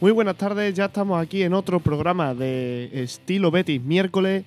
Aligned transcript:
Muy 0.00 0.12
buenas 0.12 0.36
tardes, 0.36 0.74
ya 0.74 0.84
estamos 0.84 1.20
aquí 1.20 1.42
en 1.42 1.52
otro 1.52 1.80
programa 1.80 2.32
de 2.32 2.88
estilo 2.92 3.50
Betis 3.50 3.82
miércoles, 3.82 4.44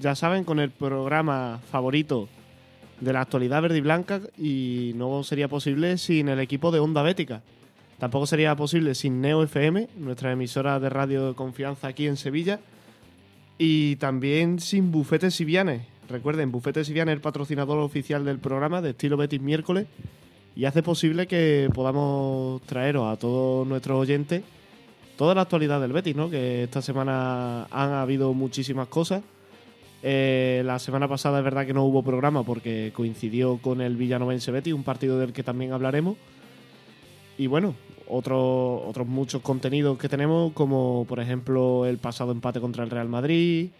ya 0.00 0.14
saben, 0.14 0.44
con 0.44 0.60
el 0.60 0.70
programa 0.70 1.60
favorito 1.72 2.28
de 3.00 3.12
la 3.12 3.22
actualidad 3.22 3.62
verde 3.62 3.78
y 3.78 3.80
blanca 3.80 4.20
y 4.38 4.92
no 4.94 5.24
sería 5.24 5.48
posible 5.48 5.98
sin 5.98 6.28
el 6.28 6.38
equipo 6.38 6.70
de 6.70 6.78
Onda 6.78 7.02
Bética. 7.02 7.42
Tampoco 7.98 8.28
sería 8.28 8.54
posible 8.54 8.94
sin 8.94 9.20
Neo 9.20 9.42
FM, 9.42 9.88
nuestra 9.96 10.30
emisora 10.30 10.78
de 10.78 10.88
radio 10.88 11.26
de 11.26 11.34
confianza 11.34 11.88
aquí 11.88 12.06
en 12.06 12.16
Sevilla, 12.16 12.60
y 13.58 13.96
también 13.96 14.60
sin 14.60 14.92
Bufetes 14.92 15.34
Sivianes. 15.34 15.82
Recuerden, 16.08 16.52
Bufetes 16.52 16.86
Sivianes 16.86 17.14
es 17.14 17.16
el 17.16 17.22
patrocinador 17.22 17.78
oficial 17.78 18.24
del 18.24 18.38
programa 18.38 18.80
de 18.80 18.90
estilo 18.90 19.16
Betis 19.16 19.40
miércoles 19.40 19.88
y 20.54 20.64
hace 20.64 20.84
posible 20.84 21.26
que 21.26 21.68
podamos 21.74 22.62
traeros 22.62 23.12
a 23.12 23.16
todos 23.18 23.66
nuestros 23.66 23.98
oyentes 23.98 24.44
toda 25.16 25.34
la 25.34 25.42
actualidad 25.42 25.80
del 25.80 25.92
Betis, 25.92 26.16
¿no? 26.16 26.30
Que 26.30 26.64
esta 26.64 26.82
semana 26.82 27.66
han 27.70 27.92
habido 27.92 28.32
muchísimas 28.34 28.88
cosas. 28.88 29.22
Eh, 30.02 30.62
la 30.64 30.78
semana 30.78 31.06
pasada 31.06 31.38
es 31.38 31.44
verdad 31.44 31.64
que 31.64 31.74
no 31.74 31.84
hubo 31.84 32.02
programa 32.02 32.42
porque 32.42 32.92
coincidió 32.94 33.58
con 33.58 33.80
el 33.80 33.96
Villanovense 33.96 34.50
Betis, 34.50 34.72
un 34.72 34.82
partido 34.82 35.18
del 35.18 35.32
que 35.32 35.42
también 35.42 35.72
hablaremos. 35.72 36.16
Y 37.38 37.46
bueno, 37.46 37.74
otros 38.08 38.82
otros 38.86 39.06
muchos 39.06 39.42
contenidos 39.42 39.98
que 39.98 40.08
tenemos, 40.08 40.52
como 40.52 41.06
por 41.08 41.20
ejemplo 41.20 41.86
el 41.86 41.98
pasado 41.98 42.32
empate 42.32 42.60
contra 42.60 42.84
el 42.84 42.90
Real 42.90 43.08
Madrid, 43.08 43.70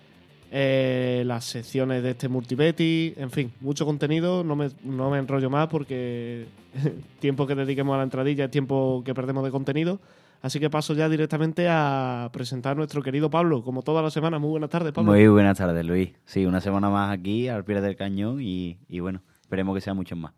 eh, 0.54 1.22
las 1.26 1.44
secciones 1.46 2.02
de 2.02 2.10
este 2.10 2.28
multibeti, 2.28 3.14
en 3.16 3.30
fin, 3.30 3.52
mucho 3.60 3.84
contenido. 3.84 4.44
No 4.44 4.54
me, 4.54 4.70
no 4.84 5.10
me 5.10 5.18
enrollo 5.18 5.50
más 5.50 5.68
porque 5.68 6.46
tiempo 7.20 7.46
que 7.46 7.54
dediquemos 7.54 7.94
a 7.94 7.98
la 7.98 8.04
entradilla 8.04 8.44
es 8.44 8.50
tiempo 8.50 9.02
que 9.04 9.14
perdemos 9.14 9.44
de 9.44 9.50
contenido. 9.50 9.98
Así 10.42 10.58
que 10.58 10.68
paso 10.68 10.92
ya 10.94 11.08
directamente 11.08 11.68
a 11.70 12.28
presentar 12.32 12.72
a 12.72 12.74
nuestro 12.74 13.00
querido 13.00 13.30
Pablo, 13.30 13.62
como 13.62 13.82
toda 13.82 14.02
la 14.02 14.10
semana. 14.10 14.40
Muy 14.40 14.50
buenas 14.50 14.70
tardes, 14.70 14.92
Pablo. 14.92 15.12
Muy 15.12 15.28
buenas 15.28 15.56
tardes, 15.56 15.86
Luis. 15.86 16.10
Sí, 16.24 16.44
una 16.44 16.60
semana 16.60 16.90
más 16.90 17.16
aquí 17.16 17.46
al 17.46 17.64
pie 17.64 17.80
del 17.80 17.94
cañón 17.94 18.38
y, 18.40 18.76
bueno, 18.98 19.22
esperemos 19.40 19.72
que 19.72 19.80
sea 19.80 19.94
mucho 19.94 20.16
más. 20.16 20.32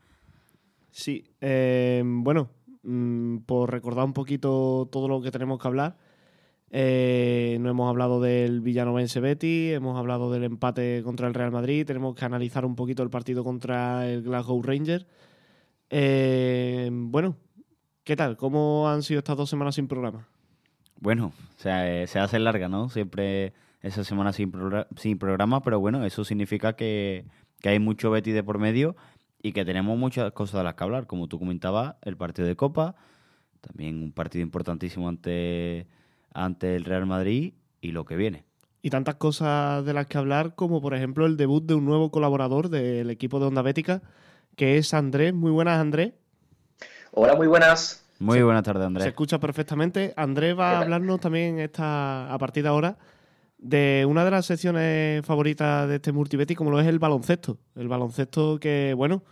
Sí, 0.90 1.24
eh, 1.40 2.02
bueno, 2.04 2.50
mm, 2.82 3.38
por 3.38 3.72
recordar 3.72 4.04
un 4.04 4.12
poquito 4.12 4.90
todo 4.92 5.08
lo 5.08 5.22
que 5.22 5.30
tenemos 5.30 5.58
que 5.58 5.68
hablar. 5.68 5.96
Eh, 6.70 7.56
no 7.60 7.70
hemos 7.70 7.88
hablado 7.88 8.20
del 8.20 8.60
Villanovense 8.60 9.20
Betty, 9.20 9.72
hemos 9.72 9.96
hablado 9.96 10.30
del 10.30 10.44
empate 10.44 11.02
contra 11.02 11.28
el 11.28 11.34
Real 11.34 11.50
Madrid, 11.50 11.86
tenemos 11.86 12.14
que 12.14 12.26
analizar 12.26 12.66
un 12.66 12.76
poquito 12.76 13.02
el 13.02 13.10
partido 13.10 13.42
contra 13.42 14.06
el 14.06 14.22
Glasgow 14.22 14.60
Rangers. 14.62 15.06
Eh, 15.88 16.90
bueno, 16.92 17.36
¿Qué 18.04 18.16
tal? 18.16 18.36
¿Cómo 18.36 18.86
han 18.86 19.02
sido 19.02 19.20
estas 19.20 19.38
dos 19.38 19.48
semanas 19.48 19.76
sin 19.76 19.88
programa? 19.88 20.28
Bueno, 21.00 21.32
o 21.56 21.60
sea, 21.60 21.90
eh, 21.90 22.06
se 22.06 22.18
hace 22.18 22.38
larga, 22.38 22.68
¿no? 22.68 22.90
Siempre 22.90 23.54
esa 23.80 24.04
semana 24.04 24.34
sin, 24.34 24.52
sin 24.96 25.18
programa, 25.18 25.62
pero 25.62 25.80
bueno, 25.80 26.04
eso 26.04 26.22
significa 26.22 26.74
que, 26.76 27.24
hay 27.64 27.78
mucho 27.78 28.10
Betty 28.10 28.32
de 28.32 28.42
por 28.42 28.58
medio 28.58 28.94
y 29.42 29.52
que 29.52 29.64
tenemos 29.64 29.96
muchas 29.96 30.32
cosas 30.32 30.58
de 30.58 30.64
las 30.64 30.74
que 30.74 30.84
hablar. 30.84 31.06
Como 31.06 31.28
tú 31.28 31.38
comentabas, 31.38 31.96
el 32.02 32.18
partido 32.18 32.46
de 32.46 32.56
Copa, 32.56 32.94
también 33.62 34.02
un 34.02 34.12
partido 34.12 34.42
importantísimo 34.42 35.08
ante, 35.08 35.86
ante 36.34 36.76
el 36.76 36.84
Real 36.84 37.06
Madrid 37.06 37.54
y 37.80 37.92
lo 37.92 38.04
que 38.04 38.16
viene. 38.16 38.44
Y 38.82 38.90
tantas 38.90 39.14
cosas 39.14 39.82
de 39.86 39.94
las 39.94 40.08
que 40.08 40.18
hablar, 40.18 40.54
como 40.54 40.82
por 40.82 40.94
ejemplo 40.94 41.24
el 41.24 41.38
debut 41.38 41.64
de 41.64 41.72
un 41.72 41.86
nuevo 41.86 42.10
colaborador 42.10 42.68
del 42.68 43.08
equipo 43.08 43.40
de 43.40 43.46
Onda 43.46 43.62
Bética, 43.62 44.02
que 44.56 44.76
es 44.76 44.92
Andrés. 44.92 45.32
Muy 45.32 45.50
buenas, 45.50 45.80
Andrés. 45.80 46.12
Hola, 47.16 47.36
muy 47.36 47.46
buenas. 47.46 48.04
Muy 48.18 48.42
buenas 48.42 48.64
tardes, 48.64 48.84
Andrés. 48.84 49.04
Se 49.04 49.10
escucha 49.10 49.38
perfectamente. 49.38 50.12
Andrés 50.16 50.58
va 50.58 50.72
a 50.72 50.80
hablarnos 50.80 51.20
también 51.20 51.60
esta, 51.60 52.32
a 52.32 52.38
partir 52.38 52.64
de 52.64 52.68
ahora 52.68 52.96
de 53.56 54.04
una 54.08 54.24
de 54.24 54.32
las 54.32 54.46
secciones 54.46 55.24
favoritas 55.24 55.88
de 55.88 55.94
este 55.94 56.10
multibeti, 56.10 56.56
como 56.56 56.72
lo 56.72 56.80
es 56.80 56.88
el 56.88 56.98
baloncesto. 56.98 57.56
El 57.76 57.86
baloncesto 57.86 58.58
que, 58.58 58.94
bueno, 58.96 59.22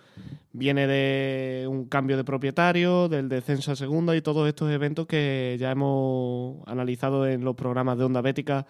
viene 0.53 0.87
de 0.87 1.66
un 1.69 1.87
cambio 1.87 2.16
de 2.16 2.22
propietario, 2.22 3.09
del 3.09 3.28
descenso 3.28 3.72
a 3.72 3.76
segunda 3.76 4.14
y 4.14 4.22
todos 4.22 4.49
estos 4.49 4.70
eventos 4.70 5.09
que 5.09 5.56
ya 5.59 5.72
hemos 5.72 6.66
analizado 6.69 7.26
en 7.26 7.44
los 7.44 7.56
programas 7.56 7.99
de 7.99 8.04
Onda 8.04 8.20
Bética 8.20 8.64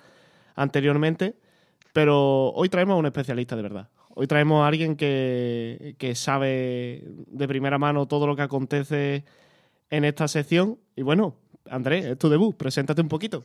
anteriormente. 0.57 1.37
Pero 1.93 2.49
hoy 2.53 2.71
traemos 2.71 2.95
a 2.95 2.97
un 2.97 3.07
especialista 3.07 3.57
de 3.57 3.63
verdad. 3.63 3.89
Hoy 4.15 4.27
traemos 4.27 4.63
a 4.63 4.67
alguien 4.67 4.97
que, 4.97 6.13
sabe 6.15 7.03
de 7.27 7.49
primera 7.49 7.79
mano 7.79 8.07
todo 8.07 8.27
lo 8.27 8.37
que 8.37 8.43
acontece 8.43 9.25
en 9.91 10.05
esta 10.05 10.29
sección. 10.29 10.79
Y 10.95 11.03
bueno, 11.03 11.37
Andrés, 11.71 12.05
es 12.05 12.19
tu 12.19 12.29
debut, 12.29 12.57
preséntate 12.57 13.01
un 13.01 13.09
poquito. 13.09 13.43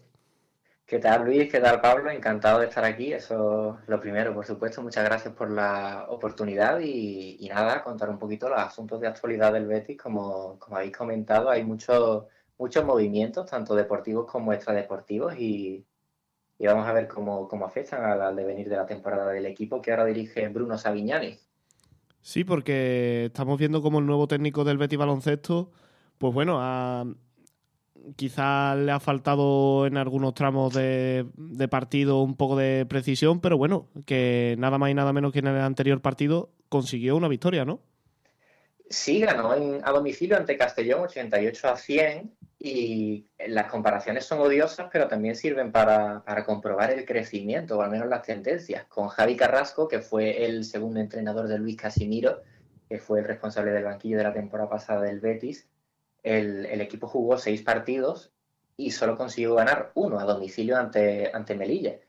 ¿Qué 0.85 0.99
tal 0.99 1.25
Luis? 1.25 1.51
¿Qué 1.51 1.59
tal 1.59 1.81
Pablo? 1.81 2.09
Encantado 2.09 2.59
de 2.59 2.67
estar 2.67 2.83
aquí. 2.83 3.13
Eso 3.13 3.77
es 3.81 3.89
lo 3.89 3.99
primero, 3.99 4.33
por 4.33 4.45
supuesto. 4.45 4.81
Muchas 4.81 5.03
gracias 5.03 5.33
por 5.33 5.51
la 5.51 6.05
oportunidad 6.09 6.79
y, 6.79 7.47
nada, 7.49 7.83
contar 7.83 8.09
un 8.09 8.19
poquito 8.19 8.49
los 8.49 8.59
asuntos 8.59 8.99
de 9.01 9.07
actualidad 9.07 9.53
del 9.53 9.67
Betis. 9.67 9.97
Como, 9.97 10.57
como 10.59 10.77
habéis 10.77 10.95
comentado, 10.95 11.49
hay 11.49 11.63
muchos 11.63 12.25
muchos 12.57 12.83
movimientos, 12.85 13.49
tanto 13.49 13.75
deportivos 13.75 14.29
como 14.29 14.53
extradeportivos, 14.53 15.35
y, 15.37 15.85
y 16.59 16.65
vamos 16.65 16.87
a 16.87 16.93
ver 16.93 17.07
cómo, 17.07 17.47
cómo 17.47 17.65
afectan 17.65 18.03
al, 18.03 18.35
devenir 18.35 18.69
de 18.69 18.75
la 18.75 18.85
temporada 18.85 19.31
del 19.31 19.45
equipo 19.45 19.81
que 19.81 19.91
ahora 19.91 20.05
dirige 20.05 20.47
Bruno 20.49 20.77
Savignani. 20.77 21.37
Sí, 22.21 22.43
porque 22.43 23.25
estamos 23.25 23.57
viendo 23.57 23.81
como 23.81 23.99
el 23.99 24.05
nuevo 24.05 24.27
técnico 24.27 24.63
del 24.63 24.77
Betis 24.77 24.97
Baloncesto, 24.97 25.71
pues 26.17 26.33
bueno, 26.33 26.59
quizás 28.15 28.77
le 28.77 28.91
ha 28.91 28.99
faltado 28.99 29.85
en 29.85 29.97
algunos 29.97 30.33
tramos 30.33 30.73
de, 30.73 31.25
de, 31.35 31.67
partido 31.67 32.21
un 32.21 32.35
poco 32.35 32.57
de 32.57 32.85
precisión, 32.85 33.39
pero 33.39 33.57
bueno, 33.57 33.87
que 34.05 34.55
nada 34.57 34.77
más 34.77 34.89
y 34.89 34.93
nada 34.93 35.13
menos 35.13 35.31
que 35.31 35.39
en 35.39 35.47
el 35.47 35.61
anterior 35.61 36.01
partido 36.01 36.49
consiguió 36.69 37.15
una 37.15 37.27
victoria, 37.27 37.65
¿no? 37.65 37.81
Sí, 38.89 39.19
ganó 39.19 39.51
a 39.51 39.91
domicilio 39.91 40.37
ante 40.37 40.57
Castellón 40.57 41.01
88 41.01 41.67
a 41.67 41.75
100 41.75 42.36
y 42.59 43.27
las 43.47 43.69
comparaciones 43.69 44.25
son 44.25 44.39
odiosas, 44.39 44.89
pero 44.91 45.07
también 45.07 45.35
sirven 45.35 45.71
para, 45.71 46.23
comprobar 46.45 46.91
el 46.91 47.05
crecimiento, 47.05 47.77
o 47.77 47.81
al 47.81 47.91
menos 47.91 48.07
las 48.07 48.23
tendencias. 48.23 48.85
Con 48.85 49.09
Javi 49.09 49.35
Carrasco, 49.35 49.87
que 49.87 49.99
fue 49.99 50.45
el 50.45 50.63
segundo 50.63 50.99
entrenador 50.99 51.47
de 51.47 51.59
Luis 51.59 51.77
Casimiro, 51.77 52.41
que 52.89 52.97
fue 52.97 53.19
el 53.19 53.25
responsable 53.25 53.71
del 53.71 53.83
banquillo 53.83 54.17
de 54.17 54.23
la 54.23 54.33
temporada 54.33 54.69
pasada 54.69 55.01
del 55.03 55.19
Betis, 55.19 55.67
el, 56.23 56.65
equipo 56.81 57.07
jugó 57.07 57.37
seis 57.37 57.61
partidos 57.61 58.33
y 58.75 58.91
solo 58.91 59.17
consiguió 59.17 59.55
ganar 59.55 59.91
uno 59.93 60.19
a 60.19 60.23
domicilio 60.23 60.77
ante, 60.77 61.31
ante 61.33 61.55
Melilla. 61.55 61.99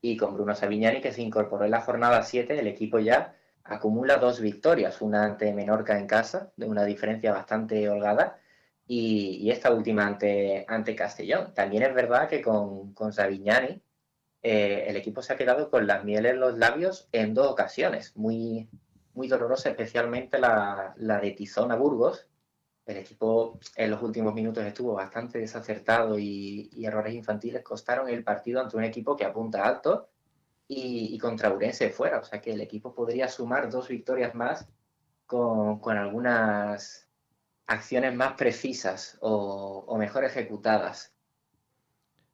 Y 0.00 0.16
con 0.16 0.34
Bruno 0.34 0.54
Savignani, 0.54 1.00
que 1.00 1.12
se 1.12 1.22
incorporó 1.22 1.64
en 1.64 1.72
la 1.72 1.80
jornada 1.80 2.22
7, 2.22 2.58
el 2.58 2.66
equipo 2.68 3.00
ya 3.00 3.34
acumula 3.64 4.18
dos 4.18 4.40
victorias, 4.40 5.00
una 5.00 5.24
ante 5.24 5.52
Menorca 5.52 5.98
en 5.98 6.06
casa, 6.06 6.52
de 6.56 6.66
una 6.66 6.84
diferencia 6.84 7.32
bastante 7.32 7.88
holgada, 7.88 8.38
y, 8.86 9.50
esta 9.50 9.72
última 9.72 10.06
ante, 10.06 10.64
ante 10.68 10.94
Castellón. 10.94 11.52
También 11.54 11.82
es 11.82 11.94
verdad 11.94 12.28
que 12.28 12.42
con, 12.42 12.92
con 12.94 13.12
eh, 14.42 14.84
el 14.88 14.96
equipo 14.96 15.22
se 15.22 15.32
ha 15.32 15.36
quedado 15.36 15.70
con 15.70 15.86
las 15.86 16.04
mieles 16.04 16.32
en 16.32 16.40
los 16.40 16.56
labios 16.58 17.08
en 17.12 17.34
dos 17.34 17.48
ocasiones, 17.48 18.16
muy, 18.16 18.68
muy 19.14 19.28
dolorosa, 19.28 19.70
especialmente 19.70 20.38
la, 20.38 20.94
de 20.96 21.30
Tizón 21.32 21.72
a 21.72 21.76
Burgos. 21.76 22.28
El 22.86 22.98
equipo 22.98 23.58
en 23.74 23.90
los 23.90 24.00
últimos 24.02 24.32
minutos 24.34 24.64
estuvo 24.64 24.94
bastante 24.94 25.40
desacertado 25.40 26.18
y, 26.18 26.70
errores 26.84 27.14
infantiles 27.14 27.62
costaron 27.62 28.08
el 28.08 28.22
partido 28.22 28.60
ante 28.60 28.76
un 28.76 28.84
equipo 28.84 29.16
que 29.16 29.24
apunta 29.24 29.66
alto 29.66 30.10
y, 30.68 31.18
contra 31.18 31.52
Urense 31.52 31.90
fuera. 31.90 32.20
O 32.20 32.24
sea 32.24 32.40
que 32.40 32.52
el 32.52 32.60
equipo 32.60 32.94
podría 32.94 33.28
sumar 33.28 33.68
dos 33.70 33.88
victorias 33.88 34.34
más 34.34 34.68
con, 35.26 35.80
con 35.80 35.96
algunas 35.96 37.05
acciones 37.66 38.14
más 38.14 38.34
precisas 38.34 39.18
o, 39.20 39.96
mejor 39.98 40.24
ejecutadas. 40.24 41.12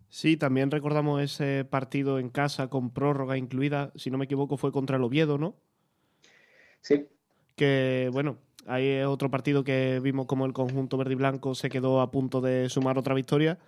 Sí, 0.09 0.37
también 0.37 0.71
recordamos 0.71 1.23
ese 1.23 1.65
partido 1.65 2.19
en 2.19 2.29
casa 2.29 2.69
con 2.69 2.91
prórroga 2.91 3.39
incluida, 3.39 3.93
si 3.95 4.11
no 4.11 4.19
me 4.19 4.27
equivoco, 4.27 4.59
fue 4.59 4.73
contra 4.73 4.97
el 4.97 5.05
Oviedo, 5.05 5.39
¿no? 5.39 5.57
Sí. 6.83 7.09
Que 7.57 8.11
bueno, 8.13 8.37
ahí 8.67 8.87
es 8.87 9.07
otro 9.07 9.31
partido 9.31 9.65
que 9.65 10.01
vimos 10.03 10.27
como 10.27 10.45
el 10.45 10.53
conjunto 10.53 10.99
verde 10.99 11.13
y 11.13 11.17
blanco 11.17 11.55
se 11.55 11.71
quedó 11.71 12.03
a 12.03 12.11
punto 12.11 12.43
de 12.43 12.69
sumar 12.69 12.99
otra 12.99 13.15
victoria, 13.15 13.59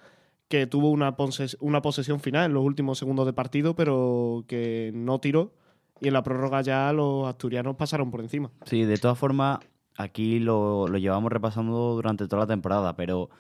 que 0.49 0.67
tuvo 0.67 0.91
una, 0.91 1.17
una 1.61 1.83
posesión 1.83 2.21
final 2.21 2.47
en 2.47 2.55
los 2.55 2.65
últimos 2.65 2.99
segundos 2.99 3.25
de 3.25 3.33
partido, 3.33 3.75
pero 3.75 4.45
que 4.47 4.93
no 4.95 5.21
tiró. 5.21 5.55
Y 6.01 6.09
en 6.09 6.15
la 6.15 6.23
prórroga 6.23 6.61
ya 6.61 6.93
los 6.93 7.27
asturianos 7.27 7.77
pasaron 7.77 8.11
por 8.11 8.21
encima. 8.21 8.51
Sí, 8.67 8.85
de 8.85 8.99
todas 8.99 9.17
formas, 9.17 9.61
aquí 9.97 10.39
lo, 10.41 10.87
llevamos 10.89 11.33
repasando 11.33 11.95
durante 11.95 12.27
toda 12.27 12.43
la 12.43 12.47
temporada, 12.47 12.97
pero 12.97 13.31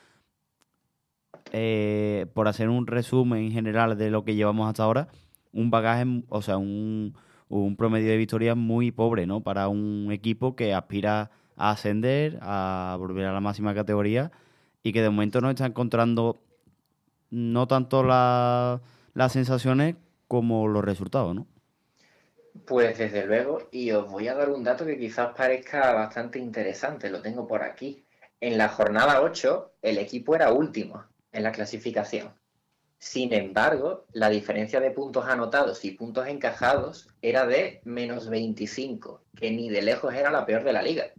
eh, 1.52 2.26
por 2.34 2.48
hacer 2.48 2.68
un 2.68 2.86
resumen 2.86 3.50
general 3.52 3.96
de 3.96 4.10
lo 4.10 4.24
que 4.24 4.34
llevamos 4.34 4.68
hasta 4.68 4.84
ahora, 4.84 5.08
un 5.52 5.70
bagaje, 5.70 6.04
o 6.28 6.42
sea, 6.42 6.56
un, 6.58 7.14
promedio 7.76 8.08
de 8.08 8.16
victorias 8.16 8.56
muy 8.56 8.90
pobre, 8.90 9.26
¿no? 9.26 9.40
Para 9.40 9.68
un 9.68 10.08
equipo 10.10 10.56
que 10.56 10.74
aspira 10.74 11.30
a 11.56 11.70
ascender, 11.70 12.38
a 12.42 12.96
volver 12.98 13.26
a 13.26 13.32
la 13.32 13.40
máxima 13.40 13.74
categoría 13.74 14.32
y 14.82 14.92
que 14.92 15.02
de 15.02 15.10
momento 15.10 15.40
no 15.40 15.50
está 15.50 15.66
encontrando 15.66 16.40
no 17.30 17.66
tanto 17.68 18.02
las 18.02 19.32
sensaciones 19.32 19.96
como 20.28 20.66
los 20.68 20.84
resultados, 20.84 21.34
¿no? 21.34 21.46
Pues 22.66 22.96
desde 22.96 23.26
luego, 23.26 23.68
y 23.72 23.90
os 23.90 24.10
voy 24.10 24.28
a 24.28 24.34
dar 24.34 24.48
un 24.48 24.64
dato 24.64 24.86
que 24.86 24.98
quizás 24.98 25.34
parezca 25.36 25.92
bastante 25.92 26.38
interesante, 26.38 27.10
lo 27.10 27.20
tengo 27.20 27.46
por 27.46 27.62
aquí. 27.62 28.06
En 28.40 28.56
la 28.56 28.68
jornada 28.68 29.20
8, 29.22 29.74
el 29.82 29.98
equipo 29.98 30.34
era 30.34 30.52
último 30.52 31.04
en 31.32 31.42
la 31.42 31.52
clasificación. 31.52 32.32
Sin 32.98 33.34
embargo, 33.34 34.06
la 34.12 34.30
diferencia 34.30 34.80
de 34.80 34.92
puntos 34.92 35.26
anotados 35.26 35.84
y 35.84 35.90
puntos 35.90 36.26
encajados 36.26 37.08
era 37.20 37.44
de 37.44 37.82
menos 37.84 38.30
25, 38.30 39.20
que 39.36 39.50
ni 39.50 39.68
de 39.68 39.82
lejos 39.82 40.14
era 40.14 40.30
la 40.30 40.46
peor 40.46 40.64
de 40.64 40.72
la 40.72 40.82
liga. 40.82 41.12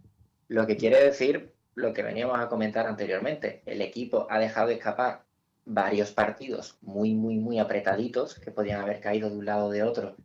Lo 0.47 0.65
que 0.65 0.77
quiere 0.77 1.03
decir 1.03 1.53
lo 1.75 1.93
que 1.93 2.01
veníamos 2.01 2.39
a 2.39 2.47
comentar 2.47 2.87
anteriormente. 2.87 3.61
El 3.65 3.81
equipo 3.81 4.25
ha 4.29 4.39
dejado 4.39 4.69
de 4.69 4.75
escapar 4.75 5.25
varios 5.65 6.11
partidos 6.11 6.77
muy, 6.81 7.13
muy, 7.13 7.37
muy 7.37 7.59
apretaditos 7.59 8.39
que 8.39 8.51
podían 8.51 8.81
haber 8.81 9.01
caído 9.01 9.29
de 9.29 9.37
un 9.37 9.45
lado 9.45 9.65
o 9.65 9.71
de 9.71 9.83
otro 9.83 10.15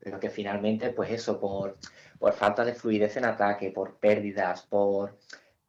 pero 0.00 0.20
que 0.20 0.30
finalmente, 0.30 0.90
pues 0.90 1.10
eso, 1.10 1.40
por, 1.40 1.78
por 2.18 2.32
falta 2.32 2.64
de 2.64 2.74
fluidez 2.74 3.16
en 3.16 3.24
ataque, 3.24 3.70
por 3.70 3.98
pérdidas, 3.98 4.62
por 4.66 5.18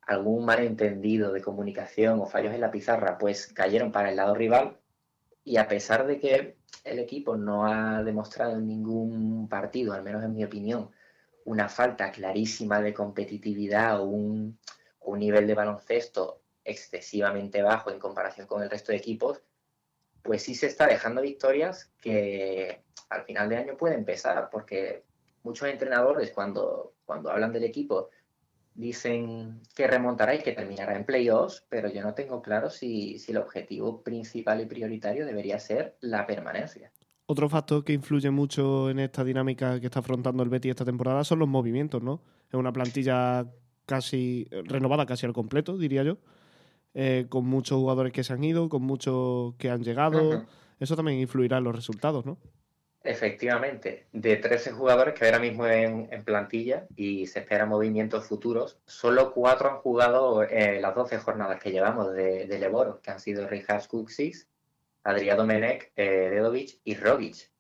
algún 0.02 0.46
malentendido 0.46 1.32
de 1.32 1.42
comunicación 1.42 2.20
o 2.20 2.26
fallos 2.26 2.54
en 2.54 2.62
la 2.62 2.72
pizarra, 2.72 3.18
pues 3.18 3.48
cayeron 3.48 3.92
para 3.92 4.10
el 4.10 4.16
lado 4.16 4.36
rival. 4.36 4.80
Y 5.44 5.58
a 5.58 5.68
pesar 5.68 6.06
de 6.08 6.20
que 6.20 6.58
el 6.84 7.00
equipo 7.00 7.36
no 7.36 7.66
ha 7.66 8.04
demostrado 8.04 8.58
en 8.58 8.68
ningún 8.68 9.48
partido, 9.48 9.94
al 9.94 10.04
menos 10.04 10.24
en 10.24 10.34
mi 10.34 10.44
opinión, 10.44 10.92
una 11.46 11.70
falta 11.70 12.12
clarísima 12.12 12.82
de 12.82 12.94
competitividad 12.94 14.02
o 14.02 14.06
un, 14.06 14.60
un 15.02 15.20
nivel 15.20 15.48
de 15.48 15.56
baloncesto 15.56 16.42
excesivamente 16.64 17.62
bajo 17.62 17.90
en 17.92 18.00
comparación 18.00 18.48
con 18.48 18.62
el 18.62 18.70
resto 18.70 18.92
de 18.92 19.00
equipos, 19.00 19.42
pues 20.24 20.44
sí 20.44 20.56
se 20.56 20.68
está 20.68 20.88
dejando 20.88 21.22
victorias 21.22 21.92
que 22.02 22.82
al 23.10 23.24
final 23.24 23.50
de 23.50 23.58
año 23.58 23.78
puede 23.78 23.96
empezar, 23.96 24.50
porque 24.52 25.04
muchos 25.44 25.68
entrenadores 25.68 26.32
cuando, 26.32 26.94
cuando 27.06 27.32
hablan 27.32 27.52
del 27.52 27.64
equipo 27.64 28.10
dicen 28.74 29.62
que 29.76 29.88
remontará 29.88 30.36
y 30.36 30.40
que 30.40 30.54
terminará 30.54 30.96
en 30.96 31.06
playoffs, 31.06 31.66
pero 31.70 31.90
yo 31.90 32.02
no 32.02 32.14
tengo 32.14 32.42
claro 32.42 32.70
si, 32.70 33.20
si 33.20 33.32
el 33.32 33.38
objetivo 33.38 34.02
principal 34.02 34.62
y 34.62 34.66
prioritario 34.66 35.26
debería 35.26 35.60
ser 35.60 35.98
la 36.00 36.26
permanencia. 36.26 36.92
Otro 37.26 37.50
factor 37.50 37.84
que 37.84 37.94
influye 37.94 38.32
mucho 38.32 38.90
en 38.90 39.00
esta 39.00 39.24
dinámica 39.24 39.80
que 39.80 39.88
está 39.88 40.00
afrontando 40.00 40.42
el 40.44 40.50
Betty 40.50 40.70
esta 40.70 40.86
temporada 40.86 41.24
son 41.24 41.40
los 41.40 41.48
movimientos, 41.48 42.02
¿no? 42.02 42.24
Es 42.48 42.56
una 42.56 42.72
plantilla 42.72 43.46
casi 43.86 44.48
renovada 44.66 45.06
casi 45.06 45.26
al 45.26 45.34
completo, 45.34 45.78
diría 45.78 46.04
yo, 46.04 46.18
eh, 46.94 47.28
con 47.30 47.46
muchos 47.46 47.78
jugadores 47.78 48.14
que 48.14 48.24
se 48.24 48.34
han 48.34 48.44
ido, 48.44 48.70
con 48.70 48.84
muchos 48.84 49.56
que 49.56 49.70
han 49.70 49.84
llegado. 49.84 50.46
Eso 50.80 50.96
también 50.96 51.20
influirá 51.20 51.58
en 51.58 51.66
los 51.66 51.76
resultados, 51.76 52.26
¿no? 52.26 52.38
Efectivamente, 53.02 54.08
de 54.12 54.36
13 54.36 54.72
jugadores 54.72 55.14
que 55.14 55.26
ahora 55.26 55.40
mismo 55.40 55.66
en, 55.66 56.10
en 56.12 56.24
plantilla 56.26 56.86
y 56.98 57.28
se 57.28 57.40
esperan 57.40 57.70
movimientos 57.70 58.26
futuros, 58.26 58.78
solo 58.86 59.32
cuatro 59.34 59.70
han 59.70 59.78
jugado 59.78 60.44
eh, 60.44 60.82
las 60.82 60.96
12 60.96 61.18
jornadas 61.20 61.62
que 61.62 61.72
llevamos 61.72 62.12
de, 62.14 62.46
de 62.46 62.60
Leboro, 62.60 63.00
que 63.02 63.12
han 63.12 63.22
sido 63.22 63.48
Richard 63.48 63.88
Kuxis, 63.88 64.50
Adrián 65.04 65.38
Domenech, 65.38 65.94
eh, 65.96 66.30
Dedovic 66.30 66.82
y 66.84 66.96
Rogic. 66.96 67.52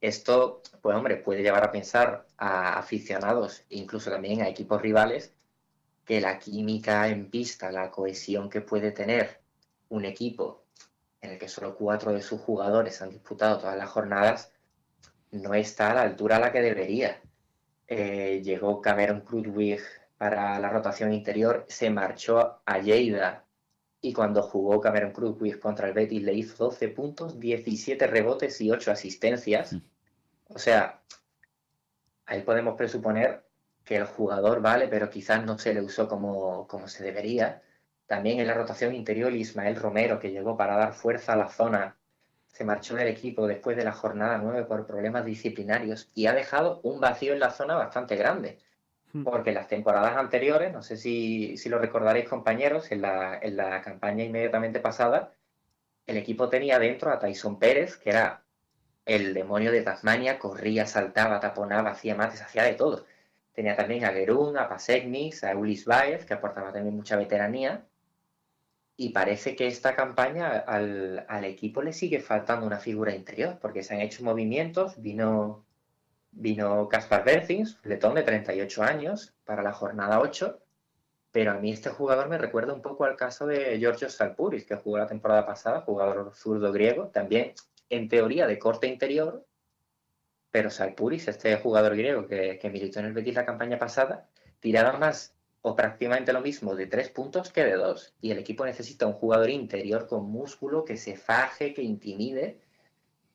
Esto, 0.00 0.62
pues 0.82 0.96
hombre, 0.96 1.16
puede 1.16 1.42
llevar 1.42 1.64
a 1.64 1.72
pensar 1.72 2.26
a 2.36 2.78
aficionados, 2.78 3.64
incluso 3.70 4.10
también 4.10 4.42
a 4.42 4.48
equipos 4.48 4.80
rivales, 4.82 5.34
que 6.08 6.22
la 6.22 6.38
química 6.38 7.06
en 7.08 7.28
pista, 7.28 7.70
la 7.70 7.90
cohesión 7.90 8.48
que 8.48 8.62
puede 8.62 8.92
tener 8.92 9.42
un 9.90 10.06
equipo 10.06 10.64
en 11.20 11.32
el 11.32 11.38
que 11.38 11.48
solo 11.48 11.76
cuatro 11.76 12.14
de 12.14 12.22
sus 12.22 12.40
jugadores 12.40 13.02
han 13.02 13.10
disputado 13.10 13.58
todas 13.58 13.76
las 13.76 13.90
jornadas, 13.90 14.50
no 15.32 15.52
está 15.52 15.90
a 15.90 15.94
la 15.94 16.00
altura 16.00 16.36
a 16.36 16.40
la 16.40 16.50
que 16.50 16.62
debería. 16.62 17.20
Eh, 17.86 18.40
llegó 18.42 18.80
Cameron 18.80 19.20
Krudwig 19.20 19.82
para 20.16 20.58
la 20.58 20.70
rotación 20.70 21.12
interior, 21.12 21.66
se 21.68 21.90
marchó 21.90 22.62
a 22.64 22.78
Lleida 22.78 23.44
y 24.00 24.14
cuando 24.14 24.42
jugó 24.42 24.80
Cameron 24.80 25.12
Krudwig 25.12 25.60
contra 25.60 25.88
el 25.88 25.92
Betis 25.92 26.22
le 26.22 26.32
hizo 26.32 26.64
12 26.64 26.88
puntos, 26.88 27.38
17 27.38 28.06
rebotes 28.06 28.58
y 28.62 28.70
8 28.70 28.92
asistencias. 28.92 29.74
Mm. 29.74 29.82
O 30.54 30.58
sea, 30.58 31.02
ahí 32.24 32.40
podemos 32.40 32.76
presuponer 32.78 33.47
que 33.88 33.96
el 33.96 34.04
jugador 34.04 34.60
vale, 34.60 34.86
pero 34.86 35.08
quizás 35.08 35.42
no 35.46 35.58
se 35.58 35.72
le 35.72 35.80
usó 35.80 36.08
como, 36.08 36.66
como 36.68 36.88
se 36.88 37.02
debería. 37.02 37.62
También 38.06 38.38
en 38.38 38.46
la 38.46 38.52
rotación 38.52 38.94
interior 38.94 39.32
Ismael 39.32 39.76
Romero, 39.76 40.20
que 40.20 40.30
llegó 40.30 40.58
para 40.58 40.76
dar 40.76 40.92
fuerza 40.92 41.32
a 41.32 41.36
la 41.36 41.48
zona 41.48 41.96
se 42.48 42.64
marchó 42.64 42.96
del 42.96 43.08
equipo 43.08 43.46
después 43.46 43.78
de 43.78 43.84
la 43.84 43.92
jornada 43.92 44.36
9 44.36 44.64
por 44.64 44.86
problemas 44.86 45.24
disciplinarios 45.24 46.10
y 46.14 46.26
ha 46.26 46.34
dejado 46.34 46.80
un 46.82 47.00
vacío 47.00 47.32
en 47.32 47.40
la 47.40 47.50
zona 47.50 47.76
bastante 47.76 48.16
grande. 48.16 48.58
Hmm. 49.12 49.24
Porque 49.24 49.50
en 49.50 49.54
las 49.54 49.68
temporadas 49.68 50.18
anteriores, 50.18 50.70
no 50.70 50.82
sé 50.82 50.98
si, 50.98 51.56
lo 51.66 51.78
recordaréis 51.78 52.28
compañeros, 52.28 52.92
en 52.92 53.00
la, 53.00 53.38
en 53.40 53.56
la 53.56 53.80
campaña 53.80 54.22
inmediatamente 54.22 54.80
pasada, 54.80 55.32
el 56.06 56.18
equipo 56.18 56.50
tenía 56.50 56.78
dentro 56.78 57.10
a 57.10 57.18
Tyson 57.18 57.58
Pérez, 57.58 57.96
que 57.96 58.10
era 58.10 58.42
el 59.06 59.32
demonio 59.32 59.72
de 59.72 59.80
Tasmania, 59.80 60.38
corría, 60.38 60.84
saltaba, 60.84 61.40
taponaba, 61.40 61.92
hacía 61.92 62.14
mates, 62.14 62.42
hacía 62.42 62.64
de 62.64 62.74
todo. 62.74 63.06
Tenía 63.58 63.74
también 63.74 64.04
a 64.04 64.12
Gerún, 64.12 64.56
a 64.56 64.68
Pasegnis, 64.68 65.42
a 65.42 65.56
Ulis 65.56 65.84
Baez, 65.84 66.24
que 66.24 66.32
aportaba 66.32 66.72
también 66.72 66.94
mucha 66.94 67.16
veteranía. 67.16 67.84
Y 68.96 69.08
parece 69.08 69.56
que 69.56 69.66
esta 69.66 69.96
campaña 69.96 70.58
al, 70.58 71.44
equipo 71.44 71.82
le 71.82 71.92
sigue 71.92 72.20
faltando 72.20 72.64
una 72.64 72.78
figura 72.78 73.12
interior, 73.12 73.58
porque 73.60 73.82
se 73.82 73.94
han 73.94 74.00
hecho 74.00 74.22
movimientos. 74.22 75.02
Vino, 75.02 75.66
vino 76.30 76.88
Kaspar 76.88 77.24
Berthins, 77.24 77.80
letón 77.82 78.14
de 78.14 78.22
38 78.22 78.80
años, 78.84 79.34
para 79.44 79.64
la 79.64 79.72
jornada 79.72 80.20
8. 80.20 80.62
Pero 81.32 81.50
a 81.50 81.54
mí 81.54 81.72
este 81.72 81.90
jugador 81.90 82.28
me 82.28 82.38
recuerda 82.38 82.72
un 82.72 82.80
poco 82.80 83.06
al 83.06 83.16
caso 83.16 83.44
de 83.44 83.76
Georgios 83.80 84.12
Salpuris, 84.12 84.66
que 84.66 84.76
jugó 84.76 84.98
la 84.98 85.08
temporada 85.08 85.44
pasada, 85.44 85.80
jugador 85.80 86.32
zurdo 86.32 86.70
griego, 86.70 87.08
también 87.08 87.54
en 87.90 88.08
teoría 88.08 88.46
de 88.46 88.60
corte 88.60 88.86
interior. 88.86 89.47
Pero 90.50 90.70
Salpuris, 90.70 91.28
este 91.28 91.56
jugador 91.56 91.96
griego 91.96 92.26
que, 92.26 92.70
militó 92.72 93.00
en 93.00 93.06
el 93.06 93.12
Betis 93.12 93.34
la 93.34 93.44
campaña 93.44 93.78
pasada, 93.78 94.28
tiraba 94.60 94.98
más 94.98 95.34
o 95.62 95.76
prácticamente 95.76 96.32
lo 96.32 96.40
mismo 96.40 96.74
de 96.74 96.86
tres 96.86 97.10
puntos 97.10 97.52
que 97.52 97.64
de 97.64 97.74
dos. 97.74 98.14
Y 98.20 98.30
el 98.30 98.38
equipo 98.38 98.64
necesita 98.64 99.06
un 99.06 99.12
jugador 99.14 99.50
interior 99.50 100.06
con 100.06 100.30
músculo 100.30 100.84
que 100.84 100.96
se 100.96 101.16
faje, 101.16 101.74
que 101.74 101.82
intimide, 101.82 102.60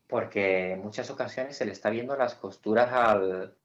porque 0.08 0.74
en 0.74 0.82
muchas 0.82 1.10
ocasiones 1.12 1.58
se 1.58 1.66
le 1.66 1.72
está 1.72 1.90
viendo 1.90 2.16
las 2.16 2.36
costuras 2.36 2.92
al, 2.92 3.56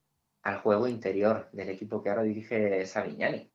juego 0.63 0.87
interior 0.87 1.47
del 1.51 1.69
equipo 1.69 2.01
que 2.01 2.09
ahora 2.09 2.23
dirige 2.23 2.85
Savignani. 2.85 3.49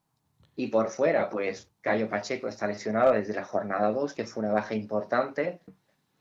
Y 0.57 0.69
por 0.69 0.91
fuera, 0.91 1.29
pues 1.29 1.71
Cayo 1.81 2.09
Pacheco 2.09 2.47
está 2.47 2.67
lesionado 2.67 3.13
desde 3.13 3.35
la 3.35 3.45
jornada 3.45 3.91
2, 3.91 4.15
que 4.15 4.27
fue 4.27 4.45
una 4.45 4.53
baja 4.53 4.75
importante. 4.75 5.61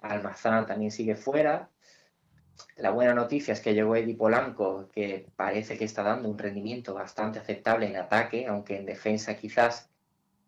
Almazán 0.01 0.65
también 0.65 0.91
sigue 0.91 1.15
fuera. 1.15 1.69
La 2.77 2.91
buena 2.91 3.13
noticia 3.13 3.53
es 3.53 3.61
que 3.61 3.73
llegó 3.73 3.95
Eddie 3.95 4.15
Polanco, 4.15 4.89
que 4.91 5.27
parece 5.35 5.77
que 5.77 5.85
está 5.85 6.03
dando 6.03 6.29
un 6.29 6.37
rendimiento 6.37 6.93
bastante 6.93 7.39
aceptable 7.39 7.87
en 7.87 7.97
ataque, 7.97 8.47
aunque 8.47 8.77
en 8.77 8.85
defensa 8.85 9.35
quizás 9.35 9.89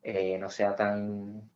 eh, 0.04 0.38
no 0.40 0.50
sea 0.50 0.76
tan, 0.76 1.50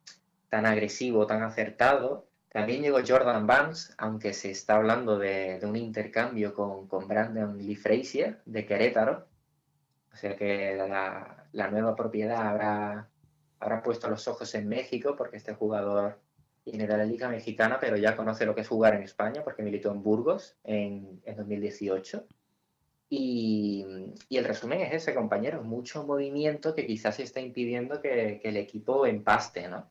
tan 0.49 0.65
agresivo, 0.65 1.27
tan 1.27 1.43
acertado. 1.43 2.27
También 2.49 2.81
llegó 2.81 2.99
Jordan 3.07 3.45
Barnes, 3.45 3.93
aunque 3.97 4.33
se 4.33 4.51
está 4.51 4.75
hablando 4.75 5.17
de, 5.19 5.59
un 5.63 5.75
intercambio 5.75 6.53
con, 6.53 6.87
con, 6.87 7.07
Brandon 7.07 7.57
Lee 7.57 7.75
Frazier 7.75 8.41
de 8.45 8.65
Querétaro. 8.65 9.27
O 10.13 10.15
sea 10.15 10.35
que 10.35 10.75
la, 10.75 11.45
la 11.51 11.67
nueva 11.69 11.95
propiedad 11.95 12.47
habrá, 12.47 13.09
habrá 13.59 13.83
puesto 13.83 14.09
los 14.09 14.27
ojos 14.27 14.53
en 14.55 14.67
México 14.67 15.15
porque 15.15 15.37
este 15.37 15.53
jugador 15.53 16.19
viene 16.69 16.87
de 16.87 16.97
la 16.97 17.05
Liga 17.05 17.29
Mexicana, 17.29 17.77
pero 17.79 17.97
ya 17.97 18.15
conoce 18.15 18.45
lo 18.45 18.55
que 18.55 18.61
es 18.61 18.67
jugar 18.67 18.95
en 18.95 19.03
España 19.03 19.43
porque 19.43 19.63
militó 19.63 19.91
en 19.91 20.03
Burgos 20.03 20.57
en, 20.63 21.21
en 21.25 21.35
2018. 21.35 22.25
Y, 23.11 23.85
y, 24.29 24.37
el 24.37 24.45
resumen 24.45 24.81
es 24.81 24.93
ese, 24.93 25.15
compañeros, 25.15 25.65
mucho 25.65 26.05
movimiento 26.05 26.75
que 26.75 26.85
quizás 26.85 27.19
está 27.19 27.39
impidiendo 27.41 28.01
que, 28.01 28.39
que 28.41 28.49
el 28.49 28.57
equipo 28.57 29.07
empaste, 29.07 29.67
¿no? 29.67 29.89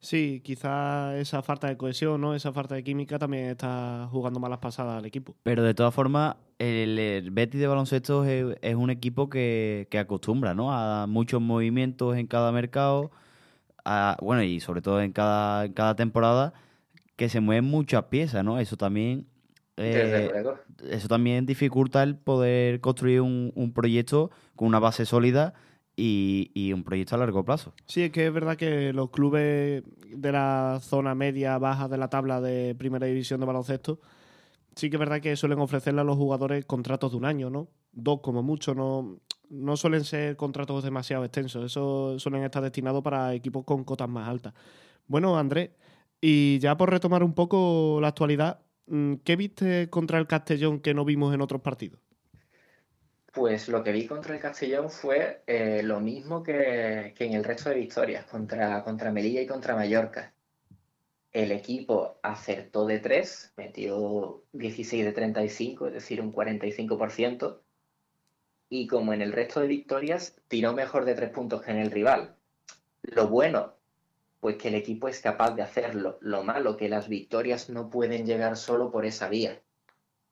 Sí, 0.00 0.40
quizás 0.44 1.16
esa 1.16 1.42
falta 1.42 1.66
de 1.66 1.76
cohesión, 1.76 2.20
¿no? 2.20 2.34
Esa 2.34 2.52
falta 2.52 2.76
de 2.76 2.84
química 2.84 3.18
también 3.18 3.46
está 3.46 4.08
jugando 4.12 4.38
malas 4.38 4.60
pasadas 4.60 4.98
al 4.98 5.06
equipo. 5.06 5.34
Pero 5.42 5.64
de 5.64 5.74
todas 5.74 5.92
formas, 5.92 6.36
el, 6.58 7.30
Betis 7.32 7.60
de 7.60 7.66
baloncesto 7.66 8.24
es, 8.24 8.56
es 8.62 8.74
un 8.76 8.90
equipo 8.90 9.28
que, 9.28 9.88
que, 9.90 9.98
acostumbra, 9.98 10.54
¿no? 10.54 10.72
A 10.72 11.08
muchos 11.08 11.40
movimientos 11.40 12.16
en 12.16 12.28
cada 12.28 12.52
mercado 12.52 13.10
bueno, 14.20 14.42
y 14.42 14.60
sobre 14.60 14.82
todo 14.82 15.00
en 15.00 15.12
cada, 15.12 15.72
cada 15.72 15.96
temporada, 15.96 16.52
que 17.16 17.28
se 17.28 17.40
mueven 17.40 17.64
muchas 17.64 18.04
piezas, 18.04 18.44
¿no? 18.44 18.58
Eso 18.58 18.76
también... 18.76 19.26
Eh, 19.80 20.32
eso 20.90 21.06
también 21.06 21.46
dificulta 21.46 22.02
el 22.02 22.16
poder 22.16 22.80
construir 22.80 23.20
un, 23.20 23.72
proyecto 23.72 24.32
con 24.56 24.66
una 24.66 24.80
base 24.80 25.06
sólida 25.06 25.54
y, 25.94 26.72
un 26.74 26.82
proyecto 26.82 27.14
a 27.14 27.18
largo 27.18 27.44
plazo. 27.44 27.74
Sí, 27.86 28.02
es 28.02 28.10
que 28.10 28.26
es 28.26 28.32
verdad 28.32 28.56
que 28.56 28.92
los 28.92 29.10
clubes 29.10 29.84
de 30.10 30.32
la 30.32 30.80
zona 30.82 31.14
media, 31.14 31.58
baja 31.58 31.86
de 31.86 31.96
la 31.96 32.08
tabla 32.08 32.40
de 32.40 32.74
primera 32.74 33.06
división 33.06 33.38
de 33.38 33.46
baloncesto, 33.46 34.00
sí 34.74 34.90
que 34.90 34.96
es 34.96 35.00
verdad 35.00 35.20
que 35.20 35.36
suelen 35.36 35.60
ofrecerle 35.60 36.00
a 36.00 36.04
los 36.04 36.16
jugadores 36.16 36.64
contratos 36.64 37.12
de 37.12 37.16
un 37.16 37.24
año, 37.24 37.48
¿no? 37.48 37.68
Dos 37.92 38.20
como 38.20 38.42
mucho, 38.42 38.74
no, 38.74 39.20
no 39.50 39.76
suelen 39.76 40.04
ser 40.04 40.36
contratos 40.36 40.84
demasiado 40.84 41.24
extensos, 41.24 41.64
eso 41.64 42.18
suelen 42.18 42.44
estar 42.44 42.62
destinados 42.62 43.02
para 43.02 43.34
equipos 43.34 43.64
con 43.64 43.84
cotas 43.84 44.08
más 44.08 44.28
altas. 44.28 44.54
Bueno, 45.06 45.38
Andrés, 45.38 45.70
y 46.20 46.58
ya 46.58 46.76
por 46.76 46.90
retomar 46.90 47.22
un 47.22 47.34
poco 47.34 47.98
la 48.00 48.08
actualidad, 48.08 48.60
mm, 48.86 49.14
¿qué 49.24 49.36
viste 49.36 49.88
contra 49.90 50.18
el 50.18 50.26
Castellón 50.26 50.80
que 50.80 50.94
no 50.94 51.04
vimos 51.04 51.34
en 51.34 51.40
otros 51.40 51.60
partidos? 51.60 52.00
Pues 53.32 53.68
lo 53.68 53.84
que 53.84 53.92
vi 53.92 54.06
contra 54.06 54.34
el 54.34 54.40
Castellón 54.40 54.90
fue 54.90 55.42
eh, 55.46 55.82
lo 55.84 56.00
mismo 56.00 56.42
que, 56.42 57.14
en 57.16 57.32
el 57.34 57.44
resto 57.44 57.68
de 57.68 57.76
victorias, 57.76 58.24
contra, 58.24 58.82
contra 58.82 59.12
Melilla 59.12 59.40
y 59.40 59.46
contra 59.46 59.76
Mallorca. 59.76 60.32
El 61.30 61.52
equipo 61.52 62.18
acertó 62.22 62.86
de 62.86 62.98
3, 62.98 63.52
metió 63.56 64.42
16 64.52 65.04
de 65.04 65.12
35, 65.12 65.86
es 65.88 65.92
decir, 65.92 66.20
un 66.20 66.32
45%. 66.32 67.60
Y 68.68 68.86
como 68.86 69.12
en 69.12 69.22
el 69.22 69.32
resto 69.32 69.60
de 69.60 69.66
victorias, 69.66 70.36
tiró 70.48 70.72
mejor 70.72 71.04
de 71.04 71.14
3 71.14 71.30
puntos 71.30 71.62
que 71.62 71.70
en 71.70 71.78
el 71.78 71.90
rival. 71.90 72.36
Lo 73.02 73.28
bueno, 73.28 73.74
pues 74.40 74.56
que 74.56 74.68
el 74.68 74.74
equipo 74.74 75.08
es 75.08 75.20
capaz 75.20 75.52
de 75.52 75.62
hacerlo. 75.62 76.18
Lo 76.20 76.44
malo, 76.44 76.76
que 76.76 76.88
las 76.88 77.08
victorias 77.08 77.70
no 77.70 77.90
pueden 77.90 78.26
llegar 78.26 78.56
solo 78.56 78.90
por 78.90 79.06
esa 79.06 79.28
vía. 79.28 79.60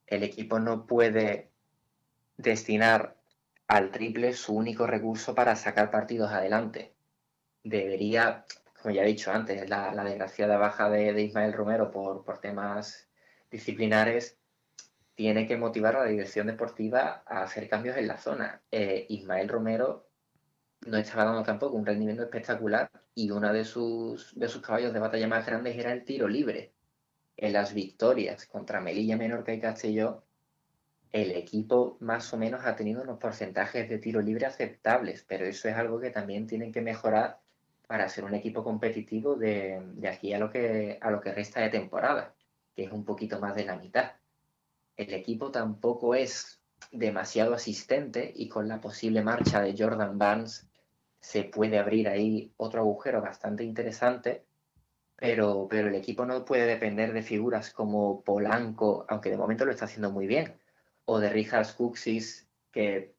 El 0.07 0.23
equipo 0.23 0.59
no 0.59 0.87
puede 0.87 1.51
destinar 2.37 3.17
al 3.67 3.91
triple 3.91 4.33
su 4.33 4.55
único 4.55 4.87
recurso 4.87 5.35
para 5.35 5.57
sacar 5.57 5.91
partidos 5.91 6.31
adelante. 6.31 6.93
Debería, 7.65 8.45
como 8.81 8.95
ya 8.95 9.03
he 9.03 9.07
dicho 9.07 9.33
antes, 9.33 9.69
la, 9.69 9.93
desgraciada 10.05 10.57
baja 10.57 10.89
de, 10.89 11.21
Ismael 11.21 11.53
Romero 11.53 11.91
por, 11.91 12.25
por, 12.25 12.39
temas 12.39 13.09
disciplinares 13.51 14.39
tiene 15.17 15.49
que 15.49 15.57
motivar 15.57 15.97
a 15.97 16.05
la 16.05 16.11
dirección 16.11 16.47
deportiva 16.47 17.25
a 17.27 17.43
hacer 17.43 17.69
cambios 17.69 17.97
en 17.97 18.07
la 18.07 18.19
zona. 18.19 18.63
Eh, 18.71 19.07
Ismael 19.09 19.49
Romero 19.49 20.09
no 20.87 20.99
estaba 20.99 21.25
dando 21.25 21.43
tampoco 21.43 21.77
un 21.77 21.87
rendimiento 21.87 22.23
espectacular 22.23 22.91
y 23.15 23.31
uno 23.31 23.53
de 23.53 23.65
sus, 23.65 24.39
de 24.39 24.49
sus 24.49 24.63
caballos 24.63 24.93
de 24.93 25.01
batalla 25.01 25.27
más 25.27 25.45
grandes 25.45 25.77
era 25.77 25.93
el 25.93 26.05
tiro 26.05 26.29
libre. 26.29 26.73
En 27.37 27.53
las 27.55 27.75
victorias 27.75 28.47
contra 28.47 28.81
Melilla, 28.81 29.17
Menorca 29.17 29.53
y 29.53 29.61
Castelló 29.61 30.23
el 31.13 31.33
equipo 31.33 31.97
más 32.01 32.33
o 32.35 32.37
menos 32.37 32.65
ha 32.67 32.77
tenido 32.77 33.03
unos 33.03 33.19
porcentajes 33.19 33.89
de 33.89 33.99
tiro 33.99 34.21
libre 34.21 34.45
aceptables, 34.45 35.25
pero 35.27 35.47
eso 35.47 35.69
es 35.69 35.75
algo 35.75 35.99
que 35.99 36.11
también 36.11 36.47
tienen 36.47 36.73
que 36.73 36.83
mejorar 36.83 37.41
para 37.87 38.09
ser 38.09 38.25
un 38.25 38.35
equipo 38.35 38.63
competitivo 38.63 39.35
de, 39.35 39.81
aquí 40.11 40.35
a 40.35 40.39
lo, 40.39 40.51
que, 40.51 40.99
a 41.01 41.11
lo 41.11 41.21
que 41.21 41.33
resta 41.33 41.61
de 41.61 41.71
temporada, 41.71 42.35
que 42.75 42.85
es 42.85 42.93
un 42.93 43.05
poquito 43.05 43.41
más 43.41 43.55
de 43.55 43.65
la 43.65 43.77
mitad. 43.77 44.13
El 44.97 45.13
equipo 45.13 45.51
tampoco 45.51 46.15
es 46.15 46.61
demasiado 46.91 47.55
asistente 47.55 48.33
y 48.35 48.49
con 48.49 48.69
la 48.69 48.81
posible 48.81 49.23
marcha 49.23 49.61
de 49.61 49.75
Jordan 49.77 50.19
Barnes 50.19 50.69
se 51.21 51.45
puede 51.45 51.79
abrir 51.79 52.09
ahí 52.09 52.53
otro 52.57 52.81
agujero 52.81 53.21
bastante 53.21 53.65
interesante, 53.65 54.45
pero, 55.17 55.67
pero 55.69 55.89
el 55.89 55.95
equipo 55.95 56.25
no 56.25 56.45
puede 56.45 56.67
depender 56.67 57.13
de 57.13 57.23
figuras 57.23 57.73
como 57.73 58.23
Polanco, 58.23 59.05
aunque 59.09 59.31
de 59.31 59.37
momento 59.37 59.65
lo 59.65 59.73
está 59.73 59.87
haciendo 59.87 60.11
muy 60.11 60.27
bien, 60.27 60.59
o 61.05 61.19
de 61.19 61.31
Richard 61.31 61.75
Cuxis, 61.75 62.49
que 62.71 63.15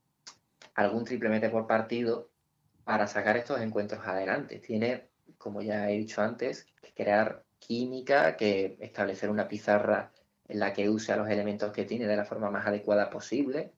algún 0.75 1.05
triple 1.05 1.29
mete 1.29 1.49
por 1.49 1.67
partido 1.67 2.29
para 2.83 3.07
sacar 3.07 3.37
estos 3.37 3.59
encuentros 3.59 4.05
adelante. 4.05 4.59
Tiene, 4.59 5.09
como 5.37 5.61
ya 5.61 5.89
he 5.89 5.97
dicho 5.97 6.21
antes, 6.21 6.65
que 6.81 6.93
crear 6.93 7.43
química, 7.59 8.37
que 8.37 8.77
establecer 8.79 9.29
una 9.29 9.47
pizarra 9.47 10.11
en 10.47 10.59
la 10.59 10.73
que 10.73 10.89
use 10.89 11.15
los 11.15 11.29
elementos 11.29 11.71
que 11.71 11.85
tiene 11.85 12.07
de 12.07 12.15
la 12.15 12.25
forma 12.25 12.49
más 12.49 12.65
adecuada 12.65 13.09
posible. 13.09 13.73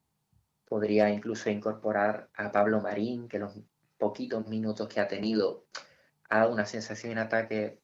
Podría 0.66 1.10
incluso 1.10 1.50
incorporar 1.50 2.30
a 2.36 2.52
Pablo 2.52 2.82
Marín, 2.82 3.28
que 3.28 3.40
los 3.40 3.60
poquitos 3.98 4.48
minutos 4.48 4.88
que 4.88 5.00
ha 5.00 5.08
tenido 5.08 5.66
ha 6.30 6.40
dado 6.40 6.54
una 6.54 6.66
sensación 6.66 7.14
en 7.14 7.18
ataque, 7.18 7.82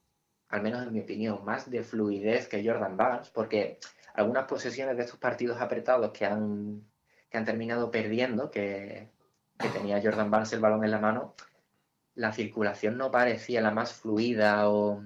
al 0.49 0.61
menos 0.61 0.83
en 0.83 0.93
mi 0.93 1.01
opinión, 1.01 1.43
más 1.43 1.69
de 1.69 1.83
fluidez 1.83 2.47
que 2.47 2.65
Jordan 2.65 2.95
Barnes, 2.95 3.29
porque 3.31 3.79
algunas 4.13 4.45
posesiones 4.45 4.95
de 4.97 5.03
estos 5.03 5.19
partidos 5.19 5.59
apretados 5.59 6.11
que 6.11 6.25
han, 6.25 6.83
que 7.29 7.37
han 7.37 7.45
terminado 7.45 7.91
perdiendo, 7.91 8.51
que, 8.51 9.11
tenía 9.73 10.01
Jordan 10.01 10.29
Barnes 10.29 10.53
el 10.53 10.59
balón 10.59 10.83
en 10.83 10.91
la 10.91 10.99
mano, 10.99 11.35
la 12.13 12.31
circulación 12.31 12.97
no 12.97 13.11
parecía 13.11 13.61
la 13.61 13.71
más 13.71 13.93
fluida 13.93 14.69
o, 14.69 15.03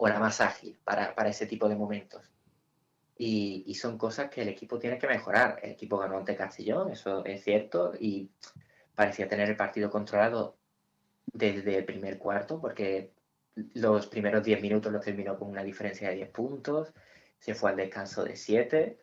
la 0.00 0.18
más 0.18 0.40
ágil 0.40 0.78
para, 0.84 1.14
ese 1.28 1.46
tipo 1.46 1.68
de 1.68 1.76
momentos. 1.76 2.31
Y, 3.24 3.74
son 3.74 3.98
cosas 3.98 4.30
que 4.30 4.42
el 4.42 4.48
equipo 4.48 4.80
tiene 4.80 4.98
que 4.98 5.06
mejorar. 5.06 5.60
El 5.62 5.70
equipo 5.72 5.96
ganó 5.96 6.18
ante 6.18 6.34
Castellón, 6.34 6.90
eso 6.90 7.24
es 7.24 7.44
cierto, 7.44 7.92
y 7.98 8.30
parecía 8.96 9.28
tener 9.28 9.48
el 9.48 9.56
partido 9.56 9.90
controlado 9.90 10.56
desde 11.32 11.78
el 11.78 11.84
primer 11.84 12.18
cuarto, 12.18 12.60
porque 12.60 13.12
los 13.74 14.08
primeros 14.08 14.42
10 14.42 14.60
minutos 14.60 14.92
los 14.92 15.04
terminó 15.04 15.38
con 15.38 15.50
una 15.50 15.62
diferencia 15.62 16.08
de 16.08 16.16
10 16.16 16.30
puntos 16.30 16.92
se 17.38 17.54
fue 17.54 17.70
al 17.70 17.76
descanso 17.76 18.24
de 18.24 18.36
7 18.36 18.98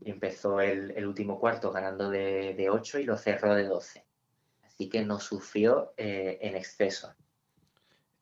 y 0.00 0.10
empezó 0.10 0.60
el, 0.60 1.06
último 1.06 1.38
cuarto 1.38 1.70
ganando 1.70 2.10
de, 2.10 2.54
de, 2.54 2.68
8 2.68 2.98
y 2.98 3.04
lo 3.04 3.16
cerró 3.16 3.54
de 3.54 3.64
12. 3.64 4.04
Así 4.64 4.88
que 4.88 5.04
no 5.04 5.20
sufrió 5.20 5.94
eh, 5.96 6.38
en 6.42 6.56
exceso. 6.56 7.14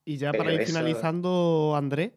Y 0.05 0.19
ya 0.19 0.33
para 0.33 0.53
ir 0.53 0.67
finalizando, 0.67 1.75
André, 1.75 2.15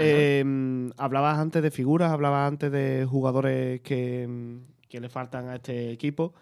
em, 0.00 0.90
hablabas 0.96 1.38
antes 1.38 1.62
de 1.62 1.70
figuras, 1.70 2.10
hablabas 2.10 2.48
antes 2.48 2.72
de 2.72 3.06
jugadores 3.08 3.80
que, 3.82 4.58
que, 4.88 5.00
le 5.00 5.08
faltan 5.08 5.48
a 5.48 5.56
este 5.56 5.90
equipo. 5.92 6.34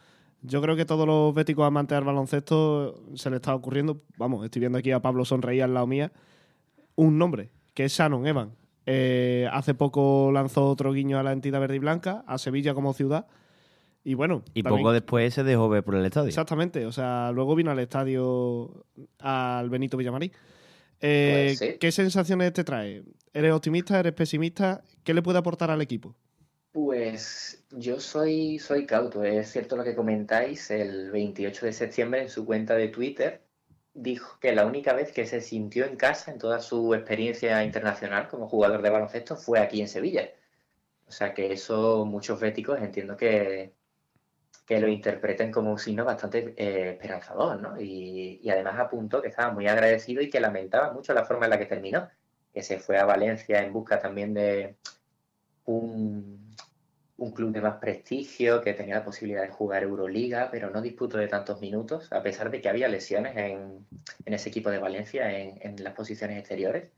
Yo 0.42 0.62
creo 0.62 0.76
que 0.76 0.84
todos 0.84 1.06
los 1.06 1.34
béticos 1.34 1.66
amantes 1.66 1.96
del 1.96 2.04
baloncesto 2.04 3.02
se 3.14 3.30
le 3.30 3.36
está 3.36 3.54
ocurriendo, 3.54 4.02
vamos, 4.16 4.44
estoy 4.44 4.60
viendo 4.60 4.78
aquí 4.78 4.92
a 4.92 5.00
Pablo 5.00 5.24
sonreír 5.24 5.64
al 5.64 5.74
lado 5.74 5.86
mía, 5.86 6.12
un 6.94 7.18
nombre, 7.18 7.50
que 7.74 7.84
es 7.84 7.92
Shannon 7.92 8.26
Evan. 8.26 8.52
Eh, 8.86 9.46
hace 9.52 9.74
poco 9.74 10.30
lanzó 10.32 10.66
otro 10.66 10.92
guiño 10.92 11.18
a 11.18 11.22
la 11.22 11.32
entidad 11.32 11.60
verde 11.60 11.76
y 11.76 11.78
blanca, 11.78 12.24
a 12.26 12.38
Sevilla 12.38 12.72
como 12.72 12.94
ciudad. 12.94 13.26
Y 14.02 14.14
bueno. 14.14 14.42
Y 14.54 14.62
poco 14.62 14.92
después 14.92 15.34
se 15.34 15.44
dejó 15.44 15.68
ver 15.68 15.84
por 15.84 15.94
el 15.94 16.06
estadio. 16.06 16.28
Exactamente. 16.28 16.86
O 16.86 16.92
sea, 16.92 17.30
luego 17.32 17.54
vino 17.54 17.70
al 17.70 17.78
estadio 17.78 18.86
al 19.18 19.68
Benito 19.68 19.98
Villamarí. 19.98 20.32
Eh, 21.00 21.54
pues 21.58 21.78
¿Qué 21.78 21.92
sensaciones 21.92 22.52
te 22.52 22.64
trae? 22.64 23.02
¿Eres 23.32 23.52
optimista? 23.52 24.00
¿Eres 24.00 24.12
pesimista? 24.12 24.82
¿Qué 25.04 25.14
le 25.14 25.22
puede 25.22 25.38
aportar 25.38 25.70
al 25.70 25.80
equipo? 25.80 26.14
Pues 26.72 27.64
yo 27.70 28.00
soy, 28.00 28.58
soy 28.58 28.86
cauto. 28.86 29.24
Es 29.24 29.50
cierto 29.52 29.76
lo 29.76 29.84
que 29.84 29.94
comentáis. 29.94 30.70
El 30.70 31.10
28 31.10 31.66
de 31.66 31.72
septiembre 31.72 32.22
en 32.22 32.28
su 32.28 32.44
cuenta 32.44 32.74
de 32.74 32.88
Twitter 32.88 33.42
dijo 33.94 34.38
que 34.40 34.54
la 34.54 34.66
única 34.66 34.92
vez 34.92 35.12
que 35.12 35.26
se 35.26 35.40
sintió 35.40 35.84
en 35.84 35.96
casa 35.96 36.30
en 36.30 36.38
toda 36.38 36.60
su 36.60 36.94
experiencia 36.94 37.64
internacional 37.64 38.28
como 38.28 38.48
jugador 38.48 38.82
de 38.82 38.90
baloncesto 38.90 39.36
fue 39.36 39.60
aquí 39.60 39.80
en 39.80 39.88
Sevilla. 39.88 40.30
O 41.06 41.12
sea 41.12 41.34
que 41.34 41.52
eso 41.52 42.04
muchos 42.04 42.38
béticos 42.40 42.80
entiendo 42.80 43.16
que, 43.16 43.72
que 44.68 44.80
lo 44.80 44.88
interpreten 44.88 45.50
como 45.50 45.72
un 45.72 45.78
signo 45.78 46.04
bastante 46.04 46.54
eh, 46.56 46.90
esperanzador, 46.90 47.60
¿no? 47.60 47.80
Y, 47.80 48.40
y, 48.42 48.50
además 48.50 48.78
apuntó 48.78 49.22
que 49.22 49.28
estaba 49.28 49.52
muy 49.52 49.66
agradecido 49.66 50.20
y 50.22 50.28
que 50.28 50.40
lamentaba 50.40 50.92
mucho 50.92 51.14
la 51.14 51.24
forma 51.24 51.46
en 51.46 51.50
la 51.50 51.58
que 51.58 51.66
terminó, 51.66 52.08
que 52.52 52.62
se 52.62 52.78
fue 52.78 52.98
a 52.98 53.06
Valencia 53.06 53.62
en 53.62 53.72
busca 53.72 53.98
también 53.98 54.34
de 54.34 54.76
un, 55.64 56.48
un 57.18 57.32
club 57.32 57.52
de 57.52 57.60
más 57.60 57.78
prestigio 57.78 58.60
que 58.60 58.74
tenía 58.74 58.96
la 58.96 59.04
posibilidad 59.04 59.42
de 59.42 59.48
jugar 59.48 59.82
Euroliga, 59.82 60.50
pero 60.52 60.70
no 60.70 60.80
disputó 60.80 61.18
de 61.18 61.26
tantos 61.26 61.60
minutos, 61.60 62.12
a 62.12 62.22
pesar 62.22 62.50
de 62.50 62.60
que 62.60 62.68
había 62.68 62.88
lesiones 62.88 63.36
en, 63.36 63.86
ese 64.24 64.48
equipo 64.48 64.70
de 64.70 64.78
Valencia 64.78 65.36
en, 65.36 65.82
las 65.82 65.94
posiciones 65.94 66.38
exteriores. 66.38 66.90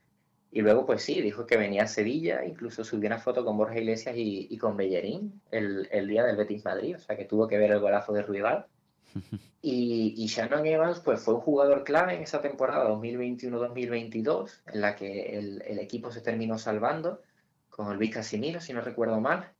Y 0.52 0.62
luego, 0.62 0.84
pues 0.84 1.02
sí, 1.02 1.20
dijo 1.20 1.46
que 1.46 1.56
venía 1.56 1.84
a 1.84 1.86
Sevilla, 1.86 2.44
incluso 2.44 2.82
subió 2.82 3.06
una 3.06 3.18
foto 3.18 3.44
con 3.44 3.56
Borja 3.56 3.78
Iglesias 3.78 4.16
y, 4.18 4.56
con 4.58 4.76
Bellerín 4.76 5.40
el, 5.50 6.08
día 6.08 6.24
del 6.24 6.36
Betis 6.36 6.64
Madrid, 6.64 6.96
o 6.96 6.98
sea 6.98 7.16
que 7.16 7.24
tuvo 7.24 7.46
que 7.46 7.56
ver 7.56 7.70
el 7.70 7.80
golazo 7.80 8.12
de 8.12 8.22
Ruibal. 8.22 8.66
Y, 9.62 10.14
y, 10.16 10.26
Shannon 10.26 10.64
Evans 10.64 11.00
pues, 11.00 11.20
fue 11.20 11.34
un 11.34 11.42
jugador 11.42 11.84
clave 11.84 12.14
en 12.14 12.22
esa 12.22 12.40
temporada 12.40 12.88
2021-2022, 12.88 14.62
en 14.72 14.80
la 14.80 14.96
que 14.96 15.38
el, 15.38 15.60
el, 15.66 15.78
equipo 15.78 16.10
se 16.10 16.22
terminó 16.22 16.56
salvando 16.56 17.20
con 17.68 17.94
Luis 17.98 18.10
Casimiro, 18.10 18.62
si 18.62 18.72
no 18.72 18.80
recuerdo 18.80 19.20
mal, 19.20 19.52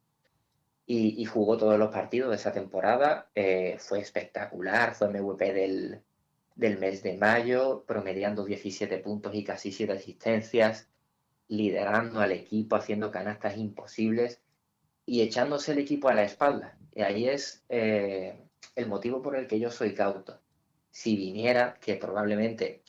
y, 0.93 1.25
jugó 1.25 1.57
todos 1.57 1.79
los 1.79 1.91
partidos 1.91 2.31
de 2.31 2.37
esa 2.37 2.53
temporada. 2.53 3.29
Eh, 3.35 3.77
fue 3.79 4.01
espectacular, 4.01 4.95
fue 4.95 5.09
MVP 5.09 5.53
del, 5.53 6.03
del, 6.61 6.79
mes 6.79 7.03
de 7.03 7.17
mayo, 7.17 7.85
promediando 7.87 8.45
17 8.45 8.99
puntos 8.99 9.35
y 9.35 9.45
casi 9.45 9.73
7 9.73 9.95
asistencias, 9.95 10.89
liderando 11.49 12.21
al 12.21 12.33
equipo, 12.33 12.77
haciendo 12.77 13.11
canastas 13.11 13.57
imposibles 13.57 14.41
y 15.07 15.23
echándose 15.23 15.73
el 15.73 15.79
equipo 15.79 16.09
a 16.09 16.15
la 16.15 16.25
espalda. 16.25 16.79
Y 16.95 17.03
ahí 17.03 17.29
es 17.29 17.65
eh, 17.69 18.39
el 18.77 18.87
motivo 18.87 19.23
por 19.23 19.37
el 19.37 19.47
que 19.47 19.59
yo 19.59 19.71
soy 19.71 19.95
cauto. 19.95 20.41
si 20.91 21.17
viniera, 21.17 21.79
que 21.81 21.95
probablemente 21.97 22.83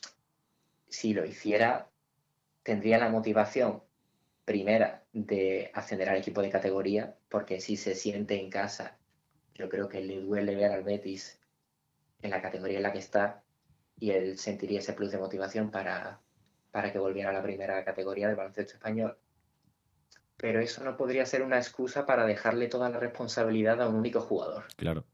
si 0.90 1.14
lo 1.14 1.26
hiciera, 1.26 1.90
tendría 2.64 2.98
la 2.98 3.10
motivación 3.10 3.82
primera 4.46 5.06
de 5.14 5.72
ascender 5.74 6.10
al 6.10 6.18
equipo 6.18 6.42
de 6.42 6.50
categoría, 6.50 7.16
porque 7.30 7.62
si 7.62 7.78
se 7.78 7.96
siente 7.96 8.40
en 8.40 8.50
casa, 8.50 8.98
yo 9.56 9.70
creo 9.70 9.88
que 9.88 10.02
le 10.02 10.20
duele 10.20 10.56
ver 10.56 10.72
al 10.72 10.84
Betis 10.84 11.40
en 12.22 12.32
la 12.32 12.42
categoría 12.42 12.78
en 12.78 12.84
la 12.84 12.92
que 12.92 13.00
está 13.00 13.44
y 14.02 14.10
él 14.10 14.40
sentiría 14.40 14.80
ese 14.80 14.94
plus 14.94 15.12
de 15.12 15.20
motivación 15.20 15.70
para, 15.70 16.20
para 16.72 16.92
que 16.92 16.98
volviera 16.98 17.30
a 17.30 17.34
la 17.34 17.44
primera 17.44 17.86
categoría 17.86 18.28
del 18.28 18.36
baloncesto 18.36 18.74
español. 18.74 19.16
Pero 20.38 20.60
eso 20.60 20.84
no 20.84 20.98
podría 20.98 21.24
ser 21.28 21.44
una 21.44 21.58
excusa 21.58 22.08
para 22.08 22.26
dejarle 22.26 22.68
toda 22.68 22.90
la 22.90 23.00
responsabilidad 23.00 23.80
a 23.80 23.88
un 23.88 23.96
único 23.96 24.20
jugador. 24.20 24.64
Claro. 24.76 25.06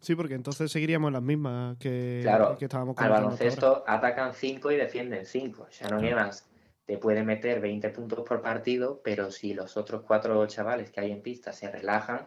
Sí, 0.00 0.14
porque 0.14 0.34
entonces 0.34 0.70
seguiríamos 0.70 1.10
las 1.12 1.22
mismas 1.22 1.78
que, 1.78 2.20
claro, 2.22 2.58
que 2.58 2.66
estábamos 2.66 2.94
Al 2.98 3.08
baloncesto 3.08 3.82
atacan 3.86 4.34
5 4.34 4.70
y 4.70 4.76
defienden 4.76 5.24
5. 5.24 5.68
Shannon 5.70 6.04
Evans 6.04 6.46
te 6.84 6.98
puede 6.98 7.24
meter 7.24 7.62
20 7.62 7.88
puntos 7.88 8.20
por 8.20 8.42
partido, 8.42 9.00
pero 9.02 9.30
si 9.30 9.54
los 9.54 9.78
otros 9.78 10.02
cuatro 10.02 10.46
chavales 10.46 10.90
que 10.90 11.00
hay 11.00 11.10
en 11.10 11.22
pista 11.22 11.54
se 11.54 11.70
relajan, 11.70 12.26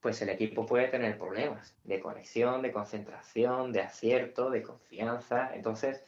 pues 0.00 0.22
el 0.22 0.28
equipo 0.28 0.66
puede 0.66 0.88
tener 0.88 1.18
problemas 1.18 1.74
de 1.84 2.00
conexión, 2.00 2.62
de 2.62 2.72
concentración, 2.72 3.72
de 3.72 3.82
acierto, 3.82 4.50
de 4.50 4.62
confianza. 4.62 5.54
Entonces, 5.54 6.04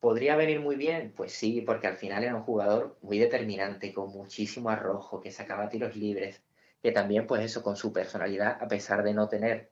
¿podría 0.00 0.36
venir 0.36 0.60
muy 0.60 0.76
bien? 0.76 1.12
Pues 1.14 1.32
sí, 1.32 1.60
porque 1.60 1.86
al 1.86 1.96
final 1.96 2.24
era 2.24 2.34
un 2.34 2.42
jugador 2.42 2.96
muy 3.02 3.18
determinante, 3.18 3.92
con 3.92 4.10
muchísimo 4.10 4.70
arrojo, 4.70 5.20
que 5.20 5.30
sacaba 5.30 5.68
tiros 5.68 5.96
libres, 5.96 6.42
que 6.82 6.92
también, 6.92 7.26
pues 7.26 7.42
eso, 7.42 7.62
con 7.62 7.76
su 7.76 7.92
personalidad, 7.92 8.62
a 8.62 8.68
pesar 8.68 9.02
de 9.02 9.14
no 9.14 9.28
tener 9.28 9.70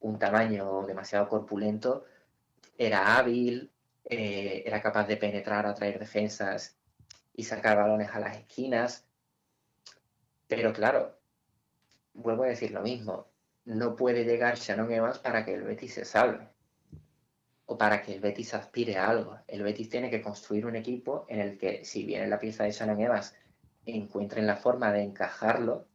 un 0.00 0.18
tamaño 0.18 0.86
demasiado 0.86 1.28
corpulento, 1.28 2.04
era 2.76 3.16
hábil, 3.16 3.70
eh, 4.04 4.62
era 4.66 4.80
capaz 4.80 5.06
de 5.06 5.16
penetrar, 5.16 5.66
atraer 5.66 5.98
defensas 5.98 6.76
y 7.34 7.44
sacar 7.44 7.76
balones 7.76 8.10
a 8.12 8.20
las 8.20 8.36
esquinas. 8.36 9.04
Pero 10.46 10.72
claro, 10.72 11.17
vuelvo 12.14 12.44
a 12.44 12.48
decir 12.48 12.70
lo 12.70 12.82
mismo, 12.82 13.26
no 13.64 13.96
puede 13.96 14.24
llegar 14.24 14.56
Shannon 14.56 14.90
Evans 14.90 15.18
para 15.18 15.44
que 15.44 15.54
el 15.54 15.62
Betis 15.62 15.94
se 15.94 16.04
salve 16.04 16.48
o 17.66 17.76
para 17.76 18.00
que 18.00 18.14
el 18.14 18.20
Betis 18.20 18.54
aspire 18.54 18.96
a 18.96 19.10
algo. 19.10 19.38
El 19.46 19.62
Betis 19.62 19.90
tiene 19.90 20.08
que 20.08 20.22
construir 20.22 20.64
un 20.64 20.74
equipo 20.74 21.26
en 21.28 21.40
el 21.40 21.58
que, 21.58 21.84
si 21.84 22.04
viene 22.04 22.26
la 22.26 22.38
pieza 22.38 22.64
de 22.64 22.70
Shannon 22.70 22.98
Evans, 22.98 23.34
encuentren 23.84 24.46
la 24.46 24.56
forma 24.56 24.90
de 24.90 25.02
encajarlo 25.02 25.86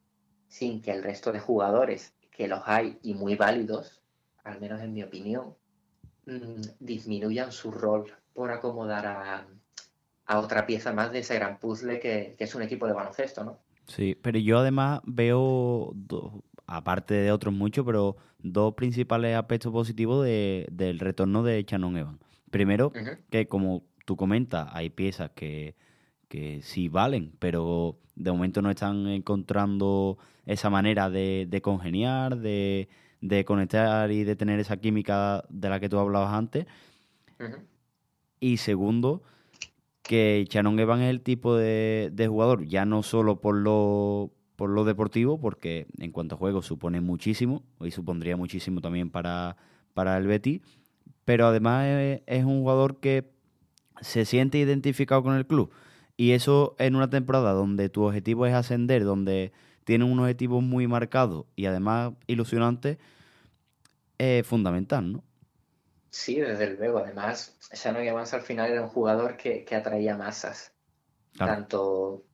sin 0.47 0.83
que 0.83 0.91
el 0.91 1.01
resto 1.01 1.31
de 1.31 1.39
jugadores, 1.39 2.13
que 2.29 2.47
los 2.47 2.61
hay 2.65 2.99
y 3.01 3.15
muy 3.15 3.35
válidos, 3.35 4.03
al 4.43 4.59
menos 4.61 4.81
en 4.81 4.93
mi 4.93 5.01
opinión, 5.01 5.55
mm, 6.27 6.61
disminuyan 6.79 7.51
su 7.51 7.71
rol 7.71 8.15
por 8.33 8.51
acomodar 8.51 9.07
a, 9.07 9.47
otra 10.37 10.67
pieza 10.67 10.93
más 10.93 11.11
de 11.11 11.19
ese 11.19 11.35
gran 11.35 11.57
puzzle 11.59 11.99
que, 11.99 12.35
que 12.37 12.43
es 12.43 12.53
un 12.53 12.61
equipo 12.61 12.85
de 12.85 12.93
baloncesto, 12.93 13.43
¿no? 13.43 13.62
Sí, 13.87 14.17
pero 14.21 14.39
yo 14.39 14.59
además 14.59 15.01
veo, 15.05 15.93
aparte 16.67 17.13
de 17.13 17.31
otros 17.31 17.53
muchos, 17.53 17.85
pero 17.85 18.15
dos 18.39 18.73
principales 18.75 19.35
aspectos 19.35 19.71
positivos 19.71 20.25
del 20.25 20.99
retorno 20.99 21.43
de 21.43 21.63
Shannon 21.63 21.97
Evans. 21.97 22.19
Primero, 22.49 22.91
que 23.29 23.47
como 23.47 23.83
tú 24.05 24.15
comentas, 24.15 24.69
hay 24.71 24.89
piezas 24.89 25.31
que, 25.31 25.75
que 26.27 26.61
sí 26.61 26.89
valen, 26.89 27.33
pero 27.39 27.99
de 28.15 28.31
momento 28.31 28.61
no 28.61 28.69
están 28.69 29.07
encontrando 29.07 30.17
esa 30.45 30.69
manera 30.69 31.09
de, 31.09 31.59
congeniar, 31.63 32.37
de, 32.37 32.87
conectar 33.45 34.11
y 34.11 34.23
de 34.23 34.35
tener 34.35 34.59
esa 34.59 34.77
química 34.77 35.43
de 35.49 35.69
la 35.69 35.79
que 35.79 35.89
tú 35.89 35.99
hablabas 35.99 36.33
antes. 36.33 36.65
Y 38.39 38.57
segundo, 38.57 39.23
que 40.03 40.45
Shannon 40.49 40.79
Evans 40.79 41.03
es 41.03 41.09
el 41.09 41.21
tipo 41.21 41.55
de, 41.55 42.25
jugador, 42.29 42.65
ya 42.65 42.85
no 42.85 43.01
solo 43.03 43.39
por 43.39 43.55
lo, 43.55 44.31
por 44.55 44.69
lo 44.69 44.83
deportivo, 44.83 45.39
porque 45.39 45.87
en 45.97 46.11
cuanto 46.11 46.35
a 46.35 46.37
juego 46.37 46.61
supone 46.61 47.01
muchísimo, 47.01 47.63
y 47.79 47.91
supondría 47.91 48.37
muchísimo 48.37 48.81
también 48.81 49.09
para, 49.09 49.55
para 49.93 50.17
el 50.17 50.27
Betty, 50.27 50.61
pero 51.25 51.47
además 51.47 51.85
es, 52.25 52.43
un 52.43 52.59
jugador 52.59 52.99
que 52.99 53.31
se 54.01 54.25
siente 54.25 54.57
identificado 54.57 55.23
con 55.23 55.35
el 55.35 55.47
club. 55.47 55.71
Y 56.17 56.31
eso 56.31 56.75
en 56.79 56.95
una 56.95 57.09
temporada 57.09 57.53
donde 57.53 57.89
tu 57.89 58.03
objetivo 58.03 58.45
es 58.45 58.53
ascender, 58.53 59.05
donde 59.05 59.53
tiene 59.85 60.03
un 60.03 60.19
objetivo 60.19 60.61
muy 60.61 60.85
marcado 60.85 61.47
y 61.55 61.65
además 61.65 62.13
ilusionante, 62.27 62.99
es 64.17 64.45
fundamental, 64.45 65.13
¿no? 65.13 65.23
Sí, 66.13 66.39
desde 66.39 66.69
luego. 66.75 66.99
Además, 66.99 67.57
Shannon 67.73 68.03
Evans 68.03 68.35
al 68.35 68.43
final 68.43 68.71
era 68.71 68.83
un 68.83 68.87
jugador 68.87 69.35
que, 69.35 69.65
atraía 69.75 70.15
masas, 70.15 70.71
tanto, 71.35 72.25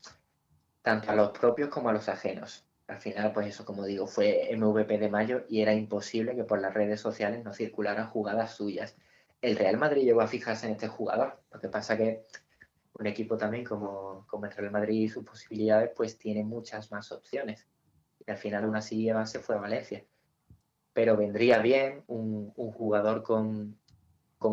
tanto 0.81 1.09
a 1.09 1.15
los 1.15 1.29
propios 1.31 1.69
como 1.69 1.87
a 1.87 1.93
los 1.93 2.09
ajenos. 2.09 2.67
Al 2.87 2.97
final, 2.97 3.31
pues 3.31 3.47
eso, 3.47 3.63
como 3.63 3.85
digo, 3.85 4.05
fue 4.05 4.49
MVP 4.53 4.97
de 4.97 5.09
mayo 5.09 5.45
y 5.47 5.61
era 5.61 5.73
imposible 5.73 6.35
que 6.35 6.43
por 6.43 6.59
las 6.59 6.73
redes 6.73 6.99
sociales 6.99 7.41
no 7.45 7.53
circularan 7.53 8.09
jugadas 8.09 8.53
suyas. 8.53 8.97
El 9.41 9.55
Real 9.55 9.77
Madrid 9.77 10.03
llegó 10.03 10.19
a 10.19 10.27
fijarse 10.27 10.65
en 10.65 10.73
este 10.73 10.89
jugador. 10.89 11.41
Lo 11.49 11.61
que 11.61 11.69
pasa 11.69 11.95
que 11.95 12.25
un 12.95 13.07
equipo 13.07 13.37
también 13.37 13.63
como, 13.63 14.27
como 14.27 14.45
el 14.45 14.51
Real 14.51 14.71
Madrid 14.71 15.03
y 15.03 15.07
sus 15.07 15.23
posibilidades, 15.23 15.91
pues 15.95 16.17
tiene 16.17 16.43
muchas 16.43 16.91
más 16.91 17.13
opciones. 17.13 17.65
Y 18.27 18.29
al 18.29 18.37
final, 18.37 18.65
aún 18.65 18.75
así, 18.75 19.07
Evans 19.07 19.31
se 19.31 19.39
fue 19.39 19.55
a 19.55 19.59
Valencia 19.59 20.03
pero 20.99 21.15
vendría 21.15 21.59
bien 21.59 22.03
un, 22.07 22.51
jugador 22.51 23.23
con, 23.23 23.77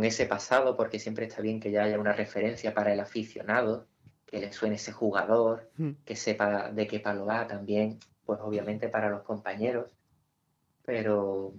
ese 0.04 0.26
pasado, 0.26 0.76
porque 0.76 1.00
siempre 1.00 1.26
está 1.26 1.42
bien 1.42 1.58
que 1.58 1.72
ya 1.72 1.82
haya 1.82 1.98
una 1.98 2.12
referencia 2.12 2.72
para 2.72 2.92
el 2.92 3.00
aficionado, 3.00 3.88
que 4.24 4.38
le 4.38 4.52
suene 4.52 4.76
ese 4.76 4.92
jugador, 4.92 5.68
hmm. 5.76 5.90
que 6.04 6.14
sepa 6.14 6.70
de 6.70 6.86
qué 6.86 7.00
palo 7.00 7.26
va 7.26 7.48
también, 7.48 7.98
pues 8.24 8.38
obviamente 8.40 8.88
para 8.88 9.10
los 9.10 9.22
compañeros. 9.22 9.88
Pero, 10.84 11.52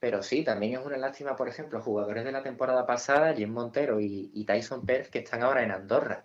pero 0.00 0.20
sí, 0.20 0.42
también 0.42 0.80
es 0.80 0.84
una 0.84 0.96
lástima, 0.96 1.36
por 1.36 1.48
ejemplo, 1.48 1.80
jugadores 1.80 2.24
de 2.24 2.32
la 2.32 2.42
temporada 2.42 2.84
pasada, 2.86 3.34
Jim 3.34 3.52
Montero 3.52 4.00
y, 4.00 4.32
y 4.34 4.44
Tyson 4.44 4.84
Pérez, 4.84 5.10
que 5.10 5.20
están 5.20 5.44
ahora 5.44 5.62
en 5.62 5.70
Andorra. 5.70 6.24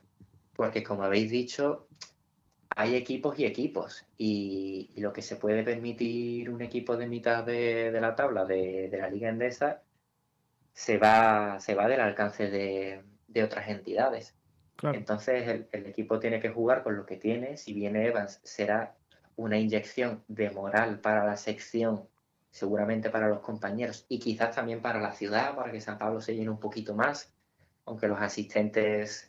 Porque 0.56 0.82
como 0.82 1.04
habéis 1.04 1.30
dicho, 1.30 1.88
hay 2.75 2.95
equipos 2.95 3.38
y 3.39 3.45
equipos. 3.45 4.05
Y, 4.17 4.91
lo 4.97 5.13
que 5.13 5.21
se 5.21 5.36
puede 5.36 5.63
permitir 5.63 6.49
un 6.49 6.62
equipo 6.62 6.97
de 6.97 7.08
mitad 7.08 7.43
de, 7.43 7.91
la 7.99 8.15
tabla 8.15 8.45
de, 8.45 8.89
la 8.91 9.10
Liga 9.10 9.29
Endesa 9.29 9.82
se 10.73 10.97
va, 10.97 11.60
se 11.60 11.75
va 11.75 11.88
del 11.88 12.01
alcance 12.01 12.49
de, 12.49 13.43
otras 13.43 13.69
entidades. 13.69 14.36
Entonces 14.82 15.65
el, 15.71 15.86
equipo 15.88 16.19
tiene 16.19 16.39
que 16.39 16.49
jugar 16.49 16.84
con 16.84 16.95
lo 16.95 17.05
que 17.05 17.17
tiene. 17.17 17.58
Si 17.58 17.73
viene 17.73 18.08
Evans, 18.08 18.39
será 18.43 18.95
una 19.36 19.58
inyección 19.58 20.23
de 20.27 20.49
moral 20.51 20.99
para 20.99 21.25
la 21.25 21.38
sección, 21.38 22.08
seguramente 22.51 23.10
para 23.10 23.29
los 23.29 23.39
compañeros 23.39 24.05
y 24.10 24.19
quizás 24.19 24.55
también 24.55 24.82
para 24.82 24.99
la 24.99 25.12
ciudad, 25.13 25.55
para 25.55 25.71
que 25.71 25.82
San 25.82 25.97
Pablo 25.97 26.21
se 26.21 26.36
llene 26.36 26.49
un 26.49 26.60
poquito 26.60 26.95
más, 26.95 27.32
aunque 27.86 28.08
los 28.08 28.19
asistentes 28.19 29.28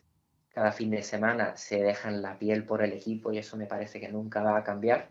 cada 0.53 0.73
fin 0.73 0.91
de 0.91 1.03
semana 1.03 1.57
se 1.57 1.83
dejan 1.83 2.23
la 2.23 2.39
piel 2.39 2.65
por 2.65 2.83
el 2.83 2.93
equipo 2.93 3.33
y 3.33 3.39
eso 3.39 3.57
me 3.57 3.67
parece 3.67 4.01
que 4.01 4.11
nunca 4.11 4.43
va 4.43 4.59
a 4.59 4.65
cambiar. 4.65 5.11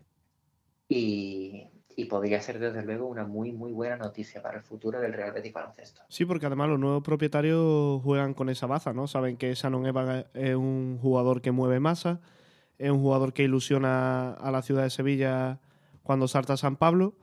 Y, 0.88 1.68
podría 2.08 2.40
ser 2.40 2.58
desde 2.58 2.82
luego 2.82 3.06
una 3.06 3.26
muy 3.26 3.52
muy 3.52 3.72
buena 3.72 3.98
noticia 3.98 4.40
para 4.40 4.56
el 4.56 4.62
futuro 4.62 5.02
del 5.02 5.12
Real 5.12 5.32
Betis 5.32 5.52
Baloncesto. 5.52 6.00
Sí, 6.08 6.24
porque 6.24 6.46
además 6.46 6.70
los 6.70 6.80
nuevos 6.80 7.02
propietarios 7.02 8.02
juegan 8.02 8.32
con 8.32 8.48
esa 8.48 8.66
baza, 8.66 8.94
¿no? 8.94 9.06
Saben 9.06 9.36
que 9.36 9.52
Shannon 9.54 9.84
Evans 9.84 10.24
es 10.32 10.54
un 10.54 10.98
jugador 10.98 11.42
que 11.42 11.50
mueve 11.50 11.78
masa, 11.78 12.22
es 12.78 12.90
un 12.90 13.00
jugador 13.02 13.34
que 13.34 13.42
ilusiona 13.42 14.32
a 14.32 14.50
la 14.50 14.62
ciudad 14.62 14.84
de 14.84 14.88
Sevilla 14.88 15.60
cuando 16.02 16.26
salta 16.26 16.56
San 16.56 16.76
Pablo 16.76 17.18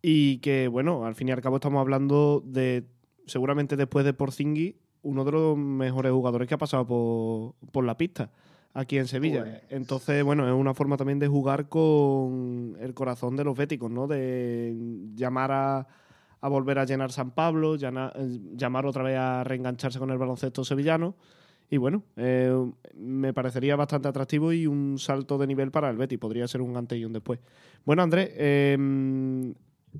y 0.00 0.38
que, 0.38 0.68
bueno, 0.68 1.06
al 1.06 1.16
fin 1.16 1.28
y 1.28 1.32
al 1.32 1.40
cabo 1.40 1.56
estamos 1.56 1.80
hablando 1.80 2.40
de, 2.46 2.86
seguramente 3.26 3.74
después 3.74 4.04
de 4.04 4.12
Porzingui, 4.12 4.78
uno 5.04 5.24
de 5.24 5.32
los 5.32 5.56
mejores 5.56 6.12
jugadores 6.12 6.48
que 6.48 6.54
ha 6.54 6.58
pasado 6.58 6.86
por, 6.86 7.84
la 7.84 7.96
pista 7.96 8.30
aquí 8.72 8.98
en 8.98 9.06
Sevilla. 9.06 9.42
Pues 9.42 9.62
Entonces, 9.70 10.24
bueno, 10.24 10.46
es 10.48 10.54
una 10.54 10.74
forma 10.74 10.96
también 10.96 11.18
de 11.18 11.28
jugar 11.28 11.68
con 11.68 12.76
el 12.80 12.94
corazón 12.94 13.36
de 13.36 13.44
los 13.44 13.56
béticos, 13.56 13.90
¿no? 13.90 14.06
De 14.06 14.74
llamar 15.14 15.52
a, 15.52 15.86
volver 16.48 16.78
a 16.78 16.84
llenar 16.84 17.12
San 17.12 17.30
Pablo, 17.30 17.76
llamar 17.76 18.86
otra 18.86 19.02
vez 19.02 19.16
a 19.16 19.44
reengancharse 19.44 19.98
con 19.98 20.10
el 20.10 20.18
baloncesto 20.18 20.64
sevillano. 20.64 21.14
Y 21.70 21.76
bueno, 21.76 22.02
eh, 22.16 22.54
me 22.94 23.32
parecería 23.32 23.74
bastante 23.76 24.08
atractivo 24.08 24.52
y 24.52 24.66
un 24.66 24.98
salto 24.98 25.38
de 25.38 25.46
nivel 25.46 25.70
para 25.70 25.90
el 25.90 25.96
Betis. 25.96 26.18
Podría 26.18 26.46
ser 26.46 26.60
un 26.60 26.76
antes 26.76 26.98
y 26.98 27.04
un 27.04 27.12
después. 27.12 27.40
Bueno, 27.84 28.02
Andrés, 28.02 28.30
em, 28.36 29.54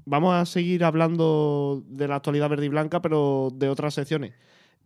vamos 0.04 0.34
a 0.34 0.44
seguir 0.44 0.84
hablando 0.84 1.82
de 1.88 2.08
la 2.08 2.16
actualidad 2.16 2.50
verde 2.50 2.66
y 2.66 2.68
blanca, 2.68 3.00
pero 3.00 3.50
de 3.54 3.68
otras 3.68 3.94
secciones. 3.94 4.32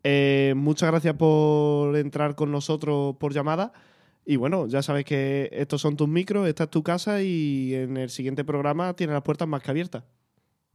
Eh, 0.05 0.55
muchas 0.57 0.91
gracias 0.91 1.15
por 1.15 1.97
entrar 1.97 2.35
con 2.35 2.53
nosotros 2.53 3.17
por 3.17 3.33
llamada. 3.33 3.73
Y 4.25 4.37
bueno, 4.37 4.67
ya 4.67 4.83
sabes 4.83 5.05
que 5.05 5.49
estos 5.53 5.81
son 5.81 5.97
tus 5.97 6.09
micros, 6.09 6.47
esta 6.47 6.65
es 6.65 6.71
tu 6.71 6.83
casa 6.83 7.23
y 7.23 7.75
en 7.75 7.97
el 7.97 8.11
siguiente 8.11 8.45
programa 8.45 8.95
tienes 8.95 9.15
las 9.15 9.23
puertas 9.23 9.49
más 9.49 9.63
que 9.63 9.71
abiertas. 9.71 10.05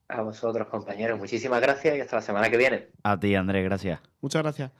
A 0.08 0.22
vosotros, 0.22 0.68
compañeros, 0.68 1.20
muchísimas 1.20 1.62
gracias 1.62 1.98
y 1.98 2.02
hasta 2.02 2.16
la 2.16 2.22
semana 2.22 2.50
que 2.50 2.58
viene. 2.58 2.88
A 3.04 3.20
ti, 3.20 3.36
Andrés, 3.36 3.64
gracias. 3.64 4.00
Muchas 4.22 4.42
gracias. 4.42 4.72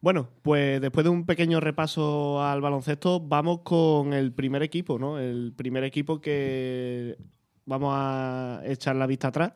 Bueno, 0.00 0.28
pues 0.42 0.80
después 0.80 1.02
de 1.02 1.10
un 1.10 1.26
pequeño 1.26 1.58
repaso 1.58 2.40
al 2.40 2.60
baloncesto, 2.60 3.18
vamos 3.18 3.60
con 3.64 4.12
el 4.12 4.32
primer 4.32 4.62
equipo, 4.62 4.96
¿no? 4.98 5.18
El 5.18 5.52
primer 5.56 5.82
equipo 5.82 6.20
que 6.20 7.16
vamos 7.66 7.92
a 7.96 8.62
echar 8.64 8.94
la 8.94 9.08
vista 9.08 9.28
atrás. 9.28 9.52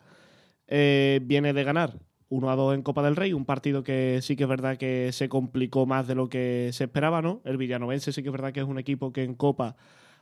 Eh, 0.67 1.21
viene 1.23 1.53
de 1.53 1.63
ganar 1.63 1.95
1 2.33 2.51
a 2.51 2.57
2 2.57 2.75
en 2.77 2.83
Copa 2.83 3.03
del 3.03 3.15
Rey, 3.15 3.35
un 3.35 3.45
partido 3.45 3.85
que 3.85 4.21
sí 4.23 4.37
que 4.37 4.45
es 4.45 4.49
verdad 4.49 4.79
que 4.79 5.13
se 5.13 5.29
complicó 5.29 5.85
más 5.85 6.09
de 6.09 6.15
lo 6.15 6.31
que 6.31 6.71
se 6.73 6.85
esperaba, 6.85 7.21
¿no? 7.21 7.43
El 7.45 7.59
Villanovense 7.59 8.11
sí 8.11 8.23
que 8.23 8.31
es 8.31 8.33
verdad 8.33 8.55
que 8.55 8.61
es 8.61 8.67
un 8.67 8.79
equipo 8.79 9.13
que 9.13 9.23
en 9.23 9.35
Copa 9.35 9.77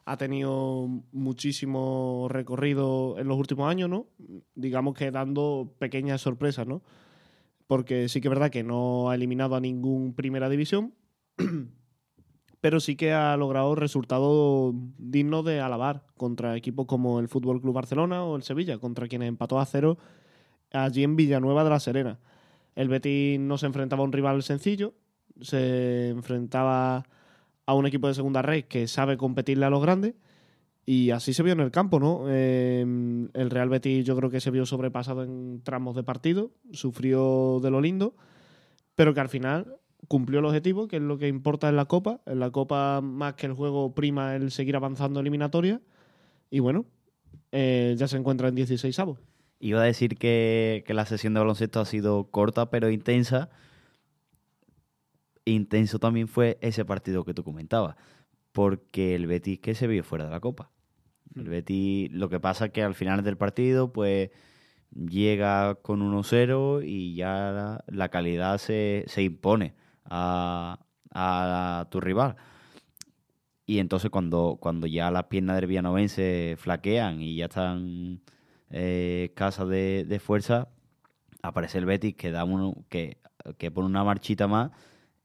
ha 0.04 0.16
tenido 0.16 0.88
muchísimo 1.12 2.26
recorrido 2.28 3.16
en 3.16 3.28
los 3.28 3.38
últimos 3.38 3.70
años, 3.70 3.88
¿no? 3.88 4.08
Digamos 4.56 4.94
que 4.94 5.12
dando 5.12 5.72
pequeñas 5.78 6.20
sorpresas, 6.20 6.66
¿no? 6.66 6.82
Porque 7.68 8.08
sí 8.08 8.20
que 8.20 8.26
es 8.26 8.30
verdad 8.30 8.50
que 8.50 8.64
no 8.64 9.10
ha 9.10 9.14
eliminado 9.14 9.54
a 9.54 9.60
ningún 9.60 10.12
primera 10.14 10.48
división, 10.48 10.94
pero 12.60 12.80
sí 12.80 12.96
que 12.96 13.12
ha 13.12 13.36
logrado 13.36 13.76
resultados 13.76 14.74
dignos 14.98 15.44
de 15.44 15.60
alabar 15.60 16.06
contra 16.16 16.56
equipos 16.56 16.86
como 16.86 17.20
el 17.20 17.28
Fútbol 17.28 17.60
Club 17.60 17.74
Barcelona 17.74 18.24
o 18.24 18.34
el 18.34 18.42
Sevilla, 18.42 18.78
contra 18.78 19.06
quienes 19.06 19.28
empató 19.28 19.60
a 19.60 19.66
cero 19.66 19.96
allí 20.72 21.04
en 21.04 21.16
Villanueva 21.16 21.64
de 21.64 21.70
la 21.70 21.80
Serena. 21.80 22.18
El 22.74 22.88
Betis 22.88 23.38
no 23.38 23.58
se 23.58 23.66
enfrentaba 23.66 24.02
a 24.02 24.04
un 24.04 24.12
rival 24.12 24.42
sencillo, 24.42 24.94
se 25.40 26.08
enfrentaba 26.10 27.04
a 27.66 27.74
un 27.74 27.86
equipo 27.86 28.08
de 28.08 28.14
segunda 28.14 28.42
red 28.42 28.64
que 28.64 28.88
sabe 28.88 29.16
competirle 29.16 29.66
a 29.66 29.70
los 29.70 29.82
grandes. 29.82 30.14
Y 30.86 31.10
así 31.10 31.34
se 31.34 31.42
vio 31.42 31.52
en 31.52 31.60
el 31.60 31.70
campo, 31.70 32.00
¿no? 32.00 32.24
Em, 32.28 33.28
el 33.34 33.50
Real 33.50 33.68
Betis 33.68 34.04
yo 34.04 34.16
creo 34.16 34.30
que 34.30 34.40
se 34.40 34.50
vio 34.50 34.66
sobrepasado 34.66 35.22
en 35.22 35.60
tramos 35.62 35.94
de 35.94 36.02
partido, 36.02 36.50
sufrió 36.72 37.60
de 37.62 37.70
lo 37.70 37.80
lindo, 37.80 38.14
pero 38.96 39.14
que 39.14 39.20
al 39.20 39.28
final 39.28 39.76
cumplió 40.08 40.40
el 40.40 40.46
objetivo, 40.46 40.88
que 40.88 40.96
es 40.96 41.02
lo 41.02 41.18
que 41.18 41.28
importa 41.28 41.68
en 41.68 41.76
la 41.76 41.84
Copa. 41.84 42.20
En 42.26 42.40
la 42.40 42.50
Copa, 42.50 43.00
más 43.00 43.34
que 43.34 43.46
el 43.46 43.52
juego, 43.52 43.94
prima 43.94 44.34
el 44.34 44.50
seguir 44.50 44.74
avanzando 44.74 45.20
eliminatoria. 45.20 45.80
Y 46.50 46.58
bueno, 46.60 46.86
eh, 47.52 47.94
ya 47.96 48.08
se 48.08 48.16
encuentra 48.16 48.48
en 48.48 48.54
16 48.56 48.98
avos. 48.98 49.18
Iba 49.60 49.82
a 49.82 49.84
decir 49.84 50.16
que, 50.16 50.82
que 50.86 50.94
la 50.94 51.06
sesión 51.06 51.34
de 51.34 51.40
baloncesto 51.40 51.80
ha 51.80 51.84
sido 51.84 52.30
corta 52.30 52.70
pero 52.70 52.90
intensa, 52.90 53.50
intenso 55.44 55.98
también 55.98 56.28
fue 56.28 56.58
ese 56.60 56.84
partido 56.84 57.24
que 57.24 57.34
tú 57.34 57.44
comentabas, 57.44 57.96
porque 58.52 59.14
el 59.14 59.26
Betis 59.26 59.60
que 59.60 59.74
se 59.74 59.86
vio 59.86 60.02
fuera 60.02 60.24
de 60.24 60.30
la 60.30 60.40
Copa. 60.40 60.70
El 61.36 61.44
mm. 61.44 61.50
Betis, 61.50 62.12
lo 62.12 62.28
que 62.28 62.40
pasa 62.40 62.66
es 62.66 62.72
que 62.72 62.82
al 62.82 62.94
final 62.94 63.22
del 63.22 63.36
partido, 63.36 63.92
pues 63.92 64.30
llega 64.94 65.76
con 65.76 66.00
1-0 66.00 66.82
y 66.84 67.14
ya 67.14 67.82
la, 67.86 68.08
calidad 68.08 68.58
se, 68.58 69.04
impone 69.18 69.74
a, 70.04 70.78
tu 71.90 72.00
rival. 72.00 72.36
Y 73.66 73.78
entonces 73.78 74.10
cuando, 74.10 74.58
cuando 74.60 74.86
ya 74.88 75.10
las 75.10 75.24
piernas 75.24 75.56
del 75.56 75.66
Villanovense 75.66 76.56
flaquean 76.58 77.20
y 77.22 77.36
ya 77.36 77.44
están 77.44 78.20
eh, 78.70 79.26
escasas 79.30 79.68
de, 79.68 80.20
fuerza, 80.24 80.68
aparece 81.42 81.78
el 81.78 81.86
Betis 81.86 82.14
que, 82.14 82.30
da 82.30 82.44
uno, 82.44 82.74
que, 82.88 83.18
que 83.58 83.70
pone 83.70 83.86
una 83.86 84.04
marchita 84.04 84.46
más 84.46 84.70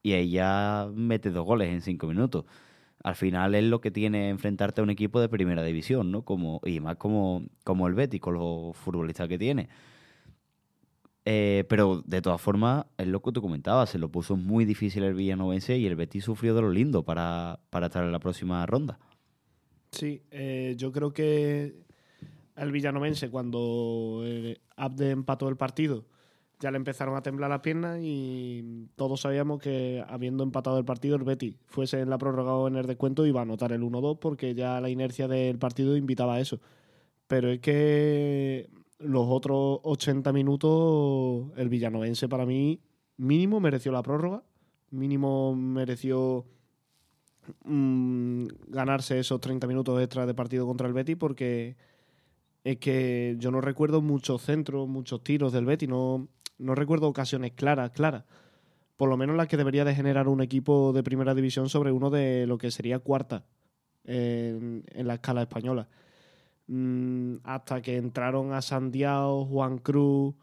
y 0.04 0.14
ahí 0.14 0.30
ya 0.30 0.88
mete 0.94 1.32
dos 1.32 1.46
goles 1.46 1.70
en 1.70 1.82
cinco 1.82 2.08
minutos. 2.08 2.46
Al 3.04 3.16
final 3.16 3.56
es 3.56 3.64
lo 3.64 3.82
que 3.82 3.92
tiene 3.92 4.30
enfrentarte 4.30 4.82
a 4.82 4.84
un 4.84 4.90
equipo 4.90 5.20
de 5.20 5.30
primera 5.30 5.64
división, 5.64 6.12
¿no? 6.12 6.24
Como, 6.24 6.62
y 6.66 6.80
más 6.80 6.98
como, 6.98 7.44
como 7.64 7.88
el 7.88 7.94
Betis, 7.94 8.20
con 8.20 8.36
los 8.36 8.76
futbolistas 8.78 9.28
que 9.28 9.38
tiene. 9.38 9.70
Eh, 11.26 11.66
pero 11.70 12.04
de 12.06 12.22
todas 12.22 12.40
formas, 12.40 12.86
es 12.98 13.08
lo 13.08 13.22
que 13.22 13.32
tú 13.32 13.42
comentabas, 13.42 13.90
se 13.90 13.98
lo 13.98 14.10
puso 14.10 14.38
muy 14.38 14.64
difícil 14.64 15.04
el 15.04 15.16
Villanovense 15.16 15.76
y 15.78 15.88
el 15.88 15.96
Betis 15.96 16.24
sufrió 16.24 16.54
de 16.54 16.62
lo 16.62 16.70
lindo 16.70 17.04
para, 17.04 17.60
estar 17.82 18.04
en 18.04 18.12
la 18.12 18.20
próxima 18.20 18.64
ronda. 18.68 19.00
Sí, 19.92 20.22
eh, 20.30 20.76
yo 20.78 20.92
creo 20.92 21.14
que 21.14 21.85
el 22.56 22.72
Villanovense, 22.72 23.30
cuando 23.30 24.24
Abde 24.76 25.12
empató 25.12 25.50
el 25.50 25.58
partido, 25.58 26.06
ya 26.60 26.72
le 26.72 26.78
empezaron 26.78 27.16
a 27.16 27.22
temblar 27.22 27.50
las 27.50 27.60
piernas 27.60 28.00
y 28.02 28.88
todos 28.96 29.22
sabíamos 29.22 29.60
que 29.60 30.04
habiendo 30.08 30.44
empatado 30.44 30.78
el 30.78 30.86
partido, 30.86 31.16
el 31.16 31.24
Betty 31.24 31.58
fuese 31.66 32.00
en 32.00 32.10
la 32.10 32.18
prórroga 32.18 32.56
o 32.56 32.68
en 32.68 32.76
el 32.78 32.86
descuento 32.86 33.26
iba 33.26 33.42
a 33.42 33.44
anotar 33.44 33.72
el 33.72 33.82
1-2 33.82 34.20
porque 34.20 34.56
ya 34.56 34.80
la 34.80 34.90
inercia 34.90 35.28
del 35.28 35.60
partido 35.60 35.98
invitaba 35.98 36.36
a 36.36 36.40
eso. 36.40 36.60
Pero 37.28 37.50
es 37.50 37.60
que 37.60 38.70
los 39.00 39.26
otros 39.28 39.80
80 39.84 40.32
minutos, 40.32 41.52
el 41.58 41.70
villanovense 41.70 42.30
para 42.30 42.46
mí 42.46 42.80
mínimo 43.18 43.60
mereció 43.60 43.92
la 43.92 44.04
prórroga, 44.04 44.44
mínimo 44.92 45.56
mereció 45.56 46.46
mm, 47.66 48.46
ganarse 48.68 49.20
esos 49.20 49.42
30 49.42 49.68
minutos 49.68 50.02
extra 50.02 50.26
de 50.26 50.34
partido 50.34 50.66
contra 50.66 50.88
el 50.88 50.94
Betty 50.94 51.16
porque 51.16 51.76
es 52.66 52.78
que 52.78 53.36
yo 53.38 53.52
no 53.52 53.62
recuerdo 53.62 54.02
muchos 54.02 54.42
centros, 54.42 54.88
muchos 54.88 55.24
tiros 55.24 55.54
del 55.54 55.66
Betty, 55.66 55.86
no, 55.86 56.28
no 56.58 56.74
recuerdo 56.74 57.08
ocasiones 57.08 57.52
claras, 57.54 57.92
claras. 57.92 58.26
Por 58.98 59.08
lo 59.08 59.18
menos 59.18 59.38
las 59.38 59.48
que 59.48 59.56
debería 59.56 59.86
de 59.86 59.94
generar 59.94 60.28
un 60.28 60.42
equipo 60.42 60.92
de 60.92 61.04
primera 61.04 61.36
división 61.36 61.70
sobre 61.70 61.92
uno 61.92 62.10
de 62.10 62.48
lo 62.48 62.58
que 62.58 62.72
sería 62.72 62.98
cuarta 62.98 63.46
en, 64.04 64.84
la 64.96 65.14
escala 65.14 65.44
española. 65.44 65.88
Mm, 66.66 67.36
hasta 67.44 67.84
que 67.84 67.98
entraron 67.98 68.52
a 68.52 68.64
Santiago, 68.64 69.46
Juan 69.46 69.78
Cruz 69.78 70.34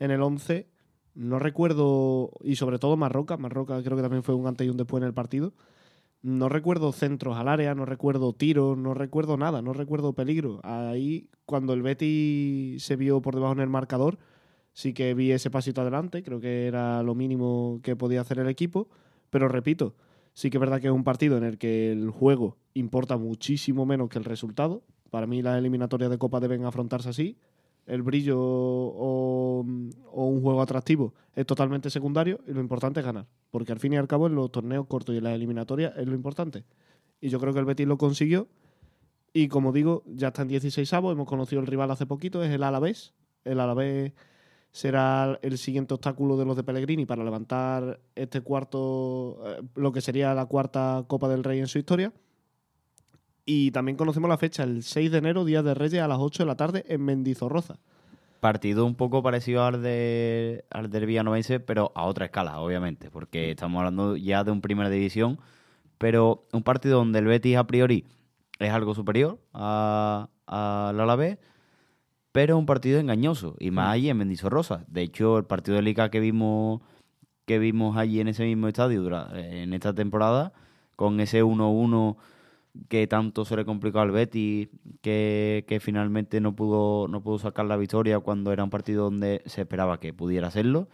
en 0.00 0.10
el 0.10 0.22
11, 0.22 0.66
no 1.14 1.38
recuerdo, 1.38 2.32
y 2.42 2.56
sobre 2.56 2.80
todo 2.80 2.96
Marroca, 2.96 3.36
Marroca 3.36 3.80
creo 3.84 3.96
que 3.96 4.02
también 4.02 4.24
fue 4.24 4.34
un 4.34 4.48
antes 4.48 4.66
y 4.66 4.70
un 4.70 4.76
después 4.76 5.00
en 5.02 5.06
el 5.06 5.14
partido. 5.14 5.52
No 6.22 6.50
recuerdo 6.50 6.92
centros 6.92 7.38
al 7.38 7.48
área, 7.48 7.74
no 7.74 7.86
recuerdo 7.86 8.34
tiros, 8.34 8.76
no 8.76 8.92
recuerdo 8.92 9.38
nada, 9.38 9.62
no 9.62 9.72
recuerdo 9.72 10.12
peligro. 10.12 10.60
Ahí, 10.64 11.30
cuando 11.46 11.72
el 11.72 11.80
Betty 11.80 12.76
se 12.78 12.96
vio 12.96 13.22
por 13.22 13.34
debajo 13.34 13.54
en 13.54 13.60
el 13.60 13.70
marcador, 13.70 14.18
sí 14.74 14.92
que 14.92 15.14
vi 15.14 15.32
ese 15.32 15.50
pasito 15.50 15.80
adelante, 15.80 16.22
creo 16.22 16.38
que 16.38 16.66
era 16.66 17.02
lo 17.02 17.14
mínimo 17.14 17.80
que 17.82 17.96
podía 17.96 18.20
hacer 18.20 18.38
el 18.38 18.48
equipo, 18.48 18.88
pero 19.30 19.48
repito, 19.48 19.94
sí 20.34 20.50
que 20.50 20.58
es 20.58 20.60
verdad 20.60 20.80
que 20.80 20.88
es 20.88 20.92
un 20.92 21.04
partido 21.04 21.38
en 21.38 21.44
el 21.44 21.56
que 21.56 21.90
el 21.90 22.10
juego 22.10 22.58
importa 22.74 23.16
muchísimo 23.16 23.86
menos 23.86 24.10
que 24.10 24.18
el 24.18 24.24
resultado. 24.24 24.82
Para 25.10 25.26
mí 25.26 25.40
las 25.40 25.58
eliminatorias 25.58 26.10
de 26.10 26.18
Copa 26.18 26.38
deben 26.38 26.64
afrontarse 26.66 27.08
así. 27.08 27.38
El 27.86 28.02
brillo 28.02 28.38
o, 28.40 29.64
un 29.64 30.42
juego 30.42 30.62
atractivo 30.62 31.14
es 31.34 31.46
totalmente 31.46 31.90
secundario 31.90 32.40
y 32.46 32.52
lo 32.52 32.60
importante 32.60 33.00
es 33.00 33.06
ganar, 33.06 33.26
porque 33.50 33.72
al 33.72 33.78
fin 33.78 33.92
y 33.92 33.96
al 33.96 34.06
cabo 34.06 34.26
en 34.26 34.34
los 34.34 34.50
torneos 34.52 34.86
cortos 34.86 35.14
y 35.14 35.18
en 35.18 35.24
las 35.24 35.34
eliminatorias 35.34 35.92
es 35.96 36.06
lo 36.06 36.14
importante. 36.14 36.64
Y 37.20 37.28
yo 37.28 37.40
creo 37.40 37.52
que 37.52 37.58
el 37.58 37.64
Betis 37.64 37.86
lo 37.86 37.98
consiguió 37.98 38.48
y 39.32 39.48
como 39.48 39.72
digo, 39.72 40.02
ya 40.06 40.28
está 40.28 40.42
en 40.42 40.48
16 40.48 40.92
avos, 40.92 41.12
hemos 41.12 41.28
conocido 41.28 41.60
el 41.60 41.66
rival 41.66 41.90
hace 41.90 42.06
poquito, 42.06 42.42
es 42.42 42.50
el 42.50 42.62
Alavés. 42.62 43.14
El 43.44 43.60
Alavés 43.60 44.12
será 44.72 45.38
el 45.42 45.58
siguiente 45.58 45.94
obstáculo 45.94 46.36
de 46.36 46.44
los 46.44 46.56
de 46.56 46.64
Pellegrini 46.64 47.06
para 47.06 47.24
levantar 47.24 48.00
este 48.14 48.40
cuarto, 48.40 49.42
eh, 49.46 49.62
lo 49.74 49.92
que 49.92 50.00
sería 50.00 50.34
la 50.34 50.46
cuarta 50.46 51.04
Copa 51.06 51.28
del 51.28 51.44
Rey 51.44 51.60
en 51.60 51.66
su 51.66 51.78
historia. 51.78 52.12
Y 53.52 53.72
también 53.72 53.96
conocemos 53.96 54.30
la 54.30 54.38
fecha, 54.38 54.62
el 54.62 54.84
6 54.84 55.10
de 55.10 55.18
enero, 55.18 55.44
Día 55.44 55.64
de 55.64 55.74
Reyes, 55.74 56.00
a 56.00 56.06
las 56.06 56.20
8 56.20 56.44
de 56.44 56.46
la 56.46 56.54
tarde 56.54 56.84
en 56.86 57.04
Mendizorroza. 57.04 57.80
Partido 58.38 58.86
un 58.86 58.94
poco 58.94 59.24
parecido 59.24 59.64
al, 59.64 59.82
de, 59.82 60.64
al 60.70 60.88
del 60.88 61.04
Villanovense, 61.04 61.58
pero 61.58 61.90
a 61.96 62.04
otra 62.04 62.26
escala, 62.26 62.60
obviamente, 62.60 63.10
porque 63.10 63.50
estamos 63.50 63.80
hablando 63.80 64.16
ya 64.16 64.44
de 64.44 64.52
un 64.52 64.60
primera 64.60 64.88
división, 64.88 65.40
pero 65.98 66.46
un 66.52 66.62
partido 66.62 66.98
donde 66.98 67.18
el 67.18 67.24
Betis 67.24 67.56
a 67.56 67.66
priori 67.66 68.04
es 68.60 68.70
algo 68.70 68.94
superior 68.94 69.40
al 69.52 70.28
Alavés, 70.46 71.38
pero 72.30 72.56
un 72.56 72.66
partido 72.66 73.00
engañoso, 73.00 73.56
y 73.58 73.72
más 73.72 73.92
allí 73.92 74.10
en 74.10 74.16
Mendizorrosa. 74.16 74.84
De 74.86 75.02
hecho, 75.02 75.38
el 75.38 75.44
partido 75.44 75.74
de 75.74 75.82
Liga 75.82 76.08
que 76.08 76.20
vimos, 76.20 76.82
que 77.46 77.58
vimos 77.58 77.96
allí 77.96 78.20
en 78.20 78.28
ese 78.28 78.44
mismo 78.44 78.68
estadio 78.68 79.04
en 79.34 79.74
esta 79.74 79.92
temporada, 79.92 80.52
con 80.94 81.18
ese 81.18 81.42
1-1 81.42 82.16
que 82.88 83.06
tanto 83.06 83.44
se 83.44 83.56
le 83.56 83.64
complicó 83.64 84.00
al 84.00 84.10
Betis, 84.10 84.68
que, 85.00 85.64
que, 85.66 85.80
finalmente 85.80 86.40
no 86.40 86.54
pudo, 86.54 87.08
no 87.08 87.22
pudo 87.22 87.38
sacar 87.38 87.66
la 87.66 87.76
victoria 87.76 88.20
cuando 88.20 88.52
era 88.52 88.64
un 88.64 88.70
partido 88.70 89.04
donde 89.04 89.42
se 89.46 89.62
esperaba 89.62 90.00
que 90.00 90.12
pudiera 90.12 90.48
hacerlo. 90.48 90.88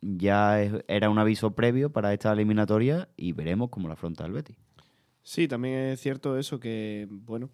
Ya 0.00 0.60
era 0.60 1.10
un 1.10 1.18
aviso 1.18 1.52
previo 1.52 1.90
para 1.90 2.12
esta 2.12 2.32
eliminatoria 2.32 3.08
y 3.16 3.32
veremos 3.32 3.70
cómo 3.70 3.88
la 3.88 3.94
afronta 3.94 4.26
el 4.26 4.32
Betis. 4.32 4.56
Sí, 5.22 5.48
también 5.48 5.74
es 5.74 6.00
cierto 6.00 6.38
eso 6.38 6.60
que, 6.60 7.08
bueno, 7.10 7.50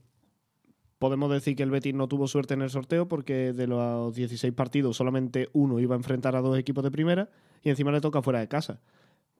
podemos 0.99 1.33
decir 1.33 1.57
que 1.57 1.63
el 1.63 1.71
Betis 1.71 1.95
no 1.95 2.07
tuvo 2.07 2.29
suerte 2.29 2.55
en 2.55 2.63
el 2.63 2.71
sorteo 2.71 3.09
porque 3.09 3.53
de 3.53 3.67
los 3.67 4.15
16 4.15 4.53
partidos 4.53 4.97
solamente 4.97 5.49
uno 5.53 5.81
iba 5.81 5.95
a 5.95 5.99
enfrentar 5.99 6.37
a 6.37 6.41
dos 6.41 6.59
equipos 6.59 6.85
de 6.85 6.91
primera 6.91 7.31
y 7.63 7.71
encima 7.71 7.91
le 7.93 8.01
toca 8.01 8.23
fuera 8.23 8.41
de 8.41 8.49
casa. 8.49 8.81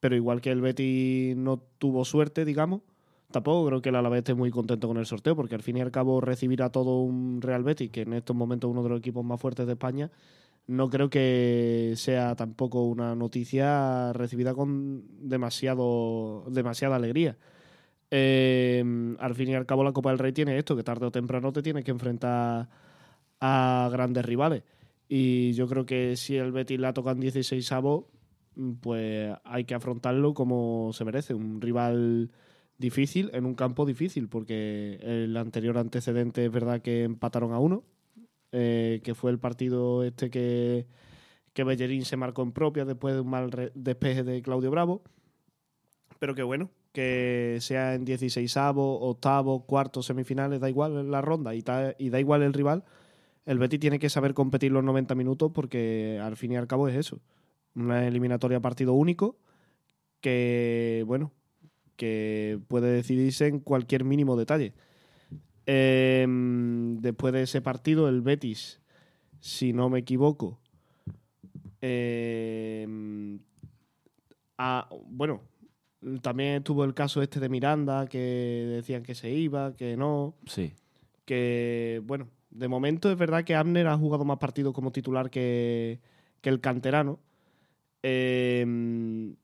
Pero 0.01 0.17
igual 0.17 0.41
que 0.41 0.51
el 0.51 0.61
Betis 0.61 1.37
no 1.37 1.59
tuvo 1.79 2.05
suerte, 2.05 2.45
digamos, 2.45 2.81
tampoco 3.33 3.67
creo 3.67 3.83
que 3.83 3.89
el 3.89 3.97
Alavés 3.97 4.19
esté 4.19 4.35
muy 4.35 4.51
contento 4.51 4.89
con 4.89 4.97
el 4.99 5.07
sorteo, 5.07 5.35
porque 5.35 5.55
al 5.55 5.63
fin 5.63 5.77
y 5.77 5.81
al 5.81 5.91
cabo 5.91 6.21
recibir 6.21 6.63
a 6.63 6.71
todo 6.71 7.01
un 7.01 7.41
Real 7.43 7.65
Betis, 7.65 7.91
que 7.91 8.03
en 8.03 8.13
estos 8.13 8.37
momentos 8.37 8.69
es 8.69 8.73
uno 8.73 8.83
de 8.83 8.91
los 8.91 8.99
equipos 9.01 9.25
más 9.25 9.41
fuertes 9.41 9.67
de 9.67 9.73
España, 9.73 10.11
no 10.67 10.89
creo 10.91 11.11
que 11.11 11.95
sea 11.97 12.37
tampoco 12.37 12.85
una 12.85 13.15
noticia 13.17 14.13
recibida 14.13 14.55
con 14.55 15.05
demasiado 15.29 16.45
demasiada 16.51 16.97
alegría. 16.97 17.37
Eh, 18.11 18.85
al 19.19 19.35
fin 19.35 19.49
y 19.49 19.55
al 19.55 19.67
cabo 19.67 19.83
la 19.85 19.93
Copa 19.93 20.11
del 20.11 20.19
Rey 20.19 20.33
tiene 20.33 20.59
esto, 20.59 20.77
que 20.77 20.85
tarde 20.85 21.07
o 21.07 21.11
temprano 21.11 21.53
te 21.53 21.63
tienes 21.63 21.85
que 21.85 21.91
enfrentar 21.91 22.69
a 23.41 23.89
grandes 23.91 24.25
rivales. 24.25 24.63
Y 25.09 25.53
yo 25.55 25.67
creo 25.69 25.87
que 25.87 26.17
si 26.17 26.37
el 26.37 26.53
Betis 26.53 26.81
la 26.81 26.93
toca 26.93 27.11
en 27.13 27.21
16 27.21 27.73
avos, 27.73 28.05
pues 28.81 29.35
hay 29.45 29.65
que 29.65 29.75
afrontarlo 29.75 30.35
como 30.35 30.93
se 30.93 31.05
merece. 31.05 31.35
Un 31.35 31.61
rival 31.61 32.31
difícil 32.79 33.31
en 33.33 33.47
un 33.47 33.55
campo 33.55 33.87
difícil, 33.87 34.29
porque 34.29 34.99
el 35.03 35.37
anterior 35.37 35.79
antecedente 35.79 36.45
es 36.45 36.53
verdad 36.53 36.83
que 36.83 37.05
empataron 37.05 37.53
a 37.53 37.59
uno, 37.59 37.85
eh, 38.53 39.01
que 39.05 39.15
fue 39.15 39.31
el 39.31 39.39
partido 39.39 40.05
este 40.05 40.31
que, 40.31 40.87
que 41.53 41.65
Bellerín 41.65 42.05
se 42.05 42.17
marcó 42.17 42.43
en 42.43 42.53
propia 42.53 42.85
después 42.85 43.15
de 43.15 43.21
un 43.21 43.31
mal 43.31 43.73
despeje 43.75 44.25
de 44.25 44.43
Claudio 44.43 44.71
Bravo. 44.71 45.03
Pero 46.19 46.35
que 46.35 46.43
bueno, 46.43 46.71
que 46.93 47.59
sea 47.61 47.95
en 47.95 48.05
16 48.05 48.57
avos, 48.57 48.99
octavo, 49.01 49.65
cuarto, 49.65 50.03
semifinales, 50.03 50.61
da 50.61 50.69
igual 50.69 51.11
la 51.11 51.21
ronda 51.21 51.55
y, 51.55 51.65
y 51.99 52.11
da 52.11 52.21
igual 52.21 52.43
el 52.43 52.53
rival. 52.53 52.85
El 53.45 53.59
Betis 53.59 53.81
tiene 53.81 53.99
que 53.99 54.09
saber 54.09 54.35
competir 54.35 54.71
los 54.71 54.85
90 54.85 55.15
minutos 55.15 55.51
porque 55.53 56.21
al 56.23 56.37
fin 56.37 56.53
y 56.53 56.57
al 56.57 56.69
cabo 56.69 56.89
es 56.89 56.97
eso. 56.97 57.21
Una 57.75 58.07
eliminatoria 58.07 58.61
partido 58.61 58.93
único 58.93 59.37
que, 60.21 61.03
bueno, 61.07 61.33
que 62.03 62.59
puede 62.67 62.93
decidirse 62.93 63.47
en 63.47 63.61
cualquier 63.61 64.03
mínimo 64.03 64.37
detalle. 64.37 64.73
Em, 65.67 67.01
después 67.01 67.33
de 67.33 67.45
ese 67.45 67.61
partido, 67.61 68.09
el 68.09 68.23
Betis, 68.23 68.81
si 69.39 69.73
no 69.73 69.89
me 69.89 70.01
equivoco, 70.01 70.59
em, 71.81 73.39
bueno, 75.11 75.43
también 76.23 76.55
estuvo 76.55 76.83
el 76.83 76.93
caso 76.93 77.23
este 77.23 77.39
de 77.39 77.49
Miranda, 77.49 78.09
que 78.09 78.19
decían 78.19 79.05
que 79.05 79.15
se 79.15 79.31
iba, 79.31 79.77
que 79.77 79.97
no. 79.97 80.35
Sí. 80.47 80.73
Que, 81.25 82.03
bueno, 82.05 82.27
de 82.51 82.67
momento 82.67 83.13
es 83.13 83.17
verdad 83.17 83.45
que 83.45 83.55
Abner 83.55 83.87
ha 83.87 83.97
jugado 83.97 84.25
más 84.25 84.39
partidos 84.39 84.75
como 84.75 84.91
titular 84.91 85.31
que, 85.31 86.01
que 86.41 86.51
el 86.51 86.61
canterano. 86.61 87.21
Em, 88.03 89.37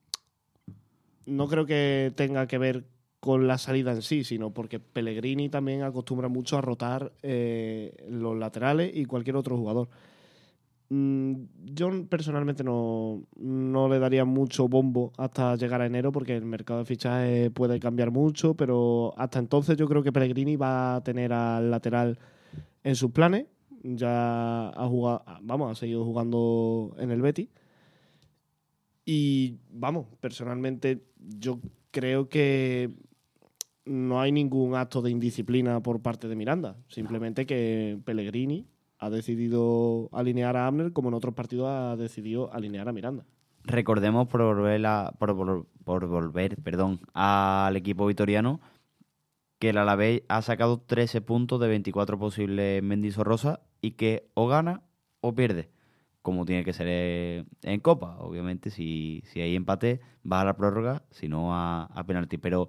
no 1.28 1.48
creo 1.48 1.66
que 1.66 2.12
tenga 2.16 2.46
que 2.46 2.58
ver 2.58 2.84
con 3.20 3.46
la 3.46 3.58
salida 3.58 3.92
en 3.92 4.02
sí, 4.02 4.24
sino 4.24 4.52
porque 4.52 4.80
Pellegrini 4.80 5.48
también 5.48 5.82
acostumbra 5.82 6.28
mucho 6.28 6.56
a 6.56 6.60
rotar 6.60 7.12
eh, 7.22 7.94
los 8.08 8.36
laterales 8.36 8.90
y 8.94 9.04
cualquier 9.04 9.36
otro 9.36 9.56
jugador. 9.56 9.88
Mm, 10.90 11.34
yo 11.74 11.90
personalmente 12.08 12.64
no, 12.64 13.22
no, 13.36 13.88
le 13.88 13.98
daría 13.98 14.24
mucho 14.24 14.68
bombo 14.68 15.12
hasta 15.18 15.54
llegar 15.56 15.82
a 15.82 15.86
enero 15.86 16.12
porque 16.12 16.34
el 16.36 16.46
mercado 16.46 16.80
de 16.80 16.86
fichajes 16.86 17.50
puede 17.50 17.78
cambiar 17.78 18.10
mucho, 18.10 18.54
pero 18.54 19.12
hasta 19.18 19.38
entonces 19.38 19.76
yo 19.76 19.86
creo 19.86 20.02
que 20.02 20.12
Pellegrini 20.12 20.56
va 20.56 20.96
a 20.96 21.04
tener 21.04 21.32
al 21.32 21.70
lateral 21.70 22.18
en 22.84 22.96
sus 22.96 23.10
planes. 23.10 23.46
Ya 23.82 24.70
ha 24.70 24.86
jugado, 24.88 25.22
vamos, 25.42 25.72
ha 25.72 25.74
seguido 25.74 26.04
jugando 26.04 26.94
en 26.98 27.10
el 27.10 27.22
Betis. 27.22 27.48
Y 29.10 29.56
vamos, 29.70 30.06
personalmente 30.20 31.02
yo 31.16 31.60
creo 31.90 32.28
que 32.28 32.90
no 33.86 34.20
hay 34.20 34.32
ningún 34.32 34.74
acto 34.74 35.00
de 35.00 35.10
indisciplina 35.10 35.80
por 35.80 36.02
parte 36.02 36.28
de 36.28 36.36
Miranda. 36.36 36.76
Simplemente 36.88 37.46
que 37.46 37.98
Pellegrini 38.04 38.66
ha 38.98 39.08
decidido 39.08 40.10
alinear 40.12 40.58
a 40.58 40.66
Abner 40.66 40.92
como 40.92 41.08
en 41.08 41.14
otros 41.14 41.32
partidos 41.32 41.68
ha 41.70 41.96
decidido 41.96 42.52
alinear 42.52 42.86
a 42.86 42.92
Miranda. 42.92 43.24
Recordemos 43.64 44.28
por 44.28 44.42
volver, 44.42 44.82
por, 45.18 45.66
por 45.84 46.06
volver 46.06 46.58
perdón, 46.62 47.00
al 47.14 47.76
equipo 47.76 48.06
vitoriano 48.06 48.60
que 49.58 49.70
el 49.70 49.78
Alavés 49.78 50.22
ha 50.28 50.42
sacado 50.42 50.82
13 50.82 51.22
puntos 51.22 51.58
de 51.60 51.68
24 51.68 52.18
posibles 52.18 52.82
en 52.82 53.12
Rosa 53.24 53.60
y 53.80 53.92
que 53.92 54.28
o 54.34 54.48
gana 54.48 54.82
o 55.22 55.34
pierde, 55.34 55.70
como 56.28 56.44
tiene 56.44 56.62
que 56.62 56.74
ser 56.74 57.46
en 57.62 57.80
Copa. 57.80 58.18
Obviamente, 58.18 58.68
si, 58.68 59.22
si 59.24 59.40
hay 59.40 59.56
empate, 59.56 60.02
va 60.30 60.42
a 60.42 60.44
la 60.44 60.58
prórroga, 60.58 61.02
si 61.10 61.26
no 61.26 61.54
a, 61.54 62.04
penalti. 62.06 62.36
Pero 62.36 62.68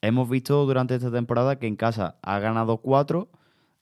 hemos 0.00 0.30
visto 0.30 0.64
durante 0.64 0.94
esta 0.94 1.12
temporada 1.12 1.58
que 1.58 1.66
en 1.66 1.76
casa 1.76 2.16
ha 2.22 2.38
ganado 2.38 2.78
4, 2.78 3.28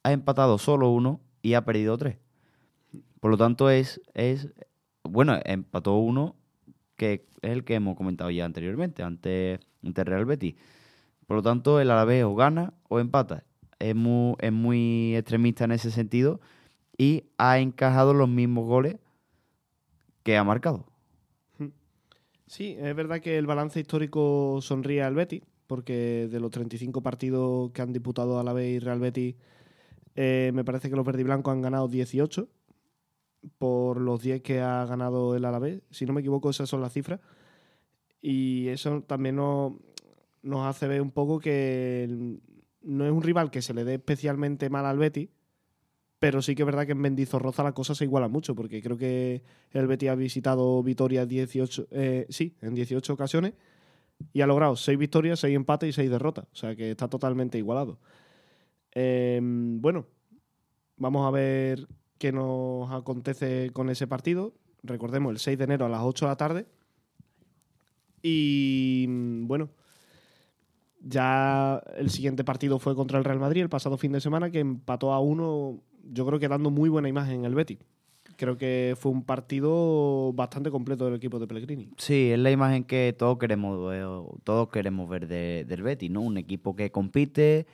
ha 0.02 0.12
empatado 0.12 0.58
solo 0.58 0.90
uno 0.90 1.20
y 1.42 1.54
ha 1.54 1.64
perdido 1.64 1.96
3. 1.96 2.18
Por 3.20 3.30
lo 3.30 3.36
tanto, 3.36 3.70
es, 3.70 4.00
es 4.14 4.48
bueno, 5.04 5.38
empató 5.44 5.94
uno 5.94 6.34
que 6.96 7.24
es 7.40 7.52
el 7.52 7.62
que 7.62 7.76
hemos 7.76 7.96
comentado 7.96 8.30
ya 8.30 8.44
anteriormente, 8.44 9.04
ante, 9.04 9.60
ante 9.84 10.02
Real 10.02 10.24
Betis. 10.24 10.56
Por 11.28 11.36
lo 11.36 11.42
tanto, 11.44 11.78
el 11.78 11.88
Alavés 11.88 12.24
o 12.24 12.34
gana 12.34 12.74
o 12.88 12.98
empata. 12.98 13.44
Es 13.78 13.94
muy, 13.94 14.34
es 14.40 14.52
muy 14.52 15.14
extremista 15.14 15.66
en 15.66 15.70
ese 15.70 15.92
sentido 15.92 16.40
y 16.96 17.24
ha 17.38 17.58
encajado 17.58 18.14
los 18.14 18.28
mismos 18.28 18.66
goles 18.66 18.96
que 20.22 20.36
ha 20.36 20.44
marcado. 20.44 20.86
Sí, 22.46 22.76
es 22.78 22.94
verdad 22.94 23.20
que 23.20 23.38
el 23.38 23.46
balance 23.46 23.80
histórico 23.80 24.58
sonríe 24.60 25.02
al 25.02 25.14
Betis, 25.14 25.42
porque 25.66 26.28
de 26.30 26.38
los 26.38 26.50
35 26.50 27.02
partidos 27.02 27.70
que 27.72 27.80
han 27.80 27.94
disputado 27.94 28.38
Alavés 28.38 28.76
y 28.76 28.78
Real 28.78 29.00
Betis, 29.00 29.36
eh, 30.16 30.50
me 30.52 30.62
parece 30.62 30.90
que 30.90 30.96
los 30.96 31.06
verdiblancos 31.06 31.50
han 31.50 31.62
ganado 31.62 31.88
18 31.88 32.46
por 33.58 34.00
los 34.00 34.20
10 34.20 34.42
que 34.42 34.60
ha 34.60 34.84
ganado 34.84 35.34
el 35.34 35.46
Alavés. 35.46 35.80
Si 35.90 36.04
no 36.04 36.12
me 36.12 36.20
equivoco, 36.20 36.50
esas 36.50 36.68
son 36.68 36.82
las 36.82 36.92
cifras. 36.92 37.20
Y 38.20 38.68
eso 38.68 39.02
también 39.02 39.36
nos, 39.36 39.72
nos 40.42 40.66
hace 40.66 40.86
ver 40.86 41.00
un 41.00 41.10
poco 41.10 41.40
que 41.40 42.38
no 42.82 43.06
es 43.06 43.12
un 43.12 43.22
rival 43.22 43.50
que 43.50 43.62
se 43.62 43.72
le 43.74 43.84
dé 43.84 43.94
especialmente 43.94 44.68
mal 44.70 44.84
al 44.84 44.98
Betis, 44.98 45.30
pero 46.22 46.40
sí 46.40 46.54
que 46.54 46.62
es 46.62 46.66
verdad 46.66 46.86
que 46.86 46.92
en 46.92 47.00
Mendizorroza 47.00 47.64
la 47.64 47.72
cosa 47.72 47.96
se 47.96 48.04
iguala 48.04 48.28
mucho, 48.28 48.54
porque 48.54 48.80
creo 48.80 48.96
que 48.96 49.42
el 49.72 49.88
Betis 49.88 50.08
ha 50.08 50.14
visitado 50.14 50.80
Vitoria 50.80 51.26
18, 51.26 51.88
eh, 51.90 52.26
sí, 52.28 52.54
en 52.60 52.76
18 52.76 53.12
ocasiones 53.12 53.54
y 54.32 54.40
ha 54.40 54.46
logrado 54.46 54.76
6 54.76 54.96
victorias, 54.96 55.40
6 55.40 55.56
empates 55.56 55.88
y 55.88 55.92
6 55.94 56.08
derrotas. 56.08 56.44
O 56.52 56.54
sea 56.54 56.76
que 56.76 56.92
está 56.92 57.08
totalmente 57.08 57.58
igualado. 57.58 57.98
Em, 58.92 59.80
bueno, 59.80 60.06
vamos 60.96 61.26
a 61.26 61.32
ver 61.32 61.88
qué 62.18 62.30
nos 62.30 62.88
acontece 62.92 63.70
con 63.72 63.90
ese 63.90 64.06
partido. 64.06 64.54
Recordemos, 64.84 65.32
el 65.32 65.40
6 65.40 65.58
de 65.58 65.64
enero 65.64 65.86
a 65.86 65.88
las 65.88 66.02
8 66.02 66.26
de 66.26 66.30
la 66.30 66.36
tarde. 66.36 66.66
Y 68.22 69.06
bueno, 69.08 69.70
ya 71.04 71.82
el 71.96 72.10
siguiente 72.10 72.44
partido 72.44 72.78
fue 72.78 72.94
contra 72.94 73.18
el 73.18 73.24
Real 73.24 73.40
Madrid 73.40 73.62
el 73.62 73.68
pasado 73.68 73.96
fin 73.96 74.12
de 74.12 74.20
semana, 74.20 74.50
que 74.50 74.60
empató 74.60 75.12
a 75.12 75.20
uno, 75.20 75.80
yo 76.04 76.26
creo 76.26 76.38
que 76.38 76.48
dando 76.48 76.70
muy 76.70 76.88
buena 76.88 77.08
imagen 77.08 77.40
en 77.40 77.44
el 77.44 77.54
Betis. 77.54 77.78
Creo 78.36 78.56
que 78.56 78.94
fue 78.98 79.12
un 79.12 79.24
partido 79.24 80.32
bastante 80.32 80.70
completo 80.70 81.04
del 81.04 81.14
equipo 81.14 81.38
de 81.38 81.46
Pellegrini. 81.46 81.90
Sí, 81.96 82.30
es 82.32 82.38
la 82.38 82.50
imagen 82.50 82.84
que 82.84 83.14
todos 83.16 83.38
queremos, 83.38 83.94
todos 84.42 84.68
queremos 84.68 85.08
ver 85.08 85.28
del 85.28 85.82
Betis, 85.82 86.10
¿no? 86.10 86.22
Un 86.22 86.38
equipo 86.38 86.74
que 86.74 86.90
compite, 86.90 87.66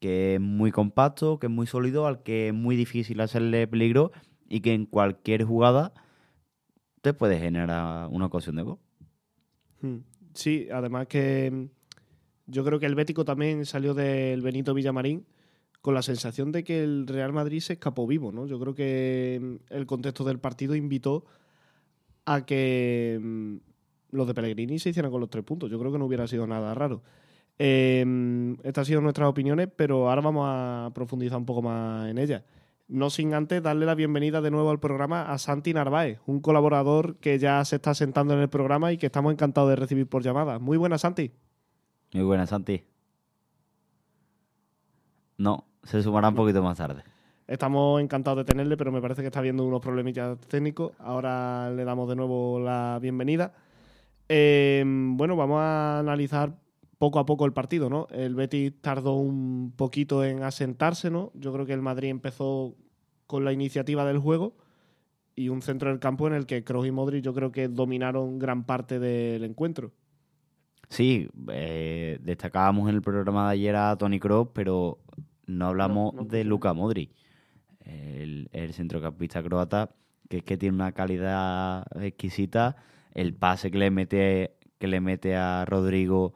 que 0.00 0.34
es 0.34 0.40
muy 0.40 0.72
compacto, 0.72 1.38
que 1.38 1.46
es 1.46 1.52
muy 1.52 1.66
sólido, 1.66 2.06
al 2.06 2.22
que 2.22 2.48
es 2.48 2.54
muy 2.54 2.74
difícil 2.74 3.20
hacerle 3.20 3.66
peligro 3.68 4.12
y 4.48 4.60
que 4.60 4.74
en 4.74 4.86
cualquier 4.86 5.44
jugada 5.44 5.92
te 7.00 7.14
puede 7.14 7.38
generar 7.38 8.08
una 8.10 8.26
ocasión 8.26 8.56
de 8.56 8.62
gol. 8.62 8.78
Hmm. 9.80 9.98
Sí, 10.34 10.68
además 10.72 11.06
que 11.06 11.68
yo 12.46 12.64
creo 12.64 12.78
que 12.78 12.86
el 12.86 12.94
Bético 12.94 13.24
también 13.24 13.66
salió 13.66 13.94
del 13.94 14.42
Benito 14.42 14.74
Villamarín 14.74 15.26
con 15.80 15.94
la 15.94 16.02
sensación 16.02 16.52
de 16.52 16.64
que 16.64 16.82
el 16.82 17.06
Real 17.06 17.32
Madrid 17.32 17.60
se 17.60 17.74
escapó 17.74 18.06
vivo, 18.06 18.32
¿no? 18.32 18.46
Yo 18.46 18.58
creo 18.58 18.74
que 18.74 19.40
mm, 19.42 19.74
el 19.74 19.86
contexto 19.86 20.24
del 20.24 20.38
partido 20.38 20.74
invitó 20.74 21.24
a 22.24 22.46
que 22.46 23.18
mm, 23.20 23.56
los 24.12 24.26
de 24.26 24.34
Pellegrini 24.34 24.78
se 24.78 24.90
hicieran 24.90 25.10
con 25.10 25.20
los 25.20 25.28
tres 25.30 25.44
puntos. 25.44 25.70
Yo 25.70 25.78
creo 25.78 25.90
que 25.90 25.98
no 25.98 26.06
hubiera 26.06 26.26
sido 26.28 26.46
nada 26.46 26.72
raro. 26.74 27.02
Em, 27.58 28.54
estas 28.62 28.78
han 28.78 28.84
sido 28.86 29.00
nuestras 29.00 29.28
opiniones, 29.28 29.68
pero 29.74 30.08
ahora 30.08 30.22
vamos 30.22 30.44
a 30.48 30.90
profundizar 30.94 31.38
un 31.38 31.46
poco 31.46 31.62
más 31.62 32.08
en 32.08 32.18
ellas. 32.18 32.44
No 32.88 33.10
sin 33.10 33.34
antes 33.34 33.62
darle 33.62 33.86
la 33.86 33.94
bienvenida 33.94 34.40
de 34.40 34.50
nuevo 34.50 34.70
al 34.70 34.80
programa 34.80 35.32
a 35.32 35.38
Santi 35.38 35.72
Narváez, 35.74 36.20
un 36.26 36.40
colaborador 36.40 37.16
que 37.16 37.38
ya 37.38 37.64
se 37.64 37.76
está 37.76 37.94
sentando 37.94 38.34
en 38.34 38.40
el 38.40 38.48
programa 38.48 38.92
y 38.92 38.98
que 38.98 39.06
estamos 39.06 39.32
encantados 39.32 39.70
de 39.70 39.76
recibir 39.76 40.06
por 40.06 40.22
llamada. 40.22 40.58
Muy 40.58 40.76
buenas, 40.76 41.00
Santi. 41.00 41.32
Muy 42.12 42.24
buenas, 42.24 42.50
Santi. 42.50 42.82
No, 45.38 45.64
se 45.82 46.02
sumará 46.02 46.28
un 46.28 46.34
poquito 46.34 46.62
más 46.62 46.78
tarde. 46.78 47.02
Estamos 47.46 48.00
encantados 48.00 48.38
de 48.38 48.44
tenerle, 48.44 48.76
pero 48.76 48.92
me 48.92 49.00
parece 49.00 49.22
que 49.22 49.28
está 49.28 49.40
habiendo 49.40 49.64
unos 49.64 49.80
problemillas 49.80 50.38
técnicos. 50.40 50.92
Ahora 50.98 51.70
le 51.70 51.84
damos 51.84 52.08
de 52.08 52.16
nuevo 52.16 52.60
la 52.60 52.98
bienvenida. 53.00 53.52
Em, 54.28 55.16
bueno, 55.16 55.36
vamos 55.36 55.58
a 55.60 55.98
analizar 55.98 56.54
poco 56.98 57.18
a 57.18 57.26
poco 57.26 57.46
el 57.46 57.52
partido, 57.52 57.90
¿no? 57.90 58.06
El 58.10 58.34
Betis 58.34 58.80
tardó 58.80 59.14
un 59.14 59.72
poquito 59.76 60.22
en 60.24 60.42
asentarse, 60.42 61.10
¿no? 61.10 61.32
Yo 61.34 61.52
creo 61.52 61.66
que 61.66 61.72
el 61.72 61.82
Madrid 61.82 62.10
empezó 62.10 62.76
con 63.26 63.44
la 63.44 63.52
iniciativa 63.52 64.04
del 64.04 64.18
juego 64.18 64.54
y 65.34 65.48
un 65.48 65.62
centro 65.62 65.90
del 65.90 65.98
campo 65.98 66.26
en 66.26 66.34
el 66.34 66.46
que 66.46 66.62
Kroos 66.62 66.86
y 66.86 66.90
Modric 66.90 67.24
yo 67.24 67.34
creo 67.34 67.50
que 67.52 67.68
dominaron 67.68 68.38
gran 68.38 68.64
parte 68.64 68.98
del 68.98 69.44
encuentro. 69.44 69.92
Sí, 70.92 71.30
eh, 71.48 72.18
destacábamos 72.20 72.90
en 72.90 72.96
el 72.96 73.00
programa 73.00 73.46
de 73.46 73.54
ayer 73.54 73.74
a 73.76 73.96
Tony 73.96 74.20
Kroos, 74.20 74.48
pero 74.52 74.98
no 75.46 75.68
hablamos 75.68 76.28
de 76.28 76.44
Luka 76.44 76.74
Modric, 76.74 77.10
el, 77.86 78.50
el 78.52 78.74
centrocampista 78.74 79.42
croata, 79.42 79.88
que 80.28 80.36
es 80.36 80.44
que 80.44 80.58
tiene 80.58 80.74
una 80.74 80.92
calidad 80.92 81.86
exquisita, 81.98 82.76
el 83.14 83.32
pase 83.32 83.70
que 83.70 83.78
le 83.78 83.90
mete 83.90 84.56
que 84.78 84.86
le 84.86 85.00
mete 85.00 85.34
a 85.34 85.64
Rodrigo 85.64 86.34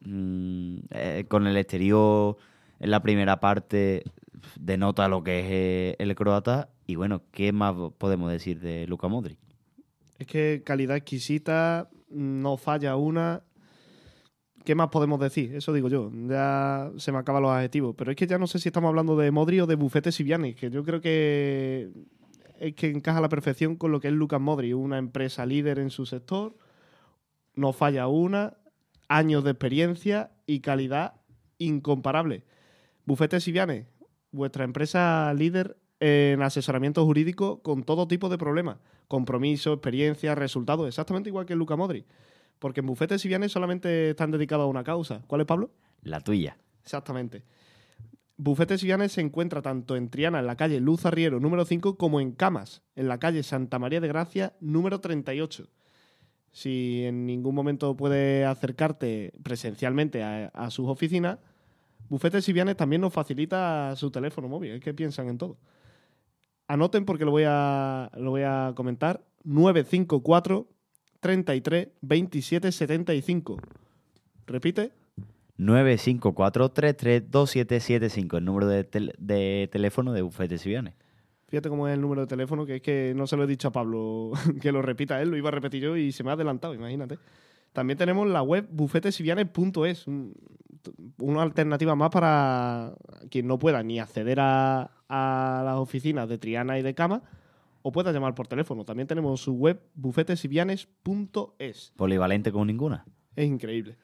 mm, 0.00 0.78
eh, 0.90 1.24
con 1.28 1.46
el 1.46 1.56
exterior 1.56 2.38
en 2.80 2.90
la 2.90 3.02
primera 3.02 3.38
parte 3.38 4.02
denota 4.58 5.06
lo 5.06 5.22
que 5.22 5.40
es 5.40 5.46
eh, 5.48 5.96
el 6.00 6.14
croata. 6.16 6.70
Y 6.88 6.96
bueno, 6.96 7.22
¿qué 7.30 7.52
más 7.52 7.74
podemos 7.98 8.32
decir 8.32 8.58
de 8.60 8.88
Luka 8.88 9.06
Modric? 9.06 9.38
Es 10.18 10.26
que 10.26 10.62
calidad 10.64 10.96
exquisita, 10.96 11.88
no 12.10 12.56
falla 12.56 12.96
una. 12.96 13.42
¿Qué 14.66 14.74
más 14.74 14.88
podemos 14.88 15.20
decir? 15.20 15.54
Eso 15.54 15.72
digo 15.72 15.88
yo. 15.88 16.10
Ya 16.28 16.90
se 16.96 17.12
me 17.12 17.18
acaban 17.18 17.40
los 17.40 17.52
adjetivos. 17.52 17.94
Pero 17.96 18.10
es 18.10 18.16
que 18.16 18.26
ya 18.26 18.36
no 18.36 18.48
sé 18.48 18.58
si 18.58 18.68
estamos 18.68 18.88
hablando 18.88 19.16
de 19.16 19.30
Modric 19.30 19.62
o 19.62 19.66
de 19.66 19.76
Bufete 19.76 20.10
Siviani, 20.10 20.54
que 20.54 20.70
yo 20.70 20.82
creo 20.84 21.00
que 21.00 21.92
es 22.58 22.74
que 22.74 22.90
encaja 22.90 23.18
a 23.18 23.20
la 23.20 23.28
perfección 23.28 23.76
con 23.76 23.92
lo 23.92 24.00
que 24.00 24.08
es 24.08 24.14
Lucas 24.14 24.40
Modric, 24.40 24.76
una 24.76 24.98
empresa 24.98 25.46
líder 25.46 25.78
en 25.78 25.90
su 25.90 26.04
sector, 26.04 26.56
no 27.54 27.72
falla 27.72 28.08
una, 28.08 28.54
años 29.08 29.44
de 29.44 29.52
experiencia 29.52 30.32
y 30.46 30.58
calidad 30.58 31.14
incomparable. 31.58 32.42
Bufete 33.04 33.38
Siviane, 33.38 33.86
vuestra 34.32 34.64
empresa 34.64 35.32
líder 35.32 35.76
en 36.00 36.42
asesoramiento 36.42 37.04
jurídico 37.04 37.62
con 37.62 37.84
todo 37.84 38.08
tipo 38.08 38.28
de 38.28 38.36
problemas, 38.36 38.78
compromiso, 39.06 39.74
experiencia, 39.74 40.34
resultados, 40.34 40.88
exactamente 40.88 41.28
igual 41.28 41.46
que 41.46 41.54
Luca 41.54 41.76
Modri. 41.76 42.04
Porque 42.58 42.80
en 42.80 42.86
Bufete 42.86 43.18
Siviane 43.18 43.48
solamente 43.48 44.10
están 44.10 44.30
dedicados 44.30 44.64
a 44.64 44.68
una 44.68 44.84
causa. 44.84 45.22
¿Cuál 45.26 45.42
es, 45.42 45.46
Pablo? 45.46 45.70
La 46.02 46.20
tuya. 46.20 46.56
Exactamente. 46.82 47.44
Bufete 48.36 48.78
Siviane 48.78 49.08
se 49.08 49.20
encuentra 49.20 49.62
tanto 49.62 49.96
en 49.96 50.10
Triana, 50.10 50.40
en 50.40 50.46
la 50.46 50.56
calle 50.56 50.80
Luz 50.80 51.06
Arriero, 51.06 51.40
número 51.40 51.64
5, 51.64 51.96
como 51.96 52.20
en 52.20 52.32
Camas, 52.32 52.82
en 52.94 53.08
la 53.08 53.18
calle 53.18 53.42
Santa 53.42 53.78
María 53.78 54.00
de 54.00 54.08
Gracia, 54.08 54.54
número 54.60 55.00
38 55.00 55.68
si 56.56 57.04
en 57.04 57.26
ningún 57.26 57.54
momento 57.54 57.94
puede 57.98 58.46
acercarte 58.46 59.34
presencialmente 59.42 60.22
a, 60.22 60.70
sus 60.70 60.88
oficinas, 60.88 61.38
Bufete 62.08 62.40
Sivianes 62.40 62.78
también 62.78 63.02
nos 63.02 63.12
facilita 63.12 63.94
su 63.94 64.10
teléfono 64.10 64.48
móvil. 64.48 64.70
Es 64.70 64.80
que 64.80 64.94
piensan 64.94 65.28
en 65.28 65.36
todo. 65.36 65.58
Anoten 66.66 67.04
porque 67.04 67.26
lo 67.26 67.30
voy 67.30 67.44
a, 67.46 68.10
lo 68.16 68.30
voy 68.30 68.40
a 68.40 68.72
comentar. 68.74 69.22
954 69.44 70.66
33 71.26 71.88
27 72.02 72.70
75. 72.70 73.56
Repite. 74.46 74.92
954 75.56 76.70
33 76.70 77.30
2775, 77.32 78.36
el 78.36 78.44
número 78.44 78.68
de, 78.68 78.86
de 79.18 79.68
teléfono 79.72 80.12
de 80.12 80.22
Bufete 80.22 80.56
Sivianes. 80.56 80.94
Fíjate 81.48 81.68
cómo 81.68 81.88
es 81.88 81.94
el 81.94 82.00
número 82.00 82.20
de 82.20 82.26
teléfono, 82.28 82.64
que 82.64 82.76
es 82.76 82.82
que 82.82 83.12
no 83.16 83.26
se 83.26 83.36
lo 83.36 83.42
he 83.42 83.48
dicho 83.48 83.66
a 83.68 83.72
Pablo 83.72 84.30
que 84.60 84.70
lo 84.70 84.82
repita 84.82 85.20
él, 85.20 85.30
lo 85.30 85.36
iba 85.36 85.48
a 85.48 85.52
repetir 85.52 85.82
yo 85.82 85.96
y 85.96 86.12
se 86.12 86.22
me 86.22 86.30
ha 86.30 86.34
adelantado, 86.34 86.74
imagínate. 86.74 87.18
También 87.72 87.98
tenemos 87.98 88.28
la 88.28 88.42
web 88.42 88.68
bufetesivianes.es, 88.70 90.06
una 91.18 91.42
alternativa 91.42 91.96
más 91.96 92.10
para 92.10 92.92
quien 93.30 93.48
no 93.48 93.58
pueda 93.58 93.82
ni 93.82 93.98
acceder 93.98 94.38
a, 94.40 94.92
las 95.08 95.76
oficinas 95.76 96.28
de 96.28 96.38
Triana 96.38 96.78
y 96.78 96.82
de 96.82 96.94
Cama 96.94 97.22
o 97.86 97.92
pueda 97.92 98.10
llamar 98.10 98.34
por 98.34 98.48
teléfono. 98.48 98.84
También 98.84 99.06
tenemos 99.06 99.40
su 99.40 99.52
web 99.52 99.80
bufetesivianes.es. 99.94 101.92
Polivalente 101.94 102.50
con 102.50 102.66
ninguna. 102.66 103.04
Es 103.36 103.46
increíble. 103.46 103.96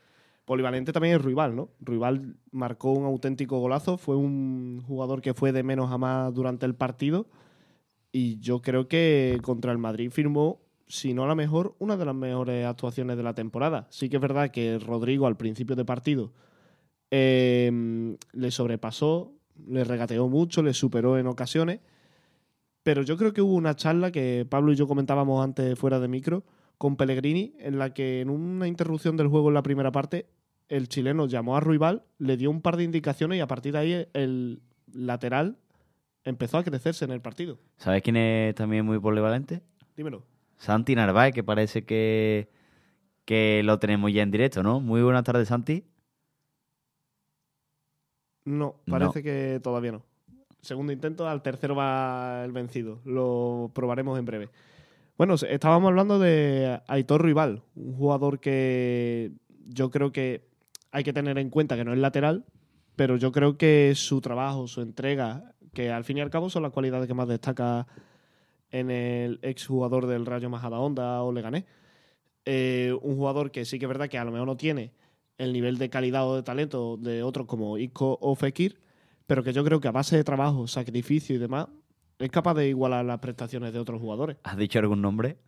Polivalente 0.44 0.92
también 0.92 1.16
es 1.16 1.22
Ruibal, 1.22 1.56
¿no? 1.56 1.70
Ruibal 1.80 2.36
marcó 2.52 2.92
un 2.92 3.04
auténtico 3.04 3.58
golazo, 3.58 3.98
fue 3.98 4.14
un 4.14 4.84
jugador 4.86 5.20
que 5.20 5.34
fue 5.34 5.50
de 5.50 5.64
menos 5.64 5.90
a 5.90 5.98
más 5.98 6.32
durante 6.32 6.64
el 6.64 6.76
partido 6.76 7.26
y 8.12 8.38
yo 8.38 8.62
creo 8.62 8.86
que 8.86 9.40
contra 9.42 9.72
el 9.72 9.78
Madrid 9.78 10.12
firmó, 10.12 10.60
si 10.86 11.12
no 11.12 11.26
la 11.26 11.34
mejor, 11.34 11.74
una 11.80 11.96
de 11.96 12.04
las 12.04 12.14
mejores 12.14 12.64
actuaciones 12.64 13.16
de 13.16 13.24
la 13.24 13.34
temporada. 13.34 13.88
Sí 13.90 14.08
que 14.08 14.18
es 14.18 14.22
verdad 14.22 14.52
que 14.52 14.78
Rodrigo 14.78 15.26
al 15.26 15.36
principio 15.36 15.74
de 15.74 15.84
partido 15.84 16.32
em, 17.10 18.16
le 18.30 18.52
sobrepasó, 18.52 19.34
le 19.66 19.82
regateó 19.82 20.28
mucho, 20.28 20.62
le 20.62 20.72
superó 20.72 21.18
en 21.18 21.26
ocasiones, 21.26 21.80
pero 22.82 23.02
yo 23.02 23.16
creo 23.16 23.32
que 23.32 23.42
hubo 23.42 23.54
una 23.54 23.76
charla 23.76 24.10
que 24.10 24.46
Pablo 24.48 24.72
y 24.72 24.76
yo 24.76 24.88
comentábamos 24.88 25.42
antes 25.44 25.78
fuera 25.78 26.00
de 26.00 26.08
micro, 26.08 26.44
con 26.78 26.96
Pellegrini, 26.96 27.54
en 27.58 27.78
la 27.78 27.94
que 27.94 28.20
en 28.20 28.30
una 28.30 28.66
interrupción 28.66 29.16
del 29.16 29.28
juego 29.28 29.48
en 29.48 29.54
la 29.54 29.62
primera 29.62 29.92
parte, 29.92 30.26
el 30.68 30.88
chileno 30.88 31.26
llamó 31.26 31.56
a 31.56 31.60
Ruibal, 31.60 32.02
le 32.18 32.36
dio 32.36 32.50
un 32.50 32.60
par 32.60 32.76
de 32.76 32.84
indicaciones 32.84 33.38
y 33.38 33.40
a 33.40 33.46
partir 33.46 33.72
de 33.72 33.78
ahí 33.78 34.08
el 34.14 34.62
lateral 34.92 35.58
empezó 36.24 36.58
a 36.58 36.64
crecerse 36.64 37.04
en 37.04 37.12
el 37.12 37.20
partido. 37.20 37.58
¿Sabes 37.76 38.02
quién 38.02 38.16
es 38.16 38.54
también 38.54 38.84
muy 38.84 38.98
polivalente? 38.98 39.62
Dímelo. 39.96 40.24
Santi 40.56 40.94
Narváez, 40.94 41.34
que 41.34 41.44
parece 41.44 41.84
que, 41.84 42.48
que 43.24 43.62
lo 43.64 43.78
tenemos 43.78 44.12
ya 44.12 44.22
en 44.22 44.30
directo, 44.30 44.62
¿no? 44.62 44.80
Muy 44.80 45.02
buenas 45.02 45.24
tardes, 45.24 45.48
Santi. 45.48 45.84
No, 48.44 48.76
parece 48.86 49.22
que 49.22 49.60
todavía 49.62 49.92
no. 49.92 50.02
Segundo 50.62 50.92
intento, 50.92 51.28
al 51.28 51.42
tercero 51.42 51.74
va 51.74 52.44
el 52.44 52.52
vencido. 52.52 53.00
Lo 53.04 53.72
probaremos 53.74 54.16
en 54.16 54.24
breve. 54.24 54.48
Bueno, 55.18 55.34
estábamos 55.34 55.88
hablando 55.88 56.20
de 56.20 56.80
Aitor 56.86 57.24
Rival, 57.24 57.62
un 57.74 57.96
jugador 57.96 58.38
que 58.38 59.32
yo 59.66 59.90
creo 59.90 60.12
que 60.12 60.48
hay 60.92 61.02
que 61.02 61.12
tener 61.12 61.36
en 61.38 61.50
cuenta 61.50 61.76
que 61.76 61.84
no 61.84 61.92
es 61.92 61.98
lateral, 61.98 62.44
pero 62.94 63.16
yo 63.16 63.32
creo 63.32 63.58
que 63.58 63.92
su 63.96 64.20
trabajo, 64.20 64.68
su 64.68 64.82
entrega, 64.82 65.52
que 65.74 65.90
al 65.90 66.04
fin 66.04 66.18
y 66.18 66.20
al 66.20 66.30
cabo 66.30 66.48
son 66.48 66.62
las 66.62 66.70
cualidades 66.70 67.08
que 67.08 67.14
más 67.14 67.26
destaca 67.26 67.88
en 68.70 68.90
el 68.90 69.40
exjugador 69.42 70.06
del 70.06 70.26
Rayo 70.26 70.48
Majadahonda 70.48 71.24
o 71.24 71.32
Leganés. 71.32 71.64
Eh, 72.44 72.96
un 73.02 73.16
jugador 73.16 73.50
que 73.50 73.64
sí 73.64 73.80
que 73.80 73.86
es 73.86 73.88
verdad 73.88 74.08
que 74.08 74.18
a 74.18 74.24
lo 74.24 74.30
mejor 74.30 74.46
no 74.46 74.56
tiene 74.56 74.92
el 75.38 75.52
nivel 75.52 75.78
de 75.78 75.90
calidad 75.90 76.28
o 76.28 76.36
de 76.36 76.42
talento 76.44 76.96
de 76.98 77.24
otros 77.24 77.48
como 77.48 77.78
Isco 77.78 78.16
o 78.20 78.36
Fekir, 78.36 78.80
pero 79.32 79.42
que 79.42 79.54
yo 79.54 79.64
creo 79.64 79.80
que 79.80 79.88
a 79.88 79.92
base 79.92 80.14
de 80.14 80.24
trabajo, 80.24 80.66
sacrificio 80.66 81.34
y 81.34 81.38
demás, 81.38 81.66
es 82.18 82.30
capaz 82.30 82.52
de 82.52 82.68
igualar 82.68 83.02
las 83.02 83.18
prestaciones 83.18 83.72
de 83.72 83.78
otros 83.78 83.98
jugadores. 83.98 84.36
¿Has 84.42 84.58
dicho 84.58 84.78
algún 84.78 85.00
nombre? 85.00 85.38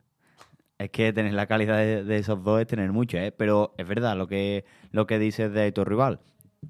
Es 0.79 0.89
que 0.89 1.13
tener 1.13 1.35
la 1.35 1.47
calidad 1.47 1.77
de, 1.77 2.17
esos 2.17 2.43
dos 2.43 2.63
es 2.63 2.67
tener 2.67 2.93
mucho, 2.93 3.19
¿eh? 3.19 3.31
Pero 3.31 3.75
es 3.77 3.87
verdad 3.87 4.17
lo 4.17 4.27
que, 4.27 4.65
lo 4.91 5.07
que 5.07 5.19
dices 5.19 5.53
de 5.53 5.65
Aitor 5.65 5.87
Rival. 5.87 6.21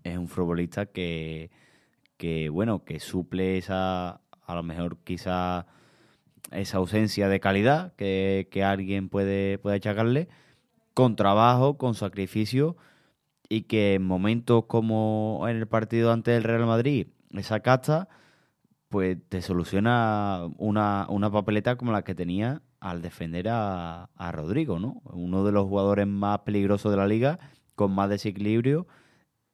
Es 0.03 0.19
un 0.19 0.27
futbolista 0.27 0.87
que, 0.87 1.53
que, 2.17 2.49
bueno, 2.49 2.85
que 2.85 2.99
suple 2.99 3.59
esa, 3.59 4.21
a 4.45 4.55
lo 4.57 4.65
mejor 4.65 4.99
quizá 5.05 5.67
esa 6.51 6.79
ausencia 6.79 7.29
de 7.29 7.39
calidad 7.39 7.95
que, 7.95 8.49
que 8.51 8.65
alguien 8.65 9.09
puede, 9.09 9.59
puede 9.59 9.77
achacarle 9.77 10.27
con 10.95 11.15
trabajo, 11.15 11.79
con 11.79 11.95
sacrificio 11.95 12.77
y 13.55 13.63
que 13.63 13.95
en 13.95 14.03
momentos 14.03 14.65
como 14.67 15.47
en 15.49 15.57
el 15.57 15.69
partido 15.69 16.11
ante 16.11 16.35
el 16.35 16.43
Real 16.43 16.67
Madrid, 16.67 17.07
esa 17.31 17.61
casta 17.61 18.09
pues 18.89 19.17
te 19.29 19.43
soluciona 19.43 20.49
una, 20.59 21.07
papeleta 21.31 21.77
como 21.77 21.93
la 21.93 22.03
que 22.03 22.17
tenía 22.17 22.63
al 22.81 23.01
defender 23.01 23.47
a, 23.49 24.09
Rodrigo, 24.33 24.81
¿no? 24.81 25.03
Uno 25.05 25.45
de 25.45 25.53
los 25.53 25.69
jugadores 25.69 26.07
más 26.09 26.41
peligrosos 26.41 26.91
de 26.91 26.99
la 26.99 27.07
liga, 27.07 27.39
con 27.77 27.93
más 27.93 28.11
desequilibrio 28.11 28.89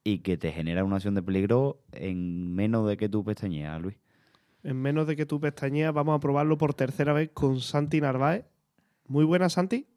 y 0.03 0.19
que 0.19 0.35
te 0.35 0.51
genera 0.51 0.83
una 0.83 0.95
acción 0.95 1.13
de 1.13 1.21
peligro 1.21 1.83
en 1.91 2.55
menos 2.55 2.87
de 2.87 2.97
que 2.97 3.07
tú 3.07 3.23
pestañeas, 3.23 3.79
Luis. 3.81 3.97
En 4.63 4.81
menos 4.81 5.05
de 5.05 5.15
que 5.15 5.27
tú 5.27 5.39
pestañeas, 5.39 5.93
vamos 5.93 6.15
a 6.15 6.19
probarlo 6.19 6.57
por 6.57 6.73
tercera 6.73 7.13
vez 7.13 7.29
con 7.33 7.59
Santi 7.59 8.01
Narváez. 8.01 8.45
Muy 9.07 9.25
buena, 9.25 9.47
Santi. 9.49 9.90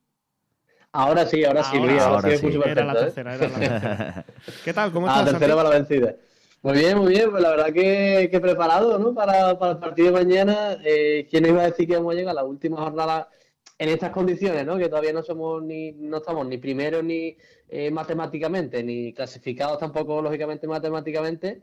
Ahora 0.96 1.26
sí, 1.26 1.44
ahora, 1.44 1.64
sí, 1.64 1.76
Luis. 1.76 2.00
Ahora, 2.00 2.36
sí. 2.36 2.46
Era 2.64 2.84
la 2.84 2.94
tercera, 2.94 3.34
era 3.34 3.48
la 3.48 3.58
tercera. 3.58 4.24
¿Qué 4.64 4.72
tal? 4.72 4.92
¿Cómo 4.92 5.08
estás? 5.08 5.24
La 5.24 5.30
tercera 5.32 5.56
para 5.56 5.68
la 5.68 5.74
vencida. 5.74 6.14
Muy 6.62 6.78
bien, 6.78 6.98
muy 6.98 7.08
bien. 7.08 7.32
Pues 7.32 7.42
la 7.42 7.50
verdad 7.50 7.72
que, 7.72 8.28
que 8.30 8.40
preparado 8.40 8.96
¿no? 9.00 9.12
para, 9.12 9.50
el 9.50 9.78
partido 9.78 10.12
de 10.12 10.24
mañana. 10.24 10.78
Eh, 10.84 11.26
¿Quién 11.28 11.46
iba 11.46 11.62
a 11.62 11.66
decir 11.66 11.88
que 11.88 11.96
vamos 11.96 12.14
a 12.14 12.16
llegar 12.16 12.30
a 12.30 12.34
la 12.34 12.44
última 12.44 12.76
jornada 12.76 13.28
en 13.76 13.88
estas 13.88 14.10
condiciones, 14.10 14.64
¿no? 14.64 14.78
que 14.78 14.88
todavía 14.88 15.12
no 15.12 15.24
somos 15.24 15.64
ni 15.64 15.90
no 15.90 16.18
estamos 16.18 16.46
ni 16.46 16.58
primeros 16.58 17.02
ni 17.02 17.36
eh, 17.68 17.90
matemáticamente, 17.90 18.84
ni 18.84 19.12
clasificados 19.12 19.80
tampoco 19.80 20.22
lógicamente 20.22 20.68
matemáticamente? 20.68 21.62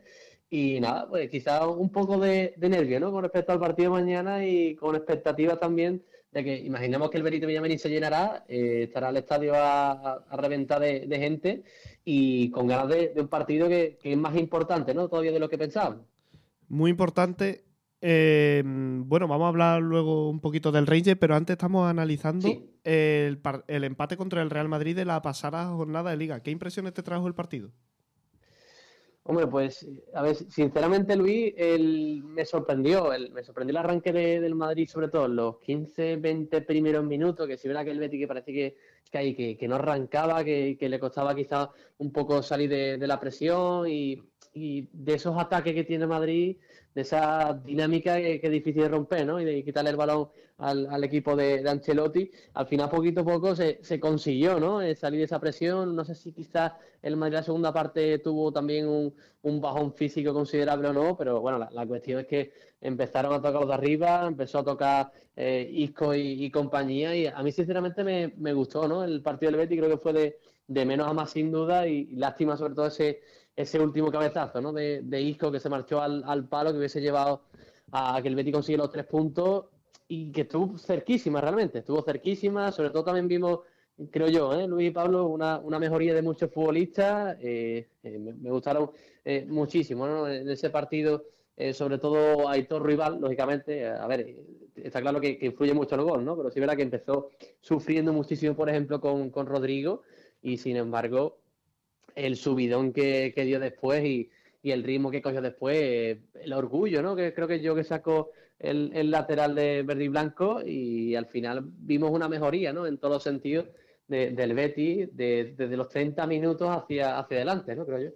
Y 0.50 0.78
nada, 0.78 1.08
pues 1.08 1.30
quizás 1.30 1.62
un 1.66 1.90
poco 1.90 2.18
de, 2.18 2.52
de 2.58 2.68
nervio 2.68 3.00
¿no? 3.00 3.10
con 3.10 3.22
respecto 3.22 3.52
al 3.52 3.60
partido 3.60 3.94
de 3.94 4.02
mañana 4.02 4.44
y 4.44 4.76
con 4.76 4.94
expectativas 4.94 5.58
también 5.58 6.02
ya 6.32 6.42
que 6.42 6.56
imaginemos 6.58 7.10
que 7.10 7.18
el 7.18 7.22
Benito 7.22 7.46
Villamarín 7.46 7.78
se 7.78 7.90
llenará, 7.90 8.44
eh, 8.48 8.84
estará 8.84 9.10
el 9.10 9.18
estadio 9.18 9.52
a, 9.54 10.24
reventar 10.32 10.80
de, 10.80 11.18
gente 11.18 11.62
y 12.04 12.50
con 12.50 12.66
ganas 12.66 12.88
de, 12.88 13.12
un 13.16 13.28
partido 13.28 13.68
que, 13.68 13.98
es 14.02 14.16
más 14.16 14.36
importante, 14.36 14.94
¿no? 14.94 15.08
Todavía 15.08 15.32
de 15.32 15.40
lo 15.40 15.48
que 15.48 15.58
pensábamos. 15.58 16.00
Muy 16.68 16.90
importante. 16.90 17.64
Eh, 18.00 18.62
bueno, 18.64 19.28
vamos 19.28 19.44
a 19.44 19.48
hablar 19.48 19.82
luego 19.82 20.30
un 20.30 20.40
poquito 20.40 20.72
del 20.72 20.86
Ranger, 20.86 21.18
pero 21.18 21.36
antes 21.36 21.54
estamos 21.54 21.88
analizando 21.88 22.48
el, 22.82 23.40
el 23.68 23.84
empate 23.84 24.16
contra 24.16 24.42
el 24.42 24.50
Real 24.50 24.68
Madrid 24.68 24.96
de 24.96 25.04
la 25.04 25.20
pasada 25.20 25.66
jornada 25.66 26.10
de 26.10 26.16
Liga. 26.16 26.40
¿Qué 26.40 26.50
impresiones 26.50 26.94
te 26.94 27.02
trajo 27.02 27.28
el 27.28 27.34
partido? 27.34 27.70
Hombre, 29.24 29.46
pues, 29.46 29.86
a 30.14 30.22
ver, 30.22 30.34
sinceramente, 30.34 31.14
Luis, 31.14 31.54
el, 31.56 32.24
me 32.24 32.44
sorprendió, 32.44 33.12
el, 33.12 33.30
me 33.30 33.44
sorprendió 33.44 33.70
el 33.70 33.76
arranque 33.76 34.12
del 34.12 34.54
Madrid, 34.56 34.88
sobre 34.88 35.08
todo 35.08 35.28
los 35.28 35.58
15, 35.60 36.16
20 36.16 36.60
primeros 36.62 37.04
minutos, 37.04 37.46
que 37.46 37.56
si 37.56 37.68
verá 37.68 37.84
que 37.84 37.92
el 37.92 38.10
que 38.10 38.26
parece 38.26 38.52
que, 38.52 38.76
que, 39.12 39.56
que, 39.56 39.68
no 39.68 39.76
arrancaba, 39.76 40.42
que, 40.42 40.76
le 40.80 40.98
costaba 40.98 41.36
quizás 41.36 41.68
un 41.98 42.12
poco 42.12 42.42
salir 42.42 42.68
de, 42.68 43.06
la 43.06 43.20
presión 43.20 43.88
y, 43.88 44.20
y, 44.54 44.88
de 44.92 45.14
esos 45.14 45.38
ataques 45.38 45.72
que 45.72 45.84
tiene 45.84 46.08
Madrid, 46.08 46.56
de 46.92 47.02
esa 47.02 47.54
dinámica 47.64 48.16
que, 48.16 48.40
es 48.42 48.50
difícil 48.50 48.82
de 48.82 48.88
romper, 48.88 49.24
¿no? 49.24 49.40
Y 49.40 49.44
de 49.44 49.62
quitarle 49.62 49.90
el 49.90 49.96
balón 49.96 50.30
al, 50.62 51.04
equipo 51.04 51.34
de, 51.36 51.68
Ancelotti. 51.68 52.30
Al 52.54 52.66
final, 52.66 52.88
poquito 52.88 53.22
a 53.22 53.24
poco, 53.24 53.54
se, 53.56 54.00
consiguió, 54.00 54.60
¿no? 54.60 54.80
Eh, 54.80 54.94
salir 54.94 55.18
de 55.18 55.24
esa 55.24 55.40
presión. 55.40 55.94
No 55.96 56.04
sé 56.04 56.14
si 56.14 56.32
quizás 56.32 56.72
el 57.02 57.16
Madrid 57.16 57.34
la 57.34 57.42
segunda 57.42 57.72
parte 57.72 58.18
tuvo 58.20 58.52
también 58.52 58.86
un, 58.88 59.60
bajón 59.60 59.92
físico 59.92 60.32
considerable 60.32 60.88
o 60.88 60.92
no, 60.92 61.16
pero 61.16 61.40
bueno, 61.40 61.58
la, 61.70 61.86
cuestión 61.86 62.20
es 62.20 62.26
que 62.26 62.52
empezaron 62.80 63.32
a 63.32 63.36
tocar 63.36 63.54
los 63.54 63.68
de 63.68 63.74
arriba, 63.74 64.24
empezó 64.26 64.60
a 64.60 64.64
tocar 64.64 65.12
eh, 65.34 65.68
Isco 65.72 66.14
y, 66.14 66.50
compañía, 66.50 67.14
y 67.16 67.26
a 67.26 67.42
mí 67.42 67.50
sinceramente 67.50 68.04
me, 68.04 68.52
gustó, 68.52 68.86
¿no? 68.86 69.02
El 69.02 69.20
partido 69.22 69.50
del 69.50 69.60
Betis 69.60 69.78
creo 69.78 69.90
que 69.90 70.02
fue 70.02 70.12
de, 70.68 70.86
menos 70.86 71.08
a 71.08 71.12
más 71.12 71.30
sin 71.30 71.50
duda, 71.50 71.88
y, 71.88 72.06
lástima 72.14 72.56
sobre 72.56 72.74
todo 72.74 72.86
ese 72.86 73.20
ese 73.54 73.78
último 73.78 74.10
cabezazo 74.10 74.62
¿no? 74.62 74.72
de, 74.72 75.20
Isco 75.20 75.52
que 75.52 75.60
se 75.60 75.68
marchó 75.68 76.00
al, 76.00 76.48
palo, 76.48 76.72
que 76.72 76.78
hubiese 76.78 77.02
llevado 77.02 77.42
a 77.90 78.20
que 78.22 78.28
el 78.28 78.34
Betis 78.34 78.54
consiga 78.54 78.78
los 78.78 78.90
tres 78.90 79.04
puntos 79.04 79.66
y 80.14 80.30
que 80.30 80.42
estuvo 80.42 80.76
cerquísima 80.76 81.40
realmente, 81.40 81.78
estuvo 81.78 82.02
cerquísima, 82.02 82.70
sobre 82.70 82.90
todo 82.90 83.02
también 83.02 83.28
vimos, 83.28 83.60
creo 84.10 84.28
yo, 84.28 84.52
¿eh? 84.52 84.66
Luis 84.66 84.88
y 84.88 84.90
Pablo, 84.90 85.26
una, 85.28 85.58
mejoría 85.78 86.12
de 86.12 86.20
muchos 86.20 86.52
futbolistas, 86.52 87.38
eh, 87.40 87.88
eh, 88.02 88.18
me, 88.18 88.50
gustaron 88.50 88.90
muchísimo 89.46 90.06
¿no? 90.06 90.28
en 90.28 90.50
ese 90.50 90.68
partido, 90.68 91.24
sobre 91.72 91.96
todo 91.96 92.46
Aitor 92.46 92.84
Rival, 92.84 93.20
lógicamente, 93.22 93.86
a 93.86 94.06
ver, 94.06 94.36
está 94.76 95.00
claro 95.00 95.18
que, 95.18 95.38
influye 95.40 95.72
mucho 95.72 95.94
el 95.94 96.02
gol, 96.02 96.22
¿no? 96.26 96.36
pero 96.36 96.50
sí 96.50 96.60
verá 96.60 96.76
que 96.76 96.82
empezó 96.82 97.30
sufriendo 97.62 98.12
muchísimo, 98.12 98.54
por 98.54 98.68
ejemplo, 98.68 99.00
con, 99.00 99.30
con 99.30 99.46
Rodrigo 99.46 100.02
y 100.42 100.58
sin 100.58 100.76
embargo 100.76 101.38
el 102.14 102.36
subidón 102.36 102.92
que, 102.92 103.32
dio 103.34 103.58
después 103.58 104.04
y, 104.04 104.30
el 104.62 104.84
ritmo 104.84 105.10
que 105.10 105.22
cogió 105.22 105.40
después, 105.40 106.18
el 106.34 106.52
orgullo, 106.52 107.02
¿no? 107.02 107.16
Que 107.16 107.34
creo 107.34 107.48
que 107.48 107.60
yo 107.60 107.74
que 107.74 107.82
saco 107.82 108.30
el, 108.62 109.10
lateral 109.10 109.54
de 109.54 109.82
verde 109.82 110.04
y 110.04 110.08
blanco 110.08 110.60
y 110.64 111.14
al 111.14 111.26
final 111.26 111.62
vimos 111.64 112.10
una 112.10 112.28
mejoría, 112.28 112.72
¿no? 112.72 112.86
En 112.86 112.98
todos 112.98 113.14
los 113.14 113.22
sentidos 113.22 113.66
del 114.08 114.54
Betty 114.54 115.06
desde 115.06 115.76
los 115.76 115.88
30 115.88 116.26
minutos 116.26 116.68
hacia, 116.68 117.18
hacia 117.18 117.36
adelante, 117.38 117.74
¿no? 117.74 117.86
Creo 117.86 117.98
yo. 117.98 118.10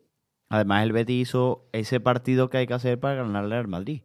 Además, 0.49 0.85
el 0.85 0.93
Betty 0.93 1.21
hizo 1.21 1.69
ese 1.73 2.01
partido 2.01 2.51
que 2.51 2.59
hay 2.59 2.67
que 2.67 2.75
hacer 2.75 3.01
para 3.01 3.23
ganarle 3.23 3.57
al 3.57 3.67
Madrid. 3.67 4.03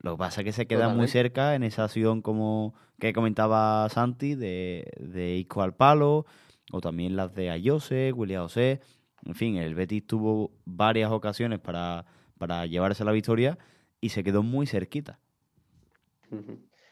Lo 0.00 0.12
que 0.12 0.18
pasa 0.18 0.40
es 0.40 0.44
que 0.44 0.52
se 0.52 0.66
queda 0.66 0.88
muy 0.88 1.08
cerca 1.08 1.54
en 1.54 1.62
esa 1.62 1.84
acción 1.84 2.20
como 2.20 2.74
que 2.98 3.12
comentaba 3.12 3.88
Santi 3.88 4.34
de, 4.34 4.90
de 4.98 5.36
Isco 5.36 5.62
al 5.62 5.74
palo, 5.74 6.26
o 6.72 6.80
también 6.80 7.16
las 7.16 7.34
de 7.34 7.50
Ayose, 7.50 8.12
William 8.12 8.42
José. 8.42 8.80
En 9.24 9.34
fin, 9.34 9.56
el 9.56 9.74
Betis 9.74 10.06
tuvo 10.06 10.50
varias 10.64 11.10
ocasiones 11.10 11.58
para, 11.60 12.04
para 12.38 12.66
llevarse 12.66 13.04
la 13.04 13.12
victoria 13.12 13.58
y 14.00 14.10
se 14.10 14.24
quedó 14.24 14.42
muy 14.42 14.66
cerquita. 14.66 15.20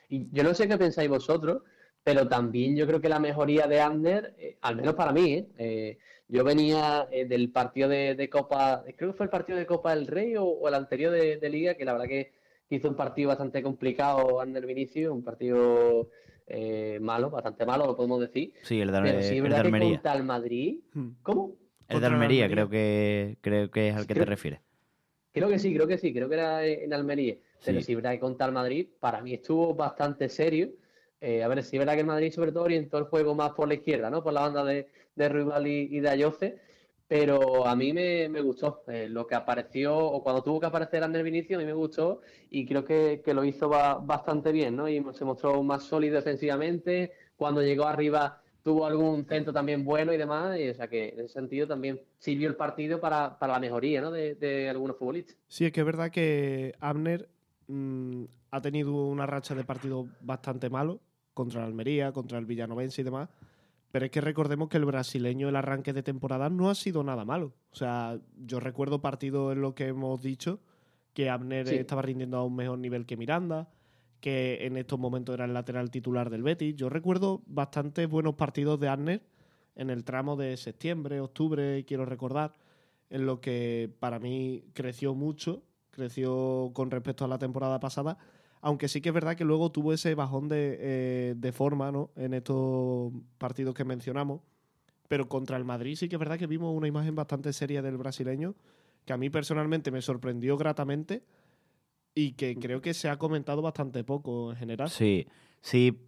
Y 0.08 0.28
yo 0.30 0.42
no 0.42 0.54
sé 0.54 0.68
qué 0.68 0.76
pensáis 0.76 1.08
vosotros, 1.08 1.62
pero 2.04 2.28
también 2.28 2.76
yo 2.76 2.86
creo 2.86 3.00
que 3.00 3.08
la 3.08 3.18
mejoría 3.18 3.66
de 3.66 3.80
Ander, 3.80 4.34
eh, 4.38 4.58
al 4.60 4.76
menos 4.76 4.94
para 4.94 5.12
mí, 5.12 5.32
eh, 5.34 5.48
eh, 5.58 5.98
yo 6.28 6.44
venía 6.44 7.06
del 7.10 7.50
partido 7.50 7.88
de, 7.88 8.28
Copa, 8.30 8.84
creo 8.96 9.12
que 9.12 9.16
fue 9.16 9.24
el 9.24 9.30
partido 9.30 9.58
de 9.58 9.66
Copa 9.66 9.94
del 9.94 10.06
Rey 10.06 10.34
o, 10.38 10.66
el 10.66 10.74
anterior 10.74 11.12
de, 11.12 11.50
Liga, 11.50 11.74
que 11.74 11.84
la 11.84 11.92
verdad 11.92 12.08
que 12.08 12.32
hizo 12.70 12.88
un 12.88 12.96
partido 12.96 13.28
bastante 13.28 13.62
complicado 13.62 14.40
Ander 14.40 14.64
Vinicio, 14.64 15.12
un 15.12 15.22
partido 15.22 16.08
malo, 17.00 17.30
bastante 17.30 17.66
malo, 17.66 17.86
lo 17.86 17.96
podemos 17.96 18.20
decir. 18.20 18.54
Sí, 18.62 18.80
el 18.80 18.90
de, 18.92 19.02
pero 19.02 19.22
sí, 19.22 19.36
el 19.38 19.44
Que 19.44 19.78
contra 19.78 20.14
el 20.14 20.24
Madrid, 20.24 20.80
hmm. 20.94 21.08
¿cómo? 21.22 21.56
El 21.88 22.00
de 22.00 22.06
Almería, 22.06 22.48
creo 22.48 22.68
que, 22.70 23.36
creo 23.42 23.70
que 23.70 23.88
es 23.88 23.96
al 23.96 24.06
que 24.06 24.14
te 24.14 24.24
refieres. 24.24 24.60
Creo 25.32 25.48
que 25.48 25.58
sí, 25.58 25.74
creo 25.74 25.86
que 25.86 25.98
sí, 25.98 26.12
creo 26.12 26.28
que 26.28 26.34
era 26.34 26.64
en 26.66 26.92
Almería. 26.92 27.36
Pero 27.64 27.80
si 27.80 27.94
verdad 27.94 28.12
que 28.12 28.20
contra 28.20 28.46
el 28.46 28.52
Madrid, 28.52 28.88
para 29.00 29.20
mí 29.20 29.34
estuvo 29.34 29.74
bastante 29.74 30.28
serio. 30.28 30.70
Eh, 31.20 31.42
a 31.42 31.48
ver, 31.48 31.62
si 31.62 31.76
es 31.76 31.78
verdad 31.78 31.94
que 31.94 32.00
el 32.00 32.06
Madrid 32.06 32.32
sobre 32.32 32.52
todo 32.52 32.64
orientó 32.64 32.98
el 32.98 33.04
juego 33.04 33.34
más 33.34 33.52
por 33.52 33.68
la 33.68 33.74
izquierda, 33.74 34.10
¿no? 34.10 34.22
Por 34.22 34.32
la 34.32 34.40
banda 34.42 34.64
de, 34.64 34.88
de 35.14 35.28
Rival 35.28 35.66
y, 35.66 36.00
de 36.00 36.08
Ayoce. 36.08 36.58
Pero 37.06 37.66
a 37.66 37.76
mí 37.76 37.92
me, 37.92 38.40
gustó. 38.40 38.82
Eh, 38.88 39.06
lo 39.08 39.26
que 39.26 39.34
apareció, 39.34 39.96
o 39.96 40.22
cuando 40.22 40.42
tuvo 40.42 40.58
que 40.58 40.66
aparecer 40.66 41.04
Ander 41.04 41.22
Vinicio, 41.22 41.56
a 41.56 41.60
mí 41.60 41.66
me 41.66 41.74
gustó 41.74 42.22
y 42.50 42.66
creo 42.66 42.84
que, 42.84 43.22
lo 43.34 43.44
hizo 43.44 43.68
bastante 43.68 44.50
bien, 44.50 44.76
¿no? 44.76 44.88
Y 44.88 45.04
se 45.12 45.24
mostró 45.24 45.62
más 45.62 45.84
sólido 45.84 46.16
defensivamente. 46.16 47.12
Cuando 47.36 47.62
llegó 47.62 47.84
arriba 47.84 48.42
tuvo 48.62 48.86
algún 48.86 49.24
centro 49.26 49.52
también 49.52 49.84
bueno 49.84 50.12
y 50.12 50.16
demás, 50.16 50.58
y, 50.58 50.68
o 50.68 50.74
sea 50.74 50.88
que 50.88 51.08
en 51.08 51.20
ese 51.20 51.34
sentido 51.34 51.66
también 51.66 52.00
sirvió 52.18 52.48
el 52.48 52.56
partido 52.56 53.00
para, 53.00 53.36
la 53.40 53.58
mejoría 53.58 54.00
¿no? 54.00 54.10
de, 54.10 54.68
algunos 54.70 54.96
futbolistas. 54.96 55.36
Sí, 55.48 55.66
es 55.66 55.72
que 55.72 55.80
es 55.80 55.86
verdad 55.86 56.10
que 56.10 56.74
Abner 56.80 57.28
mm, 57.72 58.24
ha 58.50 58.60
tenido 58.60 59.06
una 59.06 59.26
racha 59.26 59.54
de 59.54 59.64
partidos 59.64 60.08
bastante 60.20 60.70
malos 60.70 60.98
contra 61.34 61.60
el 61.60 61.66
Almería, 61.66 62.12
contra 62.12 62.38
el 62.38 62.46
Villanovense 62.46 63.00
y 63.00 63.04
demás, 63.04 63.28
pero 63.90 64.06
es 64.06 64.10
que 64.10 64.20
recordemos 64.20 64.68
que 64.68 64.78
el 64.78 64.84
brasileño, 64.84 65.48
el 65.48 65.56
arranque 65.56 65.92
de 65.92 66.02
temporada, 66.02 66.48
no 66.48 66.70
ha 66.70 66.74
sido 66.74 67.04
nada 67.04 67.24
malo. 67.24 67.52
O 67.72 67.76
sea, 67.76 68.18
yo 68.36 68.58
recuerdo 68.58 69.00
partidos 69.00 69.52
en 69.52 69.60
los 69.60 69.74
que 69.74 69.88
hemos 69.88 70.22
dicho 70.22 70.60
que 71.12 71.28
Abner 71.28 71.68
estaba 71.68 72.02
rindiendo 72.02 72.38
a 72.38 72.44
un 72.44 72.56
mejor 72.56 72.78
nivel 72.78 73.04
que 73.04 73.18
Miranda, 73.18 73.68
que 74.20 74.66
en 74.66 74.76
estos 74.76 74.98
momentos 74.98 75.34
era 75.34 75.44
el 75.44 75.52
lateral 75.52 75.90
titular 75.90 76.30
del 76.30 76.42
Betis. 76.42 76.74
Yo 76.74 76.88
recuerdo 76.88 77.42
bastantes 77.46 78.08
buenos 78.08 78.34
partidos 78.34 78.80
de 78.80 78.88
Arner 78.88 79.22
en 79.74 79.90
el 79.90 80.04
tramo 80.04 80.36
de 80.36 80.56
septiembre, 80.56 81.20
octubre, 81.20 81.84
quiero 81.84 82.06
recordar, 82.06 82.54
en 83.10 83.26
lo 83.26 83.40
que 83.40 83.92
para 84.00 84.18
mí 84.18 84.64
creció 84.72 85.14
mucho, 85.14 85.62
creció 85.92 86.72
con 86.74 86.90
respecto 86.90 87.24
a 87.24 87.28
la 87.28 87.38
temporada 87.38 87.78
pasada, 87.78 88.18
aunque 88.60 88.88
sí 88.88 89.00
que 89.00 89.10
es 89.10 89.14
verdad 89.14 89.36
que 89.36 89.44
luego 89.44 89.70
tuvo 89.70 89.92
ese 89.92 90.14
bajón 90.14 90.48
de, 90.48 90.78
eh, 90.80 91.34
de 91.36 91.52
forma 91.52 91.92
¿no? 91.92 92.10
en 92.16 92.34
estos 92.34 93.12
partidos 93.38 93.74
que 93.74 93.84
mencionamos, 93.84 94.40
pero 95.08 95.28
contra 95.28 95.56
el 95.56 95.64
Madrid 95.64 95.94
sí 95.96 96.08
que 96.08 96.16
es 96.16 96.20
verdad 96.20 96.38
que 96.38 96.46
vimos 96.46 96.74
una 96.74 96.88
imagen 96.88 97.14
bastante 97.14 97.52
seria 97.52 97.82
del 97.82 97.98
brasileño, 97.98 98.54
que 99.04 99.12
a 99.12 99.16
mí 99.16 99.30
personalmente 99.30 99.90
me 99.90 100.02
sorprendió 100.02 100.56
gratamente 100.56 101.22
y 102.14 102.32
que 102.32 102.56
creo 102.56 102.80
que 102.80 102.94
se 102.94 103.08
ha 103.08 103.18
comentado 103.18 103.62
bastante 103.62 104.04
poco 104.04 104.50
en 104.50 104.56
general. 104.56 104.90
Sí, 104.90 105.26
sí. 105.60 105.98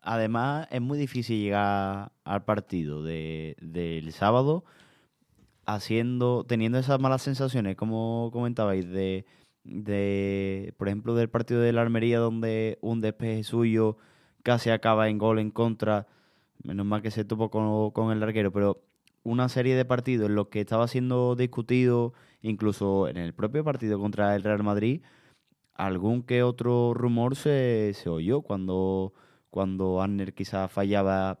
Además, 0.00 0.68
es 0.70 0.82
muy 0.82 0.98
difícil 0.98 1.40
llegar 1.40 2.12
al 2.24 2.44
partido 2.44 3.02
de, 3.02 3.56
del 3.60 4.12
sábado 4.12 4.64
haciendo, 5.66 6.44
teniendo 6.44 6.78
esas 6.78 7.00
malas 7.00 7.22
sensaciones, 7.22 7.76
como 7.76 8.30
comentabais, 8.32 8.88
de, 8.88 9.26
de, 9.64 10.74
por 10.76 10.88
ejemplo, 10.88 11.14
del 11.14 11.30
partido 11.30 11.60
de 11.60 11.72
la 11.72 11.82
Almería, 11.82 12.18
donde 12.18 12.78
un 12.80 13.00
despeje 13.00 13.44
suyo 13.44 13.96
casi 14.42 14.70
acaba 14.70 15.08
en 15.08 15.18
gol 15.18 15.38
en 15.38 15.50
contra, 15.50 16.06
menos 16.62 16.86
mal 16.86 17.02
que 17.02 17.10
se 17.10 17.24
topó 17.24 17.50
con, 17.50 17.90
con 17.92 18.12
el 18.12 18.20
larguero, 18.20 18.52
pero 18.52 18.82
una 19.22 19.48
serie 19.48 19.74
de 19.74 19.84
partidos 19.84 20.28
en 20.28 20.36
los 20.36 20.48
que 20.48 20.60
estaba 20.60 20.86
siendo 20.88 21.34
discutido, 21.34 22.12
incluso 22.42 23.08
en 23.08 23.16
el 23.16 23.32
propio 23.34 23.64
partido 23.64 23.98
contra 23.98 24.36
el 24.36 24.42
Real 24.42 24.62
Madrid, 24.62 25.02
algún 25.74 26.22
que 26.22 26.42
otro 26.42 26.94
rumor 26.94 27.36
se, 27.36 27.92
se 27.94 28.08
oyó 28.08 28.42
cuando, 28.42 29.14
cuando 29.50 30.02
Arner 30.02 30.34
quizás 30.34 30.70
fallaba 30.70 31.40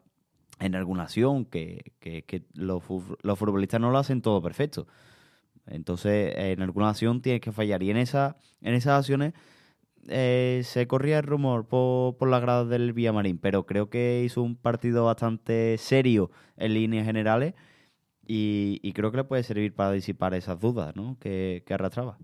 en 0.60 0.74
alguna 0.74 1.04
acción, 1.04 1.44
que, 1.44 1.92
que, 2.00 2.44
los, 2.54 2.82
los, 3.22 3.38
futbolistas 3.38 3.80
no 3.80 3.90
lo 3.90 3.98
hacen 3.98 4.22
todo 4.22 4.42
perfecto. 4.42 4.86
Entonces, 5.66 6.34
en 6.36 6.62
alguna 6.62 6.90
acción 6.90 7.22
tienes 7.22 7.40
que 7.40 7.52
fallar. 7.52 7.82
Y 7.82 7.90
en, 7.90 7.96
esa, 7.96 8.36
en 8.60 8.74
esas 8.74 9.00
acciones 9.00 9.34
eh, 10.08 10.60
se 10.64 10.86
corría 10.86 11.18
el 11.18 11.24
rumor 11.24 11.66
por, 11.66 12.16
por 12.16 12.28
las 12.28 12.42
gradas 12.42 12.68
del 12.68 12.92
Villamarín, 12.92 13.38
pero 13.38 13.64
creo 13.66 13.88
que 13.88 14.22
hizo 14.24 14.42
un 14.42 14.56
partido 14.56 15.04
bastante 15.04 15.78
serio 15.78 16.30
en 16.56 16.74
líneas 16.74 17.06
generales 17.06 17.54
y, 18.26 18.80
y 18.82 18.92
creo 18.92 19.10
que 19.10 19.18
le 19.18 19.24
puede 19.24 19.42
servir 19.42 19.74
para 19.74 19.92
disipar 19.92 20.34
esas 20.34 20.60
dudas 20.60 20.94
¿no? 20.94 21.16
que, 21.20 21.62
que 21.66 21.74
arrastraba. 21.74 22.18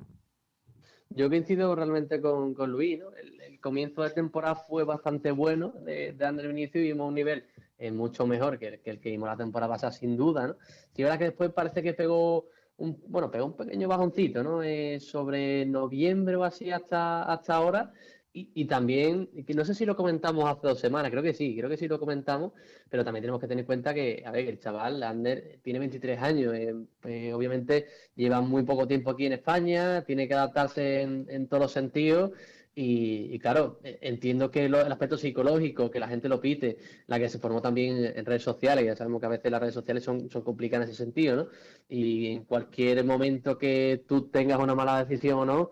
Yo 1.11 1.29
coincido 1.29 1.75
realmente 1.75 2.21
con, 2.21 2.55
con 2.55 2.71
Luis, 2.71 2.99
¿no? 2.99 3.11
El, 3.17 3.41
comienzo 3.61 4.03
de 4.03 4.09
temporada 4.09 4.55
fue 4.55 4.85
bastante 4.85 5.33
bueno 5.33 5.75
de, 5.85 6.15
de 6.15 6.25
Ander 6.25 6.49
Vinicius 6.49 6.83
y 6.83 6.89
vimos 6.89 7.09
un 7.09 7.15
nivel 7.15 7.45
eh, 7.81 7.91
mucho 7.91 8.27
mejor 8.27 8.59
que, 8.59 8.81
el 8.85 9.01
que 9.01 9.11
vimos 9.11 9.29
la 9.29 9.37
temporada 9.37 9.73
pasada, 9.73 9.93
sin 9.93 10.17
duda, 10.17 10.47
¿no? 10.49 10.57
Sí, 10.95 11.03
verdad 11.03 11.19
que 11.19 11.25
después 11.25 11.51
parece 11.51 11.83
que 11.83 11.95
pegó 11.95 12.47
un, 12.77 13.03
bueno, 13.09 13.31
pegó 13.31 13.47
un 13.47 13.57
pequeño 13.57 13.89
bajoncito, 13.89 14.43
¿no? 14.43 14.63
Eh, 14.63 15.01
sobre 15.01 15.65
noviembre 15.67 16.37
o 16.37 16.45
así 16.45 16.71
hasta, 16.71 17.25
hasta 17.25 17.55
ahora, 17.55 17.93
y, 18.33 18.65
también, 18.67 19.29
no 19.57 19.65
sé 19.65 19.75
si 19.75 19.85
lo 19.85 19.97
comentamos 19.97 20.45
hace 20.45 20.69
dos 20.69 20.79
semanas, 20.79 21.11
creo 21.11 21.23
que 21.23 21.35
sí, 21.35 21.57
creo 21.57 21.69
que 21.69 21.77
sí 21.77 21.89
lo 21.89 21.99
comentamos, 21.99 22.53
pero 22.89 23.05
también 23.05 23.23
tenemos 23.23 23.41
que 23.41 23.49
tener 23.49 23.63
en 23.63 23.67
cuenta 23.67 23.93
que, 23.93 24.23
a 24.25 24.31
ver, 24.31 24.47
el 24.47 24.61
chaval, 24.61 25.03
Ander, 25.03 25.59
tiene 25.65 25.81
23 25.81 26.23
años, 26.23 26.55
eh, 26.55 26.73
eh, 27.07 27.33
obviamente 27.33 27.87
lleva 28.15 28.41
muy 28.41 28.63
poco 28.63 28.87
tiempo 28.87 29.11
aquí 29.11 29.27
en 29.27 29.33
España, 29.33 30.05
tiene 30.05 30.29
que 30.29 30.35
adaptarse 30.35 31.03
en, 31.03 31.49
todos 31.49 31.63
los 31.65 31.73
sentidos. 31.73 32.31
Y, 32.75 33.39
claro, 33.41 33.81
e, 33.83 33.99
entiendo 34.03 34.51
que 34.51 34.67
el 34.67 34.75
aspecto 34.75 35.19
psicológico, 35.19 35.91
que 35.91 36.01
la 36.01 36.09
gente 36.09 36.29
lo 36.29 36.41
pite, 36.41 36.79
la 37.09 37.19
que 37.19 37.29
se 37.29 37.39
formó 37.39 37.61
también 37.61 38.13
en 38.17 38.25
redes 38.25 38.43
sociales, 38.43 38.85
ya 38.87 38.97
sabemos 38.97 39.21
que 39.21 39.27
a 39.27 39.31
veces 39.31 39.51
las 39.51 39.61
redes 39.61 39.75
sociales 39.75 40.05
son, 40.05 40.31
son 40.31 40.43
complicadas 40.43 40.87
en 40.87 40.93
ese 40.93 41.05
sentido, 41.05 41.37
¿no? 41.37 41.49
Y 41.89 42.29
en 42.29 42.45
cualquier 42.45 43.05
momento 43.05 43.59
que 43.59 44.05
tú 44.07 44.29
tengas 44.31 44.59
una 44.61 44.75
mala 44.75 45.05
decisión 45.05 45.41
o 45.41 45.45
no, 45.45 45.71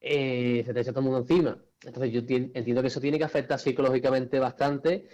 eh, 0.00 0.62
se 0.66 0.74
te 0.74 0.80
echa 0.80 0.90
todo 0.92 1.00
el 1.00 1.06
mundo 1.06 1.20
encima. 1.20 1.58
Entonces 1.84 2.12
yo 2.12 2.20
entiendo 2.20 2.82
que 2.82 2.88
eso 2.88 3.00
tiene 3.00 3.18
que 3.18 3.24
afectar 3.24 3.58
psicológicamente 3.58 4.38
bastante 4.38 5.06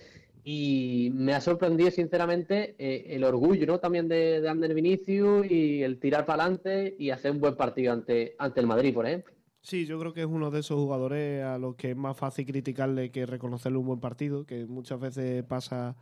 y 0.44 1.10
me 1.14 1.34
ha 1.34 1.40
sorprendido 1.40 1.90
sinceramente 1.90 2.74
eh, 2.78 3.14
el 3.14 3.24
orgullo 3.24 3.66
¿no? 3.66 3.80
también 3.80 4.08
de, 4.08 4.40
de 4.40 4.48
Ander 4.48 4.74
Vinicius 4.74 5.50
y 5.50 5.82
el 5.82 5.98
tirar 5.98 6.26
para 6.26 6.44
adelante 6.44 6.96
y 6.98 7.10
hacer 7.10 7.32
un 7.32 7.40
buen 7.40 7.56
partido 7.56 7.92
ante, 7.92 8.34
ante 8.38 8.60
el 8.60 8.66
Madrid, 8.66 8.94
por 8.94 9.06
ejemplo. 9.06 9.37
Sí, 9.68 9.84
yo 9.84 9.98
creo 10.00 10.14
que 10.14 10.22
es 10.22 10.26
uno 10.26 10.50
de 10.50 10.60
esos 10.60 10.78
jugadores 10.78 11.44
a 11.44 11.58
los 11.58 11.76
que 11.76 11.90
es 11.90 11.96
más 11.96 12.16
fácil 12.16 12.46
criticarle 12.46 13.10
que 13.10 13.26
reconocerle 13.26 13.76
un 13.76 13.84
buen 13.84 14.00
partido, 14.00 14.46
que 14.46 14.64
muchas 14.64 14.98
veces 14.98 15.44
pasa 15.44 15.94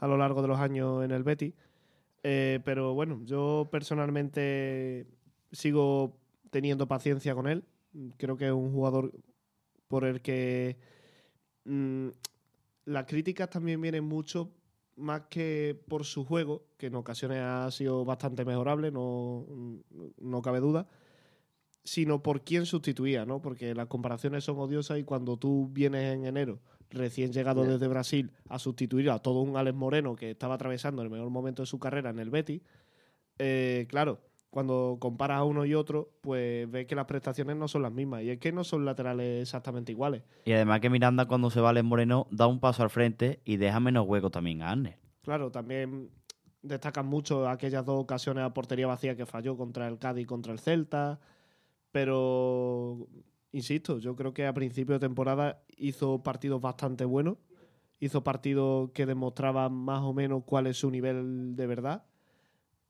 a 0.00 0.06
lo 0.06 0.18
largo 0.18 0.42
de 0.42 0.48
los 0.48 0.60
años 0.60 1.02
en 1.02 1.12
el 1.12 1.22
Betis. 1.22 1.54
Eh, 2.22 2.60
pero 2.62 2.92
bueno, 2.92 3.22
yo 3.24 3.68
personalmente 3.72 5.06
sigo 5.50 6.18
teniendo 6.50 6.86
paciencia 6.88 7.34
con 7.34 7.46
él. 7.46 7.64
Creo 8.18 8.36
que 8.36 8.48
es 8.48 8.52
un 8.52 8.70
jugador 8.70 9.10
por 9.88 10.04
el 10.04 10.20
que 10.20 10.76
mm, 11.64 12.08
las 12.84 13.06
críticas 13.06 13.48
también 13.48 13.80
vienen 13.80 14.04
mucho 14.04 14.52
más 14.94 15.22
que 15.30 15.82
por 15.88 16.04
su 16.04 16.26
juego, 16.26 16.66
que 16.76 16.88
en 16.88 16.96
ocasiones 16.96 17.40
ha 17.40 17.70
sido 17.70 18.04
bastante 18.04 18.44
mejorable, 18.44 18.90
no, 18.90 19.46
no 20.18 20.42
cabe 20.42 20.60
duda, 20.60 20.86
sino 21.86 22.22
por 22.22 22.42
quién 22.42 22.66
sustituía, 22.66 23.24
¿no? 23.24 23.40
Porque 23.40 23.74
las 23.74 23.86
comparaciones 23.86 24.44
son 24.44 24.58
odiosas 24.58 24.98
y 24.98 25.04
cuando 25.04 25.36
tú 25.36 25.70
vienes 25.72 26.14
en 26.14 26.26
enero, 26.26 26.58
recién 26.90 27.32
llegado 27.32 27.64
desde 27.64 27.88
Brasil, 27.88 28.32
a 28.48 28.58
sustituir 28.58 29.08
a 29.10 29.20
todo 29.20 29.40
un 29.40 29.56
Alex 29.56 29.76
Moreno 29.76 30.16
que 30.16 30.32
estaba 30.32 30.56
atravesando 30.56 31.00
el 31.02 31.10
mejor 31.10 31.30
momento 31.30 31.62
de 31.62 31.66
su 31.66 31.78
carrera 31.78 32.10
en 32.10 32.18
el 32.18 32.30
Betis, 32.30 32.60
eh, 33.38 33.86
claro, 33.88 34.20
cuando 34.50 34.96
comparas 34.98 35.38
a 35.38 35.44
uno 35.44 35.64
y 35.64 35.74
otro, 35.74 36.10
pues 36.22 36.68
ves 36.70 36.86
que 36.86 36.94
las 36.94 37.04
prestaciones 37.04 37.56
no 37.56 37.68
son 37.68 37.82
las 37.82 37.92
mismas. 37.92 38.22
Y 38.22 38.30
es 38.30 38.38
que 38.38 38.52
no 38.52 38.64
son 38.64 38.84
laterales 38.84 39.42
exactamente 39.42 39.92
iguales. 39.92 40.22
Y 40.44 40.52
además 40.52 40.80
que 40.80 40.90
Miranda 40.90 41.26
cuando 41.26 41.50
se 41.50 41.60
va 41.60 41.70
al 41.70 41.84
Moreno 41.84 42.26
da 42.30 42.46
un 42.46 42.58
paso 42.58 42.82
al 42.82 42.90
frente 42.90 43.40
y 43.44 43.58
deja 43.58 43.80
menos 43.80 44.06
hueco 44.08 44.30
también 44.30 44.62
a 44.62 44.70
Arne. 44.70 44.98
Claro, 45.22 45.50
también 45.50 46.10
destacan 46.62 47.06
mucho 47.06 47.48
aquellas 47.48 47.84
dos 47.84 48.02
ocasiones 48.02 48.44
a 48.44 48.54
portería 48.54 48.86
vacía 48.86 49.16
que 49.16 49.26
falló 49.26 49.56
contra 49.56 49.86
el 49.88 49.98
Cádiz 49.98 50.24
y 50.24 50.26
contra 50.26 50.52
el 50.52 50.58
Celta. 50.58 51.20
Pero, 51.96 53.08
insisto, 53.52 53.98
yo 54.00 54.16
creo 54.16 54.34
que 54.34 54.46
a 54.46 54.52
principio 54.52 54.96
de 54.96 55.00
temporada 55.00 55.62
hizo 55.78 56.22
partidos 56.22 56.60
bastante 56.60 57.06
buenos. 57.06 57.38
Hizo 58.00 58.22
partidos 58.22 58.90
que 58.90 59.06
demostraban 59.06 59.72
más 59.72 60.02
o 60.02 60.12
menos 60.12 60.42
cuál 60.44 60.66
es 60.66 60.76
su 60.76 60.90
nivel 60.90 61.56
de 61.56 61.66
verdad. 61.66 62.04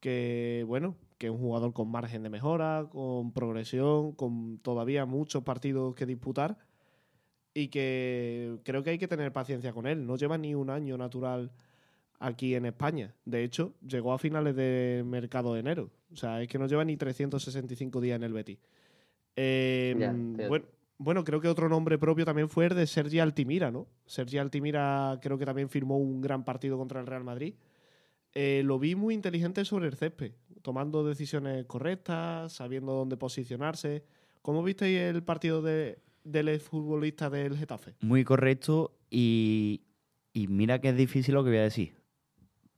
Que, 0.00 0.64
bueno, 0.66 0.96
que 1.18 1.28
es 1.28 1.32
un 1.32 1.38
jugador 1.38 1.72
con 1.72 1.88
margen 1.88 2.24
de 2.24 2.30
mejora, 2.30 2.88
con 2.90 3.30
progresión, 3.30 4.10
con 4.10 4.58
todavía 4.58 5.06
muchos 5.06 5.44
partidos 5.44 5.94
que 5.94 6.04
disputar 6.04 6.58
y 7.54 7.68
que 7.68 8.58
creo 8.64 8.82
que 8.82 8.90
hay 8.90 8.98
que 8.98 9.06
tener 9.06 9.32
paciencia 9.32 9.72
con 9.72 9.86
él. 9.86 10.04
No 10.04 10.16
lleva 10.16 10.36
ni 10.36 10.56
un 10.56 10.70
año 10.70 10.98
natural 10.98 11.52
aquí 12.18 12.56
en 12.56 12.66
España. 12.66 13.14
De 13.24 13.44
hecho, 13.44 13.76
llegó 13.86 14.12
a 14.12 14.18
finales 14.18 14.56
de 14.56 15.04
mercado 15.06 15.54
de 15.54 15.60
enero. 15.60 15.92
O 16.12 16.16
sea, 16.16 16.42
es 16.42 16.48
que 16.48 16.58
no 16.58 16.66
lleva 16.66 16.84
ni 16.84 16.96
365 16.96 18.00
días 18.00 18.16
en 18.16 18.24
el 18.24 18.32
Betis. 18.32 18.58
Em, 19.36 20.36
bueno, 20.48 20.64
bueno, 20.98 21.24
creo 21.24 21.40
que 21.40 21.48
otro 21.48 21.68
nombre 21.68 21.98
propio 21.98 22.24
también 22.24 22.48
fue 22.48 22.66
el 22.66 22.74
de 22.74 22.86
Sergi 22.86 23.18
Altimira, 23.18 23.70
¿no? 23.70 23.86
Sergi 24.06 24.38
Altimira 24.38 25.18
creo 25.22 25.36
que 25.38 25.44
también 25.44 25.68
firmó 25.68 25.98
un 25.98 26.22
gran 26.22 26.44
partido 26.44 26.78
contra 26.78 27.00
el 27.00 27.06
Real 27.06 27.22
Madrid. 27.22 27.54
Eh, 28.32 28.62
lo 28.64 28.78
vi 28.78 28.94
muy 28.94 29.14
inteligente 29.14 29.64
sobre 29.64 29.86
el 29.86 29.94
césped 29.94 30.32
tomando 30.66 31.06
decisiones 31.06 31.64
correctas, 31.66 32.52
sabiendo 32.54 32.92
dónde 32.92 33.16
posicionarse. 33.16 34.04
¿Cómo 34.42 34.64
visteis 34.64 34.98
el 34.98 35.22
partido 35.22 35.62
de, 35.62 36.00
del 36.24 36.58
futbolista 36.58 37.30
del 37.30 37.56
Getafe? 37.56 37.94
Muy 38.00 38.24
correcto 38.24 38.98
y, 39.10 39.82
mira 40.34 40.80
que 40.80 40.88
es 40.88 40.96
difícil 40.96 41.34
lo 41.34 41.44
que 41.44 41.50
voy 41.50 41.60
a 41.60 41.62
decir. 41.62 41.94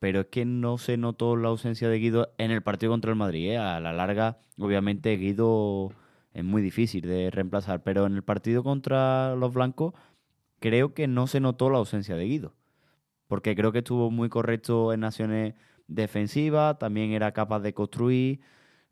Pero 0.00 0.20
es 0.20 0.26
que 0.26 0.44
no 0.44 0.76
se 0.76 0.96
notó 0.96 1.34
la 1.36 1.48
ausencia 1.48 1.88
de 1.88 1.98
Guido 1.98 2.34
en 2.36 2.50
el 2.50 2.62
partido 2.62 2.92
contra 2.92 3.10
el 3.10 3.16
Madrid. 3.16 3.52
¿eh? 3.52 3.56
A 3.56 3.80
la 3.80 3.92
larga, 3.92 4.38
obviamente, 4.58 5.16
Guido 5.16 5.90
es 6.32 6.44
muy 6.44 6.62
difícil 6.62 7.02
de 7.06 7.30
reemplazar. 7.30 7.82
Pero 7.82 8.06
en 8.06 8.14
el 8.14 8.22
partido 8.22 8.62
contra 8.62 9.34
los 9.36 9.52
blancos, 9.52 9.94
creo 10.60 10.94
que 10.94 11.06
no 11.06 11.26
se 11.26 11.40
notó 11.40 11.70
la 11.70 11.78
ausencia 11.78 12.16
de 12.16 12.24
Guido. 12.24 12.54
Porque 13.26 13.54
creo 13.54 13.72
que 13.72 13.78
estuvo 13.78 14.10
muy 14.10 14.28
correcto 14.28 14.92
en 14.92 15.04
acciones 15.04 15.54
defensiva, 15.86 16.78
también 16.78 17.12
era 17.12 17.32
capaz 17.32 17.60
de 17.60 17.74
construir. 17.74 18.40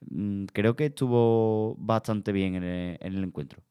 Mm, 0.01 0.45
creo 0.47 0.76
que 0.76 0.87
estuvo 0.87 1.76
bastante 1.78 2.32
bien 2.32 2.57
en 2.57 2.64
el, 3.01 3.24
encuentro. 3.24 3.62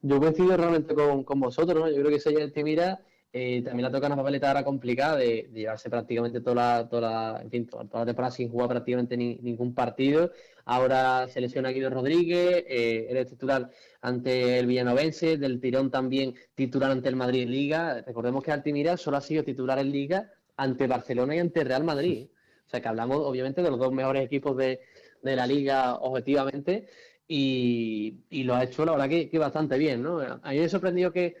Yo 0.00 0.18
coincido 0.20 0.56
realmente 0.56 0.94
con, 0.94 1.40
vosotros, 1.40 1.78
¿no? 1.78 1.90
Yo 1.90 1.96
creo 1.96 2.10
que 2.10 2.20
Seyel 2.20 2.52
Timira 2.52 3.00
eh, 3.30 3.62
también 3.62 3.86
le 3.86 3.92
toca 3.92 4.06
una 4.06 4.16
papeleta 4.16 4.48
ahora 4.48 4.64
complicada 4.64 5.16
de, 5.16 5.50
llevarse 5.52 5.90
prácticamente 5.90 6.40
toda 6.40 6.54
la, 6.54 6.88
toda 6.88 7.42
en 7.42 7.50
fin, 7.50 7.66
toda, 7.66 7.84
la 7.92 8.06
temporada 8.06 8.30
sin 8.30 8.48
jugar 8.48 8.68
prácticamente 8.68 9.16
ningún 9.16 9.74
partido. 9.74 10.32
Ahora 10.64 11.28
se 11.28 11.40
lesiona 11.40 11.70
Guido 11.70 11.90
Rodríguez, 11.90 12.64
eh, 12.68 13.06
eres 13.10 13.28
titular 13.28 13.70
ante 14.00 14.58
el 14.58 14.66
Villanovense, 14.66 15.36
del 15.36 15.60
tirón 15.60 15.90
también 15.90 16.34
titular 16.54 16.90
ante 16.90 17.08
el 17.08 17.16
Madrid 17.16 17.46
Liga. 17.48 18.02
Recordemos 18.06 18.42
que 18.42 18.52
Altimira 18.52 18.96
solo 18.96 19.18
ha 19.18 19.20
sido 19.20 19.44
titular 19.44 19.78
en 19.78 19.92
Liga 19.92 20.32
ante 20.56 20.86
Barcelona 20.86 21.36
y 21.36 21.38
ante 21.38 21.64
Real 21.64 21.84
Madrid. 21.84 22.28
O 22.66 22.70
sea 22.70 22.80
que 22.80 22.88
hablamos 22.88 23.18
obviamente 23.18 23.62
de 23.62 23.70
los 23.70 23.78
dos 23.78 23.92
mejores 23.92 24.24
equipos 24.24 24.56
de, 24.56 24.80
la 25.22 25.46
liga 25.46 25.96
objetivamente 25.96 26.86
y, 27.26 28.14
lo 28.30 28.54
ha 28.54 28.64
hecho 28.64 28.84
la 28.84 28.92
verdad 28.92 29.08
que, 29.08 29.38
bastante 29.38 29.76
bien. 29.78 30.02
¿no? 30.02 30.20
A 30.20 30.50
mí 30.50 30.58
me 30.58 30.68
sorprendido 30.68 31.12
que, 31.12 31.34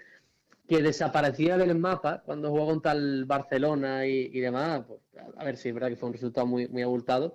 que 0.68 0.82
desaparecía 0.82 1.56
del 1.56 1.76
mapa 1.78 2.22
cuando 2.24 2.50
jugó 2.50 2.66
contra 2.66 2.92
el 2.92 3.24
Barcelona 3.24 4.06
y, 4.06 4.38
demás. 4.40 4.84
Pues, 4.86 5.00
a 5.36 5.44
ver 5.44 5.56
si 5.56 5.68
es 5.68 5.74
verdad 5.74 5.88
que 5.88 5.96
fue 5.96 6.08
un 6.08 6.12
resultado 6.12 6.46
muy, 6.46 6.68
muy 6.68 6.82
abultado. 6.82 7.34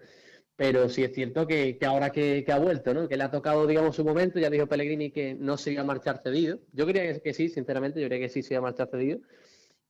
Pero 0.56 0.88
sí 0.88 1.04
es 1.04 1.14
cierto 1.14 1.48
que, 1.48 1.80
ahora 1.84 2.12
que, 2.12 2.46
ha 2.48 2.60
vuelto, 2.60 2.94
¿no? 2.94 3.10
que 3.10 3.18
le 3.18 3.24
ha 3.24 3.32
tocado, 3.32 3.66
digamos, 3.66 3.96
su 3.96 4.06
momento, 4.06 4.40
ya 4.40 4.52
dijo 4.52 4.68
Pellegrini 4.68 5.10
que 5.10 5.34
no 5.34 5.58
se 5.58 5.72
iba 5.72 5.82
a 5.82 5.86
marchar 5.86 6.22
cedido. 6.24 6.60
Yo 6.74 6.86
creía 6.86 7.20
que, 7.20 7.34
sí, 7.34 7.50
sinceramente, 7.50 8.00
yo 8.00 8.08
creía 8.08 8.28
que 8.28 8.34
sí 8.34 8.44
se 8.44 8.54
iba 8.54 8.60
a 8.60 8.62
marchar 8.70 8.88
cedido 8.90 9.20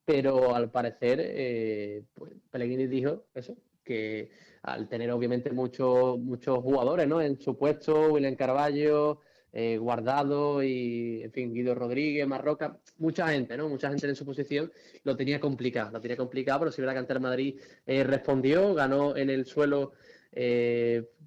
pero 0.06 0.54
al 0.54 0.70
parecer 0.70 1.20
eh, 1.22 2.04
pues 2.14 2.34
Pellegrini 2.52 2.88
dijo 2.88 3.26
eso, 3.34 3.56
que 3.84 4.32
al 4.64 4.88
tener 4.88 5.12
obviamente 5.12 5.52
muchos 5.52 6.20
muchos 6.20 6.60
jugadores 6.60 7.08
¿no? 7.08 7.22
en 7.22 7.40
su 7.40 7.58
puesto, 7.58 8.12
William 8.12 8.36
Carballo, 8.36 9.20
eh, 9.54 9.78
Guardado 9.78 10.62
y, 10.64 11.22
en 11.24 11.32
fin, 11.32 11.54
Guido 11.54 11.76
Rodríguez, 11.76 12.28
Marroca, 12.28 12.78
mucha 12.98 13.30
gente, 13.30 13.56
¿no? 13.56 13.70
Mucha 13.70 13.90
gente 13.90 14.08
en 14.08 14.16
su 14.16 14.26
posición 14.26 14.72
lo 15.04 15.16
tenía 15.16 15.40
complicado, 15.40 15.92
lo 15.92 16.02
tenía 16.02 16.18
complicado, 16.18 16.60
pero 16.60 16.72
si 16.72 16.82
ante 16.82 17.14
el 17.14 17.20
Madrid 17.20 17.60
eh, 17.86 18.04
respondió, 18.04 18.74
ganó 18.74 19.16
en 19.16 19.30
el 19.30 19.46
suelo, 19.46 19.94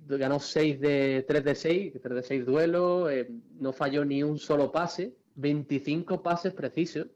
ganó 0.08 0.40
6 0.40 0.80
de 0.80 1.24
3 1.26 1.44
de 1.44 1.54
6, 1.54 1.92
3 2.02 2.14
de 2.16 2.22
6 2.22 2.44
duelos, 2.44 3.08
no 3.60 3.72
falló 3.72 4.04
ni 4.04 4.22
un 4.22 4.38
solo 4.38 4.72
pase, 4.72 5.14
25 5.36 6.22
pases 6.22 6.52
precisos, 6.52 7.06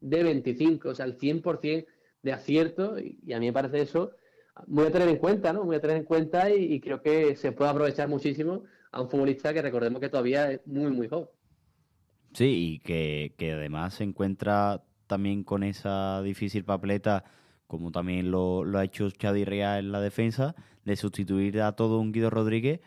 de 0.00 0.22
25, 0.22 0.90
o 0.90 0.94
sea, 0.94 1.06
el 1.06 1.18
100% 1.18 1.86
de 2.22 2.32
acierto, 2.32 2.98
y, 2.98 3.32
a 3.32 3.40
mí 3.40 3.46
me 3.46 3.52
parece 3.52 3.82
eso 3.82 4.12
muy 4.66 4.86
a 4.86 4.90
tener 4.90 5.08
en 5.08 5.16
cuenta, 5.16 5.52
¿no? 5.52 5.64
Muy 5.64 5.76
a 5.76 5.80
tener 5.80 5.96
en 5.96 6.04
cuenta 6.04 6.50
y, 6.50 6.78
creo 6.80 7.02
que 7.02 7.34
se 7.36 7.52
puede 7.52 7.70
aprovechar 7.70 8.08
muchísimo 8.08 8.64
a 8.94 9.00
un 9.02 9.08
futbolista 9.08 9.52
que 9.52 9.62
recordemos 9.62 10.00
que 10.00 10.08
todavía 10.08 10.52
es 10.52 10.66
muy, 10.66 10.90
muy 10.90 11.08
joven. 11.08 11.28
Sí, 12.32 12.74
y 12.74 12.78
que, 12.80 13.52
además 13.52 13.94
se 13.94 14.04
encuentra 14.04 14.82
también 15.06 15.44
con 15.44 15.62
esa 15.62 16.22
difícil 16.22 16.64
papeleta, 16.64 17.24
como 17.66 17.92
también 17.92 18.30
lo, 18.30 18.64
ha 18.76 18.84
hecho 18.84 19.10
Chadirrea 19.10 19.78
en 19.78 19.92
la 19.92 20.00
defensa, 20.00 20.54
de 20.84 20.96
sustituir 20.96 21.60
a 21.60 21.72
todo 21.72 21.98
un 22.00 22.12
Guido 22.12 22.30
Rodríguez 22.30 22.80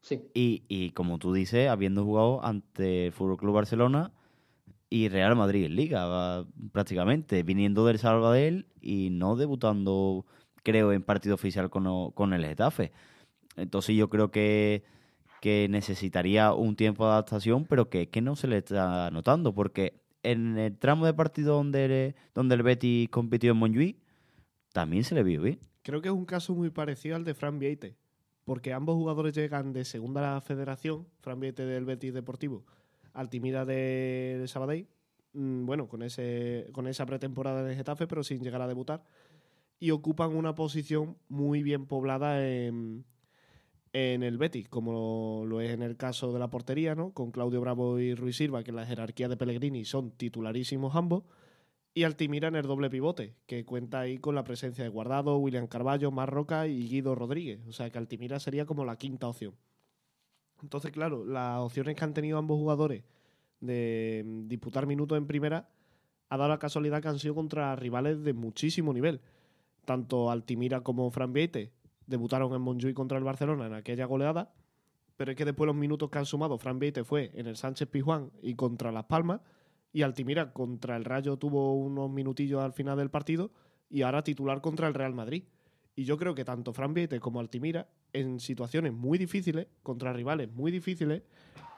Sí. 0.00 0.20
Y, 0.34 0.64
y 0.68 0.90
como 0.90 1.18
tú 1.18 1.32
dices, 1.32 1.70
habiendo 1.70 2.04
jugado 2.04 2.44
ante 2.44 3.06
el 3.06 3.12
Fútbol 3.12 3.38
Club 3.38 3.54
Barcelona 3.54 4.12
y 4.90 5.08
Real 5.08 5.34
Madrid 5.34 5.64
en 5.64 5.76
Liga, 5.76 6.44
prácticamente, 6.72 7.42
viniendo 7.42 7.86
del 7.86 7.98
Salvador 7.98 8.66
y 8.82 9.08
no 9.08 9.34
debutando, 9.34 10.26
creo, 10.62 10.92
en 10.92 11.02
partido 11.02 11.36
oficial 11.36 11.70
con, 11.70 12.10
con 12.12 12.34
el 12.34 12.44
Getafe. 12.44 12.92
Entonces 13.56 13.96
yo 13.96 14.10
creo 14.10 14.30
que, 14.30 14.84
que 15.44 15.68
necesitaría 15.68 16.54
un 16.54 16.74
tiempo 16.74 17.04
de 17.04 17.10
adaptación, 17.10 17.66
pero 17.66 17.90
que, 17.90 18.08
que 18.08 18.22
no 18.22 18.34
se 18.34 18.48
le 18.48 18.56
está 18.56 19.10
notando, 19.10 19.54
porque 19.54 20.00
en 20.22 20.56
el 20.56 20.78
tramo 20.78 21.04
de 21.04 21.12
partido 21.12 21.56
donde, 21.56 22.14
donde 22.34 22.54
el 22.54 22.62
Betis 22.62 23.10
compitió 23.10 23.50
en 23.50 23.58
Montjuic, 23.58 23.98
también 24.72 25.04
se 25.04 25.14
le 25.14 25.22
vio 25.22 25.42
bien. 25.42 25.58
Creo 25.82 26.00
que 26.00 26.08
es 26.08 26.14
un 26.14 26.24
caso 26.24 26.54
muy 26.54 26.70
parecido 26.70 27.16
al 27.16 27.24
de 27.24 27.34
Fran 27.34 27.58
Vieite, 27.58 27.94
porque 28.46 28.72
ambos 28.72 28.94
jugadores 28.94 29.34
llegan 29.34 29.74
de 29.74 29.84
segunda 29.84 30.40
federación, 30.40 31.06
Fran 31.20 31.40
Vieite 31.40 31.66
del 31.66 31.84
Betis 31.84 32.14
Deportivo, 32.14 32.64
Altimira 33.12 33.66
de 33.66 34.42
Sabadell, 34.46 34.88
mm, 35.34 35.66
bueno, 35.66 35.88
con, 35.88 36.02
ese, 36.02 36.70
con 36.72 36.86
esa 36.86 37.04
pretemporada 37.04 37.62
de 37.62 37.76
Getafe, 37.76 38.06
pero 38.06 38.24
sin 38.24 38.42
llegar 38.42 38.62
a 38.62 38.66
debutar, 38.66 39.04
y 39.78 39.90
ocupan 39.90 40.34
una 40.34 40.54
posición 40.54 41.18
muy 41.28 41.62
bien 41.62 41.84
poblada 41.84 42.48
en, 42.48 43.04
en 43.94 44.24
el 44.24 44.38
Betis, 44.38 44.68
como 44.68 45.44
lo 45.46 45.60
es 45.60 45.70
en 45.70 45.80
el 45.80 45.96
caso 45.96 46.32
de 46.32 46.40
la 46.40 46.50
portería, 46.50 46.96
¿no? 46.96 47.12
Con 47.12 47.30
Claudio 47.30 47.60
Bravo 47.60 48.00
y 48.00 48.14
Ruiz 48.16 48.36
Silva, 48.36 48.64
que 48.64 48.70
en 48.70 48.76
la 48.76 48.86
jerarquía 48.86 49.28
de 49.28 49.36
Pellegrini 49.36 49.84
son 49.84 50.10
titularísimos 50.10 50.96
ambos, 50.96 51.22
y 51.94 52.02
Altimira 52.02 52.48
en 52.48 52.56
el 52.56 52.66
doble 52.66 52.90
pivote, 52.90 53.36
que 53.46 53.64
cuenta 53.64 54.00
ahí 54.00 54.18
con 54.18 54.34
la 54.34 54.42
presencia 54.42 54.82
de 54.82 54.90
Guardado, 54.90 55.38
William 55.38 55.68
Carballo, 55.68 56.10
Marroca 56.10 56.66
y 56.66 56.88
Guido 56.88 57.14
Rodríguez. 57.14 57.60
O 57.68 57.72
sea 57.72 57.88
que 57.88 57.98
Altimira 57.98 58.40
sería 58.40 58.66
como 58.66 58.84
la 58.84 58.96
quinta 58.96 59.28
opción. 59.28 59.54
Entonces, 60.60 60.90
claro, 60.90 61.24
las 61.24 61.60
opciones 61.60 61.94
que 61.94 62.04
han 62.04 62.14
tenido 62.14 62.36
ambos 62.36 62.58
jugadores 62.58 63.04
de 63.60 64.24
mm, 64.26 64.48
disputar 64.48 64.88
minutos 64.88 65.16
en 65.16 65.28
primera 65.28 65.68
ha 66.30 66.36
dado 66.36 66.48
la 66.48 66.58
casualidad 66.58 67.00
que 67.00 67.08
han 67.08 67.20
sido 67.20 67.36
contra 67.36 67.76
rivales 67.76 68.24
de 68.24 68.32
muchísimo 68.32 68.92
nivel. 68.92 69.20
Tanto 69.84 70.32
Altimira 70.32 70.80
como 70.80 71.08
Fran 71.12 71.32
Vieite 71.32 71.70
debutaron 72.06 72.52
en 72.54 72.60
Montjuic 72.60 72.94
contra 72.94 73.18
el 73.18 73.24
Barcelona 73.24 73.66
en 73.66 73.74
aquella 73.74 74.06
goleada, 74.06 74.52
pero 75.16 75.30
es 75.30 75.36
que 75.36 75.44
después 75.44 75.66
los 75.66 75.76
minutos 75.76 76.10
que 76.10 76.18
han 76.18 76.26
sumado 76.26 76.58
Fran 76.58 76.78
Vieite 76.78 77.04
fue 77.04 77.30
en 77.34 77.46
el 77.46 77.56
Sánchez 77.56 77.88
Pizjuán 77.88 78.30
y 78.42 78.54
contra 78.54 78.92
Las 78.92 79.04
Palmas, 79.04 79.40
y 79.92 80.02
Altimira 80.02 80.52
contra 80.52 80.96
el 80.96 81.04
Rayo 81.04 81.36
tuvo 81.36 81.74
unos 81.74 82.10
minutillos 82.10 82.60
al 82.60 82.72
final 82.72 82.98
del 82.98 83.10
partido 83.10 83.52
y 83.88 84.02
ahora 84.02 84.24
titular 84.24 84.60
contra 84.60 84.88
el 84.88 84.94
Real 84.94 85.14
Madrid. 85.14 85.44
Y 85.94 86.02
yo 86.02 86.18
creo 86.18 86.34
que 86.34 86.44
tanto 86.44 86.72
Fran 86.72 86.94
Vieite 86.94 87.20
como 87.20 87.38
Altimira, 87.38 87.86
en 88.12 88.40
situaciones 88.40 88.92
muy 88.92 89.18
difíciles, 89.18 89.68
contra 89.84 90.12
rivales 90.12 90.50
muy 90.52 90.72
difíciles, 90.72 91.22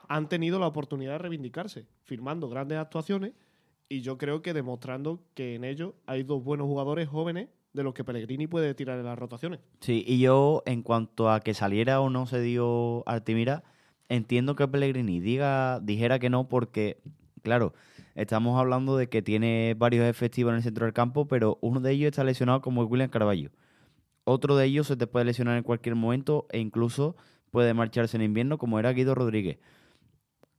han 0.09 0.29
tenido 0.29 0.59
la 0.59 0.66
oportunidad 0.66 1.12
de 1.12 1.18
reivindicarse, 1.18 1.87
firmando 2.05 2.49
grandes 2.49 2.79
actuaciones 2.79 3.35
y 3.89 4.01
yo 4.01 4.18
creo 4.18 4.43
que 4.43 4.55
demostrando 4.55 5.22
que 5.35 5.55
en 5.55 5.64
ello 5.64 5.95
hay 6.07 6.22
dos 6.22 6.43
buenos 6.43 6.66
jugadores 6.66 7.09
jóvenes 7.09 7.49
de 7.77 7.85
los 7.85 7.95
que 7.95 8.03
Pellegrini 8.03 8.47
puede 8.47 8.74
tirar 8.74 8.99
en 8.99 9.05
las 9.05 9.18
rotaciones. 9.18 9.61
Sí, 9.81 10.03
y 10.07 10.18
yo, 10.18 10.62
en 10.66 10.83
cuanto 10.83 11.31
a 11.31 11.41
que 11.41 11.55
saliera 11.55 12.01
o 12.01 12.11
no 12.11 12.27
se 12.27 12.41
dio 12.41 13.07
Altimira, 13.07 13.62
entiendo 14.09 14.57
que 14.57 14.66
Pellegrini 14.66 15.20
diga, 15.20 15.79
dijera 15.81 16.18
que 16.18 16.31
no, 16.31 16.49
porque, 16.49 16.99
claro, 17.43 17.74
estamos 18.14 18.59
hablando 18.59 18.97
de 18.97 19.09
que 19.09 19.22
tiene 19.22 19.74
varios 19.77 20.07
efectivos 20.07 20.51
en 20.51 20.57
el 20.57 20.62
centro 20.62 20.87
del 20.87 20.95
campo, 20.95 21.29
pero 21.29 21.59
uno 21.61 21.81
de 21.81 21.93
ellos 21.93 22.09
está 22.09 22.24
lesionado 22.24 22.62
como 22.62 22.83
es 22.83 22.91
William 22.91 23.11
Carballo. 23.11 23.51
Otro 24.24 24.57
de 24.57 24.64
ellos 24.64 24.89
se 24.89 24.97
te 24.97 25.07
puede 25.07 25.27
lesionar 25.27 25.57
en 25.57 25.62
cualquier 25.62 25.95
momento 25.95 26.47
e 26.51 26.59
incluso 26.59 27.14
puede 27.51 27.74
marcharse 27.74 28.16
en 28.16 28.22
invierno, 28.22 28.59
como 28.59 28.79
era 28.79 28.93
Guido 28.93 29.14
Rodríguez. 29.14 29.59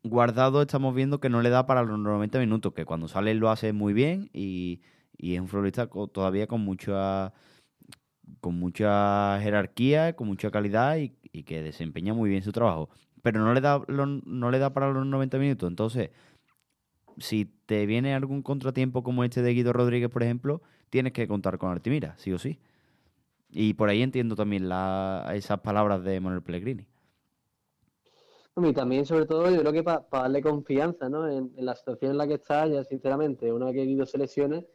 Guardado 0.03 0.61
estamos 0.61 0.95
viendo 0.95 1.20
que 1.20 1.30
no 1.30 1.41
le 1.41 1.49
da 1.49 1.65
para 1.65 1.84
los 1.84 1.99
90 1.99 2.39
minutos, 2.39 2.74
que 2.74 2.86
cuando 2.86 3.07
sale 3.07 3.34
lo 3.34 3.49
hace 3.49 3.74
muy 3.74 3.91
bien 3.91 4.30
y, 4.32 4.82
y 5.18 5.36
es 5.36 5.41
un 5.41 5.47
futbolista 5.47 5.88
todavía 5.88 6.47
con 6.47 6.61
mucha 6.61 7.34
con 8.41 8.59
mucha 8.59 9.39
jerarquía, 9.41 10.15
con 10.15 10.28
mucha 10.28 10.51
calidad 10.51 10.97
y, 10.97 11.09
que 11.43 11.61
desempeña 11.61 12.13
muy 12.13 12.30
bien 12.30 12.43
su 12.43 12.51
trabajo. 12.51 12.89
Pero 13.24 13.41
no 13.41 13.53
le 13.53 13.61
da 13.61 13.82
no 13.88 14.51
le 14.51 14.59
da 14.59 14.74
para 14.74 14.91
los 14.91 15.05
90 15.05 15.38
minutos. 15.38 15.70
Entonces, 15.70 16.09
si 17.20 17.45
te 17.65 17.86
viene 17.86 18.13
algún 18.15 18.41
contratiempo 18.43 19.03
como 19.03 19.24
este 19.24 19.41
de 19.41 19.53
Guido 19.53 19.74
Rodríguez, 19.74 20.09
por 20.09 20.24
ejemplo, 20.24 20.61
tienes 20.89 21.13
que 21.13 21.28
contar 21.28 21.57
con 21.57 21.72
Artimira, 21.72 22.15
sí 22.18 22.32
o 22.34 22.39
sí. 22.39 22.59
Y 23.51 23.74
por 23.76 23.89
ahí 23.89 24.01
entiendo 24.03 24.36
también 24.36 24.70
la- 24.70 25.32
esas 25.36 25.59
palabras 25.61 26.03
de 26.03 26.20
Manuel 26.20 26.43
Pellegrini. 26.43 26.86
Y 28.57 28.74
también, 28.74 29.05
sobre 29.05 29.28
todo, 29.28 29.49
yo 29.51 29.59
creo 29.59 29.72
que 29.72 29.84
para 29.84 30.03
darle 30.09 30.41
confianza, 30.41 31.09
¿no? 31.09 31.28
En, 31.30 31.53
en 31.55 31.65
la 31.65 31.76
situación 31.76 32.11
en 32.11 32.18
la 32.18 32.28
que 32.28 32.34
está, 32.36 32.65
ya 32.68 32.84
sinceramente, 32.84 33.53
una 33.53 33.68
vez 33.68 33.76
que 33.76 33.86
Guido 33.86 34.05
se 34.07 34.18
lesione, 34.18 34.65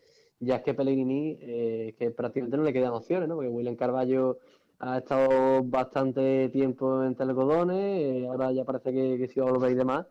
ya 0.43 0.57
es 0.57 0.62
que 0.62 0.74
Pellegrini, 0.74 1.38
eh, 1.40 1.95
que 1.99 2.11
prácticamente 2.11 2.57
no 2.57 2.64
le 2.64 2.72
quedan 2.72 2.93
opciones, 2.93 3.28
¿no? 3.28 3.36
Porque 3.36 3.49
William 3.49 3.76
Carballo 3.76 4.38
ha 4.80 4.99
estado 4.99 5.62
bastante 5.64 6.49
tiempo 6.49 7.05
entre 7.05 7.24
algodones, 7.26 7.76
eh, 7.78 8.26
ahora 8.28 8.53
ya 8.53 8.64
parece 8.64 8.93
que, 8.93 9.18
que 9.18 9.28
sí 9.28 9.38
va 9.40 9.49
a 9.49 9.53
volver 9.53 9.70
y 9.72 9.74
demás, 9.76 10.07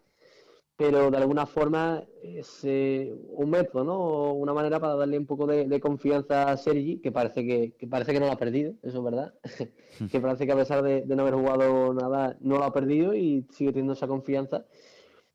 pero 0.78 1.12
de 1.12 1.18
alguna 1.18 1.46
forma 1.46 2.04
es 2.24 2.62
eh, 2.64 3.14
un 3.34 3.50
método, 3.50 3.84
¿no? 3.84 4.34
Una 4.34 4.54
manera 4.54 4.80
para 4.80 4.96
darle 4.96 5.18
un 5.20 5.26
poco 5.26 5.46
de, 5.48 5.68
de 5.68 5.80
confianza 5.82 6.50
a 6.52 6.58
Sergi, 6.58 7.00
que 7.02 7.12
parece 7.12 7.46
que, 7.46 7.74
que 7.78 7.88
parece 7.88 8.14
que 8.14 8.20
no 8.22 8.28
lo 8.28 8.32
ha 8.32 8.38
perdido, 8.38 8.76
eso 8.82 9.00
es 9.00 9.04
verdad, 9.04 9.34
que 10.12 10.20
parece 10.22 10.46
que 10.46 10.52
a 10.54 10.56
pesar 10.56 10.82
de, 10.84 11.02
de 11.04 11.16
no 11.16 11.24
haber 11.24 11.36
jugado 11.36 11.94
nada, 11.94 12.38
no 12.40 12.58
lo 12.58 12.64
ha 12.64 12.74
perdido 12.74 13.14
y 13.14 13.46
sigue 13.52 13.72
teniendo 13.72 13.94
esa 13.94 14.08
confianza. 14.08 14.66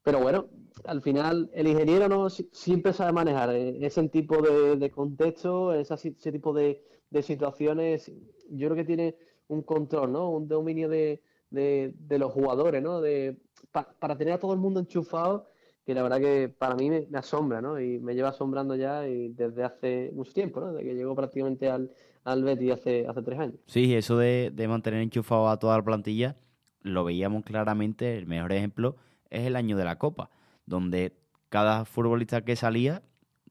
Pero 0.02 0.20
bueno, 0.20 0.48
al 0.86 1.02
final 1.02 1.50
el 1.54 1.68
ingeniero 1.68 2.08
no 2.08 2.30
Si- 2.30 2.48
siempre 2.52 2.92
sabe 2.92 3.12
manejar 3.12 3.50
eh, 3.54 3.78
ese 3.84 4.08
tipo 4.08 4.40
de, 4.42 4.90
contexto, 4.90 5.72
si- 5.96 6.08
ese 6.08 6.32
tipo 6.32 6.52
de, 6.52 6.82
situaciones. 7.22 8.12
Yo 8.50 8.68
creo 8.68 8.76
que 8.76 8.84
tiene 8.84 9.16
un 9.48 9.62
control, 9.62 10.12
¿no? 10.12 10.30
Un 10.30 10.48
dominio 10.48 10.88
de, 10.88 11.22
de, 11.50 12.18
los 12.18 12.32
jugadores, 12.32 12.82
¿no? 12.82 13.00
De, 13.00 13.38
pa- 13.72 13.94
para 13.98 14.16
tener 14.16 14.34
a 14.34 14.38
todo 14.38 14.52
el 14.52 14.58
mundo 14.60 14.80
enchufado, 14.80 15.48
que 15.84 15.94
la 15.94 16.02
verdad 16.02 16.20
que 16.20 16.48
para 16.48 16.74
mí 16.74 16.90
me, 16.90 17.06
asombra, 17.18 17.60
¿no? 17.62 17.80
Y 17.80 17.98
me 18.00 18.14
lleva 18.14 18.30
asombrando 18.30 18.74
ya 18.74 19.06
y 19.08 19.28
desde 19.28 19.64
hace 19.64 20.10
mucho 20.14 20.32
tiempo, 20.32 20.60
¿no? 20.60 20.72
Desde 20.72 20.88
que 20.88 20.94
llegó 20.94 21.14
prácticamente 21.14 21.70
al, 21.70 21.90
al 22.24 22.42
Betis 22.42 22.72
hace, 22.72 23.06
hace 23.08 23.22
tres 23.22 23.38
años. 23.38 23.54
Sí, 23.66 23.94
eso 23.94 24.18
de, 24.18 24.50
de 24.52 24.68
mantener 24.68 25.00
enchufado 25.00 25.48
a 25.48 25.58
toda 25.58 25.76
la 25.76 25.84
plantilla, 25.84 26.36
lo 26.82 27.04
veíamos 27.04 27.44
claramente, 27.44 28.18
el 28.18 28.26
mejor 28.26 28.52
ejemplo 28.52 28.96
es 29.30 29.46
el 29.46 29.56
año 29.56 29.76
de 29.76 29.84
la 29.84 29.98
Copa, 29.98 30.30
donde 30.66 31.16
cada 31.48 31.84
futbolista 31.84 32.44
que 32.44 32.56
salía, 32.56 33.02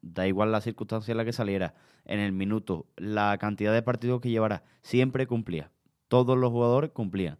da 0.01 0.28
igual 0.28 0.51
la 0.51 0.61
circunstancia 0.61 1.11
en 1.11 1.18
la 1.18 1.26
que 1.26 1.34
saliera, 1.34 1.74
en 2.05 2.20
el 2.20 2.32
minuto, 2.32 2.86
la 2.97 3.38
cantidad 3.39 3.74
de 3.74 3.82
partidos 3.82 4.22
que 4.22 4.30
llevara, 4.30 4.63
siempre 4.84 5.26
cumplía. 5.26 5.72
Todos 6.07 6.38
los 6.38 6.51
jugadores 6.51 6.91
cumplían. 6.91 7.39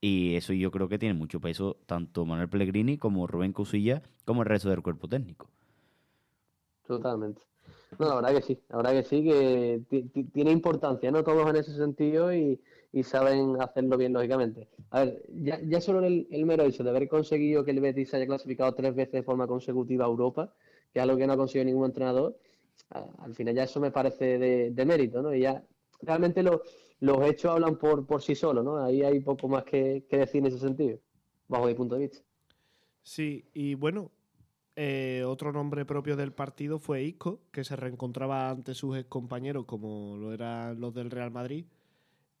Y 0.00 0.36
eso 0.36 0.52
yo 0.52 0.70
creo 0.70 0.88
que 0.88 0.98
tiene 0.98 1.14
mucho 1.14 1.40
peso 1.40 1.78
tanto 1.86 2.24
Manuel 2.26 2.48
Pellegrini 2.48 2.98
como 2.98 3.26
Rubén 3.26 3.52
Cusilla, 3.52 4.02
como 4.24 4.42
el 4.42 4.48
resto 4.48 4.68
del 4.68 4.82
cuerpo 4.82 5.08
técnico. 5.08 5.48
Totalmente. 6.86 7.40
No, 7.98 8.08
la 8.08 8.14
verdad 8.16 8.34
que 8.34 8.42
sí, 8.42 8.60
la 8.68 8.76
verdad 8.76 8.92
que 8.92 9.02
sí, 9.04 9.24
que 9.24 9.82
ti- 9.88 10.02
ti- 10.10 10.24
tiene 10.24 10.50
importancia, 10.50 11.10
¿no? 11.10 11.22
Todos 11.24 11.48
en 11.48 11.56
ese 11.56 11.74
sentido 11.74 12.34
y, 12.34 12.60
y 12.94 13.02
saben 13.02 13.60
hacerlo 13.60 13.96
bien, 13.98 14.12
lógicamente. 14.12 14.68
A 14.90 15.00
ver, 15.04 15.22
ya, 15.34 15.60
ya 15.62 15.80
solo 15.80 16.04
el, 16.06 16.28
el 16.30 16.46
mero 16.46 16.64
hecho 16.64 16.84
de 16.84 16.90
haber 16.90 17.08
conseguido 17.08 17.64
que 17.64 17.72
el 17.72 17.80
Betis 17.80 18.14
haya 18.14 18.26
clasificado 18.26 18.72
tres 18.74 18.94
veces 18.94 19.12
de 19.12 19.22
forma 19.22 19.46
consecutiva 19.46 20.04
a 20.04 20.08
Europa, 20.08 20.54
que 20.92 21.00
es 21.00 21.02
algo 21.02 21.16
que 21.18 21.26
no 21.26 21.32
ha 21.34 21.36
conseguido 21.36 21.66
ningún 21.66 21.86
entrenador, 21.86 22.38
al 23.18 23.34
final 23.34 23.54
ya 23.54 23.64
eso 23.64 23.80
me 23.80 23.90
parece 23.90 24.38
de, 24.38 24.70
de 24.70 24.86
mérito, 24.86 25.22
¿no? 25.22 25.34
Y 25.34 25.40
ya 25.40 25.62
realmente 26.02 26.42
lo- 26.42 26.62
los 27.00 27.22
hechos 27.24 27.52
hablan 27.52 27.76
por, 27.78 28.06
por 28.06 28.22
sí 28.22 28.34
solos, 28.34 28.64
¿no? 28.64 28.78
Ahí 28.82 29.02
hay 29.02 29.20
poco 29.20 29.48
más 29.48 29.64
que, 29.64 30.06
que 30.08 30.18
decir 30.18 30.40
en 30.40 30.46
ese 30.46 30.58
sentido, 30.58 30.98
bajo 31.48 31.66
mi 31.66 31.74
punto 31.74 31.96
de 31.96 32.02
vista. 32.02 32.20
Sí, 33.02 33.44
y 33.52 33.74
bueno, 33.74 34.10
eh, 34.76 35.24
otro 35.26 35.52
nombre 35.52 35.84
propio 35.86 36.16
del 36.16 36.32
partido 36.32 36.78
fue 36.78 37.02
Isco, 37.04 37.42
que 37.52 37.64
se 37.64 37.76
reencontraba 37.76 38.50
ante 38.50 38.74
sus 38.74 39.04
compañeros 39.06 39.66
como 39.66 40.16
lo 40.18 40.32
eran 40.32 40.80
los 40.80 40.94
del 40.94 41.10
Real 41.10 41.30
Madrid. 41.30 41.66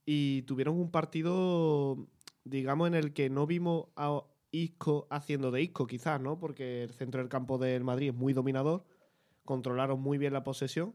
Y 0.06 0.42
tuvieron 0.42 0.76
un 0.76 0.90
partido, 0.90 2.06
digamos, 2.44 2.88
en 2.88 2.94
el 2.94 3.12
que 3.12 3.30
no 3.30 3.46
vimos 3.46 3.86
a 3.96 4.22
Isco 4.50 5.06
haciendo 5.10 5.50
de 5.50 5.62
Isco, 5.62 5.86
quizás, 5.86 6.20
¿no? 6.20 6.38
Porque 6.38 6.84
el 6.84 6.90
centro 6.90 7.20
del 7.20 7.28
campo 7.28 7.58
del 7.58 7.84
Madrid 7.84 8.08
es 8.08 8.14
muy 8.14 8.32
dominador, 8.32 8.84
controlaron 9.44 10.00
muy 10.00 10.18
bien 10.18 10.32
la 10.32 10.44
posesión, 10.44 10.94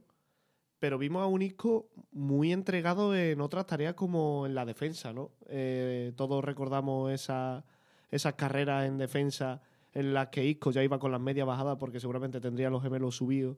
pero 0.79 0.97
vimos 0.97 1.23
a 1.23 1.25
un 1.27 1.41
Isco 1.41 1.89
muy 2.11 2.53
entregado 2.53 3.15
en 3.15 3.41
otras 3.41 3.65
tareas 3.65 3.95
como 3.95 4.45
en 4.45 4.55
la 4.55 4.65
defensa, 4.65 5.11
¿no? 5.11 5.31
Eh, 5.47 6.13
todos 6.15 6.43
recordamos 6.43 7.11
esa, 7.11 7.65
esas 8.11 8.35
carreras 8.35 8.87
en 8.87 8.97
defensa 8.97 9.61
en 9.93 10.13
las 10.13 10.29
que 10.29 10.45
Isco 10.45 10.71
ya 10.71 10.83
iba 10.83 10.99
con 10.99 11.11
las 11.11 11.21
medias 11.21 11.47
bajadas 11.47 11.77
porque 11.79 11.99
seguramente 11.99 12.39
tendría 12.39 12.69
los 12.69 12.81
gemelos 12.81 13.15
subidos 13.15 13.57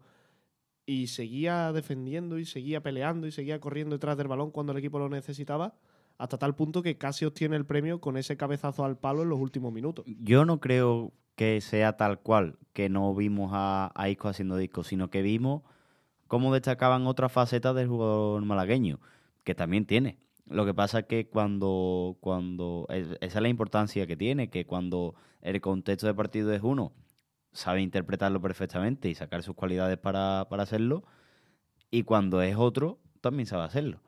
y 0.86 1.08
seguía 1.08 1.72
defendiendo 1.74 2.38
y 2.38 2.46
seguía 2.46 2.82
peleando 2.82 3.28
y 3.28 3.32
seguía 3.32 3.60
corriendo 3.60 3.96
detrás 3.96 4.18
del 4.18 4.28
balón 4.28 4.52
cuando 4.52 4.72
el 4.72 4.80
equipo 4.80 5.00
lo 5.00 5.10
necesitaba, 5.10 5.76
hasta 6.18 6.38
tal 6.38 6.56
punto 6.56 6.82
que 6.82 6.98
casi 6.98 7.26
obtiene 7.26 7.56
el 7.56 7.66
premio 7.66 8.00
con 8.00 8.18
ese 8.18 8.38
cabezazo 8.38 8.86
al 8.86 8.98
palo 8.98 9.24
en 9.24 9.30
los 9.30 9.40
últimos 9.40 9.74
minutos. 9.74 10.06
Yo 10.06 10.46
no 10.46 10.60
creo 10.60 11.14
que 11.36 11.62
sea 11.62 11.98
tal 11.98 12.20
cual, 12.20 12.58
que 12.74 12.90
no 12.90 13.14
vimos 13.16 13.52
a, 13.54 13.92
a 13.96 14.10
Isco 14.10 14.28
haciendo 14.28 14.58
discos, 14.58 14.88
sino 14.88 15.10
que 15.10 15.22
vimos 15.22 15.64
cómo 16.28 16.54
destacaban 16.54 17.08
otras 17.08 17.32
facetas 17.32 17.76
del 17.76 17.88
jugador 17.88 18.44
malagueño, 18.46 19.00
que 19.44 19.56
también 19.56 19.86
tiene. 19.86 20.18
Lo 20.46 20.66
que 20.66 20.74
pasa 20.74 21.00
es 21.00 21.06
que 21.06 21.28
cuando, 21.28 22.18
cuando 22.20 22.86
esa 22.90 23.16
es 23.20 23.36
la 23.36 23.50
importancia 23.50 24.06
que 24.06 24.18
tiene, 24.18 24.50
que 24.50 24.66
cuando 24.66 25.16
el 25.42 25.62
contexto 25.62 26.08
de 26.08 26.14
partido 26.14 26.54
es 26.54 26.62
uno, 26.62 26.94
sabe 27.52 27.82
interpretarlo 27.82 28.42
perfectamente 28.42 29.10
y 29.10 29.16
sacar 29.16 29.44
sus 29.44 29.56
cualidades 29.56 29.98
para, 29.98 30.48
para 30.50 30.64
hacerlo, 30.64 31.04
y 31.90 32.04
cuando 32.04 32.42
es 32.42 32.56
otro, 32.56 33.00
también 33.20 33.46
sabe 33.46 33.64
hacerlo. 33.64 34.00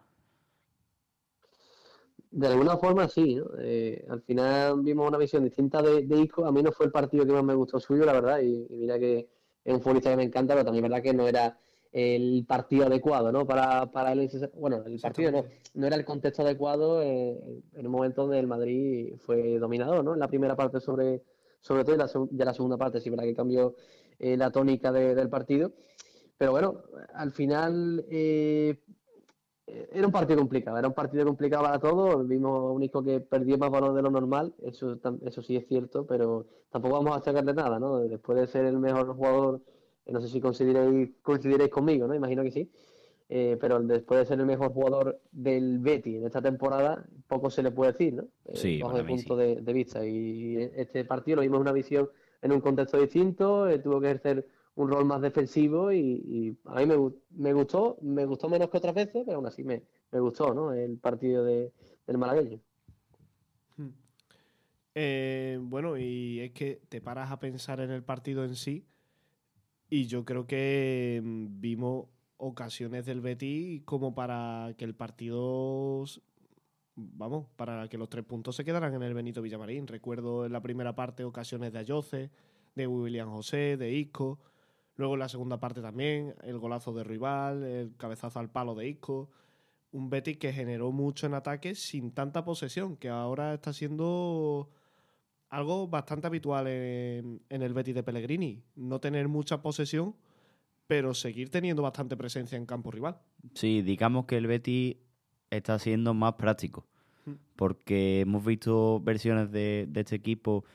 De 2.31 2.47
alguna 2.47 2.77
forma 2.77 3.07
sí, 3.07 3.35
¿no? 3.35 3.45
Eh, 3.59 4.03
al 4.09 4.21
final 4.21 4.81
vimos 4.81 5.07
una 5.07 5.19
visión 5.19 5.43
distinta 5.43 5.83
de, 5.83 6.01
de, 6.01 6.21
Isco. 6.21 6.45
A 6.45 6.51
mí 6.51 6.63
no 6.63 6.71
fue 6.71 6.87
el 6.87 6.91
partido 6.91 7.27
que 7.27 7.31
más 7.31 7.43
me 7.43 7.53
gustó 7.53 7.79
suyo, 7.79 8.05
la 8.05 8.13
verdad, 8.13 8.39
y, 8.39 8.65
y 8.69 8.75
mira 8.75 8.97
que 8.97 9.27
es 9.63 9.73
un 9.73 9.81
futbolista 9.81 10.09
que 10.09 10.17
me 10.17 10.23
encanta, 10.23 10.53
pero 10.53 10.65
también 10.65 10.83
es 10.83 10.89
verdad 10.89 11.03
que 11.03 11.13
no 11.13 11.27
era 11.27 11.57
el 11.93 12.43
partido 12.47 12.87
adecuado, 12.87 13.31
¿no? 13.31 13.45
Para, 13.45 13.91
para 13.91 14.13
él, 14.13 14.27
bueno, 14.55 14.83
el 14.83 14.99
partido 14.99 15.31
no, 15.31 15.45
no 15.75 15.87
era 15.87 15.95
el 15.95 16.03
contexto 16.03 16.41
adecuado 16.41 17.03
eh, 17.03 17.39
en 17.73 17.85
un 17.85 17.91
momento 17.91 18.23
donde 18.23 18.39
el 18.39 18.47
Madrid 18.47 19.13
fue 19.19 19.59
dominador, 19.59 20.03
¿no? 20.03 20.13
En 20.13 20.19
la 20.19 20.27
primera 20.27 20.55
parte 20.55 20.79
sobre, 20.79 21.21
sobre 21.63 21.83
todo 21.83 21.95
y 21.95 21.97
la, 21.97 22.07
ya 22.31 22.45
la 22.45 22.53
segunda 22.53 22.77
parte 22.77 22.99
sí, 22.99 23.09
verdad 23.09 23.23
que 23.23 23.33
cambió 23.33 23.75
eh, 24.19 24.37
la 24.37 24.51
tónica 24.51 24.91
de, 24.91 25.15
del 25.15 25.29
partido. 25.29 25.71
Pero 26.37 26.51
bueno, 26.51 26.83
al 27.13 27.31
final 27.31 28.05
eh, 28.09 28.77
era 29.65 30.05
un 30.05 30.11
partido 30.11 30.39
complicado, 30.39 30.77
era 30.77 30.89
un 30.89 30.93
partido 30.93 31.25
complicado 31.25 31.63
para 31.63 31.79
todos. 31.79 32.27
Vimos 32.27 32.51
a 32.51 32.71
un 32.71 32.83
Isco 32.83 33.01
que 33.03 33.21
perdió 33.21 33.57
más 33.57 33.71
valor 33.71 33.93
de 33.93 34.01
lo 34.01 34.11
normal, 34.11 34.53
eso, 34.61 34.99
eso 35.25 35.41
sí 35.41 35.55
es 35.55 35.67
cierto, 35.67 36.05
pero 36.05 36.45
tampoco 36.69 36.95
vamos 36.95 37.17
a 37.17 37.23
sacarle 37.23 37.53
nada, 37.53 37.79
¿no? 37.79 37.99
Después 37.99 38.37
de 38.39 38.47
ser 38.47 38.65
el 38.65 38.77
mejor 38.77 39.15
jugador, 39.15 39.61
no 40.05 40.19
sé 40.19 40.27
si 40.27 40.41
coincidiréis, 40.41 41.11
coincidiréis 41.21 41.71
conmigo, 41.71 42.07
¿no? 42.07 42.13
Imagino 42.13 42.43
que 42.43 42.51
sí. 42.51 42.71
Eh, 43.35 43.57
pero 43.59 43.81
después 43.81 44.19
de 44.19 44.25
ser 44.27 44.39
el 44.39 44.45
mejor 44.45 44.71
jugador 44.73 45.19
del 45.31 45.79
Betty 45.79 46.17
en 46.17 46.25
esta 46.27 46.39
temporada, 46.39 47.03
poco 47.27 47.49
se 47.49 47.63
le 47.63 47.71
puede 47.71 47.93
decir, 47.93 48.13
¿no? 48.13 48.27
Eh, 48.45 48.55
sí, 48.55 48.79
bajo 48.79 48.95
el 48.95 49.07
punto 49.07 49.35
sí. 49.35 49.41
de, 49.43 49.55
de, 49.55 49.73
vista. 49.73 50.05
Y 50.05 50.55
este 50.75 51.03
partido 51.03 51.37
lo 51.37 51.41
vimos 51.41 51.55
en 51.55 51.61
una 51.61 51.71
visión 51.71 52.07
en 52.43 52.51
un 52.51 52.61
contexto 52.61 53.01
distinto, 53.01 53.67
eh, 53.67 53.79
tuvo 53.79 53.99
que 53.99 54.05
ejercer 54.05 54.47
un 54.75 54.87
rol 54.87 55.05
más 55.05 55.19
defensivo 55.19 55.91
y, 55.91 55.97
y 55.97 56.57
a 56.65 56.75
mí 56.75 56.85
me, 56.85 56.95
me, 57.31 57.53
gustó, 57.53 57.97
me 58.03 58.23
gustó 58.25 58.49
menos 58.49 58.69
que 58.69 58.77
otras 58.77 58.93
veces, 58.93 59.23
pero 59.25 59.37
aún 59.37 59.47
así 59.47 59.63
me, 59.63 59.81
me 60.11 60.19
gustó 60.19 60.53
¿no? 60.53 60.71
el 60.71 60.99
partido 60.99 61.43
de, 61.43 61.71
del 62.05 62.17
malagueño. 62.19 62.59
Hmm. 63.77 63.89
Eh, 64.93 65.57
bueno, 65.59 65.97
y 65.97 66.39
es 66.39 66.51
que 66.51 66.81
te 66.87 67.01
paras 67.01 67.31
a 67.31 67.39
pensar 67.39 67.79
en 67.79 67.89
el 67.89 68.03
partido 68.03 68.43
en 68.43 68.53
sí 68.53 68.85
y 69.89 70.05
yo 70.05 70.23
creo 70.23 70.45
que 70.45 71.19
mm, 71.23 71.59
vimos 71.59 72.05
ocasiones 72.37 73.05
del 73.05 73.21
Betis 73.21 73.81
como 73.85 74.13
para 74.13 74.73
que 74.77 74.85
el 74.85 74.95
partido 74.95 76.05
vamos, 76.95 77.47
para 77.55 77.87
que 77.87 77.97
los 77.97 78.09
tres 78.09 78.25
puntos 78.25 78.55
se 78.55 78.65
quedaran 78.65 78.93
en 78.93 79.03
el 79.03 79.13
Benito 79.13 79.41
Villamarín. 79.41 79.87
Recuerdo 79.87 80.45
en 80.45 80.53
la 80.53 80.61
primera 80.61 80.95
parte 80.95 81.23
ocasiones 81.23 81.73
de 81.73 81.79
Ayoce, 81.79 82.31
de 82.75 82.87
William 82.87 83.29
José, 83.29 83.77
de 83.77 83.91
Isco. 83.93 84.39
Luego 84.95 85.13
en 85.15 85.19
la 85.19 85.29
segunda 85.29 85.59
parte 85.59 85.81
también, 85.81 86.35
el 86.43 86.59
golazo 86.59 86.93
de 86.93 87.03
rival, 87.03 87.63
el 87.63 87.95
cabezazo 87.97 88.39
al 88.39 88.51
palo 88.51 88.75
de 88.75 88.87
Isco. 88.87 89.29
Un 89.91 90.09
Betis 90.09 90.37
que 90.37 90.53
generó 90.53 90.91
mucho 90.91 91.27
en 91.27 91.33
ataque 91.33 91.75
sin 91.75 92.11
tanta 92.11 92.43
posesión, 92.45 92.97
que 92.97 93.09
ahora 93.09 93.53
está 93.53 93.73
siendo 93.73 94.69
algo 95.49 95.87
bastante 95.87 96.27
habitual 96.27 96.67
en, 96.67 97.41
en 97.49 97.61
el 97.61 97.73
Betis 97.73 97.95
de 97.95 98.03
Pellegrini. 98.03 98.63
No 98.75 98.99
tener 98.99 99.27
mucha 99.27 99.61
posesión, 99.61 100.15
pero 100.87 101.13
seguir 101.13 101.49
teniendo 101.49 101.81
bastante 101.81 102.17
presencia 102.17 102.57
en 102.57 102.65
campo 102.65 102.91
rival. 102.91 103.17
Sí, 103.53 103.81
digamos 103.81 104.25
que 104.25 104.37
el 104.37 104.47
Betis 104.47 104.97
está 105.49 105.79
siendo 105.79 106.13
más 106.13 106.33
práctico. 106.33 106.85
Porque 107.55 108.21
hemos 108.21 108.43
visto 108.43 108.99
versiones 108.99 109.49
de, 109.49 109.85
de, 109.87 110.01
este 110.01 110.15
equipo 110.15 110.65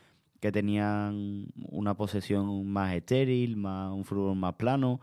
que 0.40 0.50
tenían 0.50 1.48
una 1.56 1.94
posesión 1.94 2.66
más 2.66 2.94
estéril, 2.94 3.56
más, 3.56 3.92
un 3.92 4.06
fútbol 4.06 4.34
más 4.34 4.54
plano, 4.54 4.98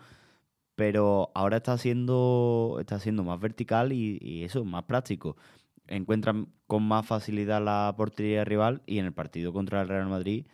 pero 0.75 1.29
ahora 1.35 1.57
está 1.57 1.77
siendo, 1.77 2.77
está 2.79 2.99
siendo 2.99 3.23
más 3.23 3.39
vertical 3.39 3.93
y, 3.93 4.17
y 4.21 4.43
eso, 4.43 4.65
más 4.65 4.85
práctico. 4.85 5.37
Encuentran 5.85 6.47
con 6.65 6.81
más 6.81 7.05
facilidad 7.05 7.63
la 7.63 7.93
portería 7.95 8.43
rival 8.43 8.81
y 8.87 8.97
en 8.97 9.05
el 9.05 9.13
partido 9.13 9.53
contra 9.53 9.81
el 9.81 9.87
Real 9.87 10.07
Madrid 10.07 10.47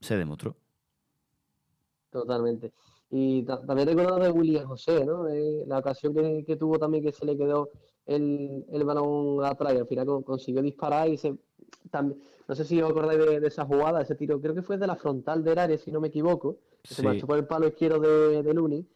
se 0.00 0.16
demostró. 0.16 0.56
Totalmente. 2.10 2.72
Y 3.10 3.44
también 3.44 3.88
recuerdo 3.88 4.18
de 4.18 4.30
William 4.30 4.66
José, 4.66 5.04
¿no? 5.04 5.28
Eh, 5.28 5.64
la 5.66 5.78
ocasión 5.78 6.14
que, 6.14 6.44
que, 6.44 6.56
tuvo 6.56 6.78
también 6.78 7.04
que 7.04 7.12
se 7.12 7.24
le 7.24 7.36
quedó 7.36 7.70
el, 8.06 8.64
el 8.72 8.84
balón 8.84 9.44
atrás 9.44 9.74
y 9.74 9.78
al 9.78 9.86
final 9.86 10.06
consiguió 10.24 10.62
disparar 10.62 11.08
y 11.08 11.16
se 11.16 11.34
también, 11.90 12.20
no 12.48 12.54
sé 12.54 12.64
si 12.64 12.80
os 12.80 12.90
acordáis 12.90 13.18
de, 13.18 13.40
de, 13.40 13.46
esa 13.46 13.64
jugada, 13.64 14.02
ese 14.02 14.14
tiro, 14.14 14.40
creo 14.40 14.54
que 14.54 14.62
fue 14.62 14.78
de 14.78 14.86
la 14.86 14.96
frontal 14.96 15.44
del 15.44 15.58
área, 15.58 15.78
si 15.78 15.90
no 15.90 16.00
me 16.00 16.08
equivoco, 16.08 16.58
que 16.82 16.88
sí. 16.88 16.94
se 16.96 17.02
marchó 17.02 17.26
por 17.26 17.38
el 17.38 17.46
palo 17.46 17.66
izquierdo 17.66 18.00
de, 18.00 18.42
de 18.42 18.54
Luni. 18.54 18.86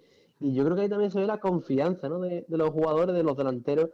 Y 0.40 0.54
yo 0.54 0.64
creo 0.64 0.76
que 0.76 0.82
ahí 0.82 0.88
también 0.88 1.11
se 1.11 1.20
ve 1.20 1.26
la 1.26 1.38
confianza 1.40 2.09
¿no? 2.09 2.20
de, 2.20 2.44
de 2.46 2.56
los 2.56 2.70
jugadores, 2.70 3.14
de 3.14 3.22
los 3.22 3.36
delanteros, 3.36 3.90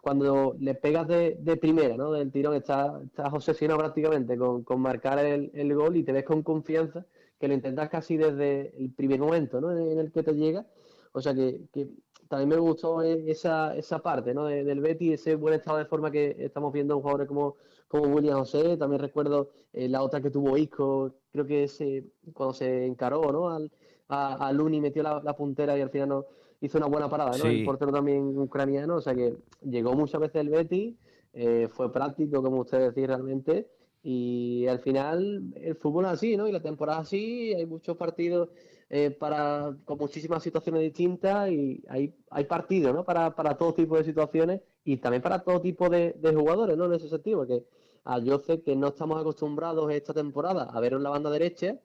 cuando 0.00 0.56
le 0.58 0.74
pegas 0.74 1.06
de, 1.08 1.36
de 1.40 1.56
primera, 1.56 1.96
¿no? 1.96 2.12
Del 2.12 2.30
tirón, 2.30 2.54
estás, 2.54 3.02
estás 3.04 3.32
obsesionado 3.32 3.78
prácticamente 3.80 4.36
con, 4.38 4.62
con 4.62 4.80
marcar 4.80 5.18
el, 5.18 5.50
el, 5.54 5.74
gol 5.74 5.96
y 5.96 6.04
te 6.04 6.12
ves 6.12 6.24
con 6.24 6.42
confianza 6.42 7.04
que 7.38 7.48
lo 7.48 7.54
intentas 7.54 7.88
casi 7.88 8.16
desde 8.16 8.74
el 8.76 8.92
primer 8.92 9.20
momento, 9.20 9.60
¿no? 9.60 9.70
En 9.70 9.98
el 9.98 10.12
que 10.12 10.22
te 10.22 10.34
llega. 10.34 10.66
O 11.12 11.20
sea 11.20 11.34
que, 11.34 11.62
que 11.72 11.88
también 12.28 12.48
me 12.50 12.56
gustó 12.56 13.02
esa, 13.02 13.76
esa 13.76 14.00
parte, 14.00 14.34
¿no? 14.34 14.46
De, 14.46 14.64
del 14.64 14.80
Betty, 14.80 15.12
ese 15.12 15.34
buen 15.34 15.54
estado 15.54 15.78
de 15.78 15.86
forma 15.86 16.10
que 16.10 16.36
estamos 16.38 16.72
viendo 16.72 16.94
en 16.94 17.00
jugadores 17.00 17.28
como, 17.28 17.56
como 17.86 18.14
William 18.14 18.38
José. 18.38 18.76
También 18.76 19.00
recuerdo 19.00 19.50
eh, 19.72 19.88
la 19.88 20.02
otra 20.02 20.20
que 20.20 20.30
tuvo 20.30 20.56
Isco, 20.56 21.14
creo 21.32 21.46
que 21.46 21.64
ese, 21.64 22.04
cuando 22.34 22.54
se 22.54 22.86
encaró, 22.86 23.32
¿no? 23.32 23.50
Al, 23.50 23.70
a, 24.08 24.48
a 24.48 24.52
Luni 24.52 24.80
metió 24.80 25.02
la, 25.02 25.20
la, 25.22 25.36
puntera 25.36 25.76
y 25.76 25.80
al 25.80 25.90
final 25.90 26.08
no, 26.08 26.26
hizo 26.60 26.78
una 26.78 26.86
buena 26.86 27.08
parada, 27.08 27.30
¿no? 27.32 27.44
Sí. 27.44 27.60
El 27.60 27.64
portero 27.64 27.92
también 27.92 28.36
ucraniano, 28.38 28.96
o 28.96 29.00
sea 29.00 29.14
que 29.14 29.36
llegó 29.62 29.94
muchas 29.94 30.20
veces 30.20 30.40
el 30.40 30.48
Betty, 30.50 30.98
eh, 31.32 31.68
fue 31.70 31.92
práctico, 31.92 32.42
como 32.42 32.60
usted 32.60 32.88
decía 32.88 33.06
realmente, 33.06 33.68
y 34.02 34.66
al 34.66 34.80
final 34.80 35.52
el 35.56 35.76
fútbol 35.76 36.06
es 36.06 36.12
así, 36.12 36.36
¿no? 36.36 36.48
Y 36.48 36.52
la 36.52 36.62
temporada 36.62 37.00
así, 37.00 37.52
hay 37.54 37.66
muchos 37.66 37.96
partidos 37.96 38.50
eh, 38.90 39.10
para, 39.10 39.76
con 39.84 39.98
muchísimas 39.98 40.42
situaciones 40.42 40.82
distintas 40.82 41.50
y 41.50 41.82
hay, 41.88 42.14
hay 42.30 42.44
partidos, 42.44 42.94
¿no? 42.94 43.04
Para, 43.04 43.34
para 43.34 43.56
todo 43.56 43.74
tipo 43.74 43.96
de 43.96 44.04
situaciones 44.04 44.62
y 44.84 44.96
también 44.96 45.22
para 45.22 45.40
todo 45.40 45.60
tipo 45.60 45.88
de, 45.88 46.12
de 46.12 46.34
jugadores, 46.34 46.76
¿no? 46.76 46.86
En 46.86 46.94
ese 46.94 47.08
sentido, 47.08 47.40
porque 47.40 47.64
a 48.04 48.18
yo 48.20 48.38
sé 48.38 48.62
que 48.62 48.74
no 48.74 48.88
estamos 48.88 49.20
acostumbrados 49.20 49.92
esta 49.92 50.14
temporada 50.14 50.64
a 50.64 50.80
ver 50.80 50.94
en 50.94 51.02
la 51.02 51.10
banda 51.10 51.30
derecha, 51.30 51.78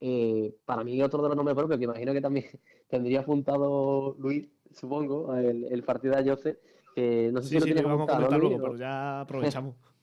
eh, 0.00 0.54
para 0.64 0.84
mí 0.84 1.02
otro 1.02 1.22
de 1.22 1.28
los 1.28 1.36
nombres 1.36 1.56
propios, 1.56 1.78
que 1.78 1.84
imagino 1.84 2.12
que 2.12 2.20
también 2.20 2.46
tendría 2.88 3.20
apuntado 3.20 4.14
Luis, 4.18 4.48
supongo, 4.70 5.34
el, 5.34 5.64
el 5.64 5.82
partido 5.82 6.14
de 6.14 6.20
Ayoce, 6.20 6.58
que 6.94 7.30
no 7.32 7.40
sé 7.42 7.48
sí, 7.48 7.54
si 7.54 7.54
sí, 7.54 7.58
lo 7.60 7.64
tienes 7.64 7.84
vamos 7.84 8.08
a 8.08 8.12
comentar 8.12 8.30
¿no, 8.30 8.38
luego, 8.38 8.62
pero 8.62 8.76
ya 8.76 9.22
aprovechamos. 9.22 9.74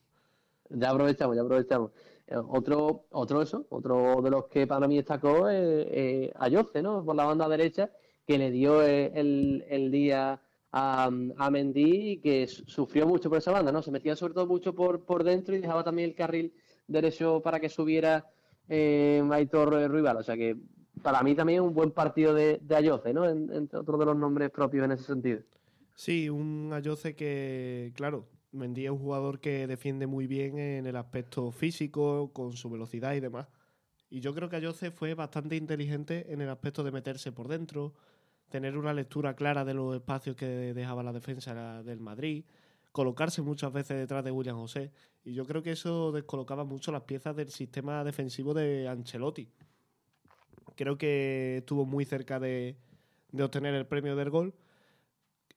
ya 0.74 0.89
aprovechamos, 0.89 1.36
ya 1.36 1.41
aprovechamos. 1.41 1.91
Eh, 2.28 2.36
otro, 2.38 3.05
otro 3.11 3.41
eso, 3.41 3.65
otro 3.69 4.22
de 4.22 4.30
los 4.30 4.45
que 4.45 4.67
para 4.67 4.88
mí 4.88 4.95
destacó 4.95 5.49
es 5.49 5.88
eh, 5.91 6.34
Ayoce, 6.39 6.82
¿no? 6.82 7.03
Por 7.03 7.15
la 7.15 7.26
banda 7.26 7.47
derecha, 7.49 7.91
que 8.26 8.38
le 8.38 8.51
dio 8.51 8.84
eh, 8.84 9.11
el, 9.15 9.65
el 9.69 9.91
día 9.91 10.41
a, 10.72 11.09
a 11.38 11.51
Mendy 11.51 12.11
y 12.11 12.17
que 12.17 12.47
sufrió 12.47 13.05
mucho 13.05 13.30
por 13.30 13.39
esa 13.39 13.51
banda, 13.51 13.72
¿no? 13.72 13.82
Se 13.82 13.91
metía 13.91 14.15
sobre 14.15 14.34
todo 14.34 14.47
mucho 14.47 14.74
por, 14.74 15.03
por 15.03 15.24
dentro 15.24 15.55
y 15.55 15.59
dejaba 15.59 15.84
también 15.84 16.09
el 16.09 16.15
carril 16.15 16.53
derecho 16.88 17.41
para 17.41 17.59
que 17.59 17.69
subiera 17.69 18.26
eh, 18.69 19.22
Aitor 19.32 19.91
Rival. 19.91 20.17
O 20.17 20.24
sea 20.24 20.38
que 20.38 20.55
para 21.01 21.24
mí 21.24 21.36
también 21.36 21.61
un 21.61 21.74
buen 21.74 21.91
partido 21.91 22.34
de, 22.34 22.59
de 22.61 22.76
Ayoce, 22.76 23.13
¿no? 23.13 23.28
En, 23.28 23.51
entre 23.51 23.80
otros 23.80 23.99
de 23.99 24.05
los 24.05 24.15
nombres 24.15 24.49
propios 24.51 24.86
en 24.86 24.91
ese 24.91 25.03
sentido. 25.03 25.41
Sí, 25.95 26.30
un 26.30 26.72
Ayoce 26.74 27.15
que, 27.15 27.91
claro, 27.95 28.26
Mendy 28.52 28.86
es 28.86 28.91
un 28.91 28.99
jugador 28.99 29.39
que 29.39 29.66
defiende 29.66 30.08
muy 30.08 30.28
bien 30.28 30.60
en 30.60 30.86
el 30.86 30.97
aspecto 30.97 31.52
físico, 31.52 32.32
con 32.34 32.54
su 32.54 32.70
velocidad 32.70 33.14
y 33.14 33.22
demás. 33.22 33.47
Y 34.10 34.20
yo 34.20 34.34
creo 34.34 34.49
que 34.49 34.58
Ayoce 34.58 34.91
fue 34.91 35.14
bastante 35.14 35.56
inteligente 35.56 36.34
en 36.34 36.41
el 36.41 36.49
aspecto 36.49 36.84
de 36.84 36.91
meterse 36.91 37.32
por 37.32 37.47
dentro, 37.47 37.93
tener 38.49 38.78
una 38.78 38.93
lectura 38.93 39.36
clara 39.36 39.64
de 39.64 39.74
los 39.74 39.95
espacios 39.95 40.36
que 40.36 40.74
dejaba 40.74 41.02
la 41.02 41.14
defensa 41.14 41.82
del 41.82 42.02
Madrid, 42.02 42.43
colocarse 42.91 43.41
muchas 43.41 43.72
veces 43.72 43.97
detrás 43.97 44.26
de 44.26 44.32
William 44.32 44.58
José. 44.58 44.91
Y 45.24 45.34
yo 45.34 45.45
creo 45.45 45.64
que 45.64 45.72
eso 45.72 46.12
descolocaba 46.12 46.66
mucho 46.66 46.91
las 46.91 47.04
piezas 47.04 47.34
del 47.38 47.49
sistema 47.49 48.04
defensivo 48.04 48.54
de 48.54 48.89
Ancelotti. 48.89 49.47
Creo 50.76 50.97
que 50.97 51.60
estuvo 51.60 51.86
muy 51.86 52.04
cerca 52.04 52.38
de, 52.38 52.76
de 53.32 53.43
obtener 53.43 53.74
el 53.76 53.86
premio 53.86 54.18
del 54.18 54.30
gol. 54.30 54.54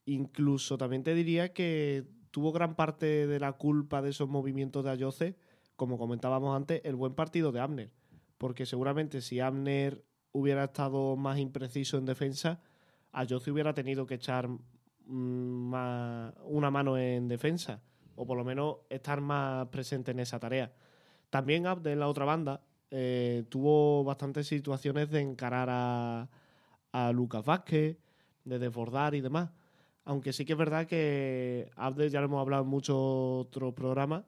Incluso 0.06 0.78
también 0.78 1.02
te 1.02 1.14
diría 1.14 1.52
que 1.52 2.04
tuvo 2.34 2.50
gran 2.50 2.74
parte 2.74 3.28
de 3.28 3.38
la 3.38 3.52
culpa 3.52 4.02
de 4.02 4.10
esos 4.10 4.28
movimientos 4.28 4.82
de 4.84 4.90
Ayoce, 4.90 5.36
como 5.76 5.98
comentábamos 5.98 6.56
antes, 6.56 6.80
el 6.82 6.96
buen 6.96 7.14
partido 7.14 7.52
de 7.52 7.60
Abner. 7.60 7.92
Porque 8.38 8.66
seguramente 8.66 9.20
si 9.20 9.38
Abner 9.38 10.04
hubiera 10.32 10.64
estado 10.64 11.14
más 11.14 11.38
impreciso 11.38 11.96
en 11.96 12.06
defensa, 12.06 12.60
Ayoce 13.12 13.52
hubiera 13.52 13.72
tenido 13.72 14.04
que 14.04 14.14
echar 14.14 14.48
mm, 14.48 15.72
una 16.42 16.70
mano 16.72 16.98
en 16.98 17.28
defensa, 17.28 17.84
o 18.16 18.26
por 18.26 18.36
lo 18.36 18.44
menos 18.44 18.78
estar 18.90 19.20
más 19.20 19.68
presente 19.68 20.10
en 20.10 20.18
esa 20.18 20.40
tarea. 20.40 20.72
También 21.30 21.68
Abner, 21.68 21.92
en 21.92 22.00
la 22.00 22.08
otra 22.08 22.24
banda, 22.24 22.62
eh, 22.90 23.44
tuvo 23.48 24.02
bastantes 24.02 24.48
situaciones 24.48 25.08
de 25.08 25.20
encarar 25.20 25.68
a, 25.70 26.28
a 26.90 27.12
Lucas 27.12 27.44
Vázquez, 27.44 27.96
de 28.44 28.58
desbordar 28.58 29.14
y 29.14 29.20
demás. 29.20 29.50
Aunque 30.04 30.32
sí 30.32 30.44
que 30.44 30.52
es 30.52 30.58
verdad 30.58 30.86
que 30.86 31.70
Abdel, 31.76 32.10
ya 32.10 32.20
lo 32.20 32.26
hemos 32.26 32.40
hablado 32.40 32.62
en 32.64 32.68
muchos 32.68 32.96
otros 32.96 33.72
programas, 33.72 34.24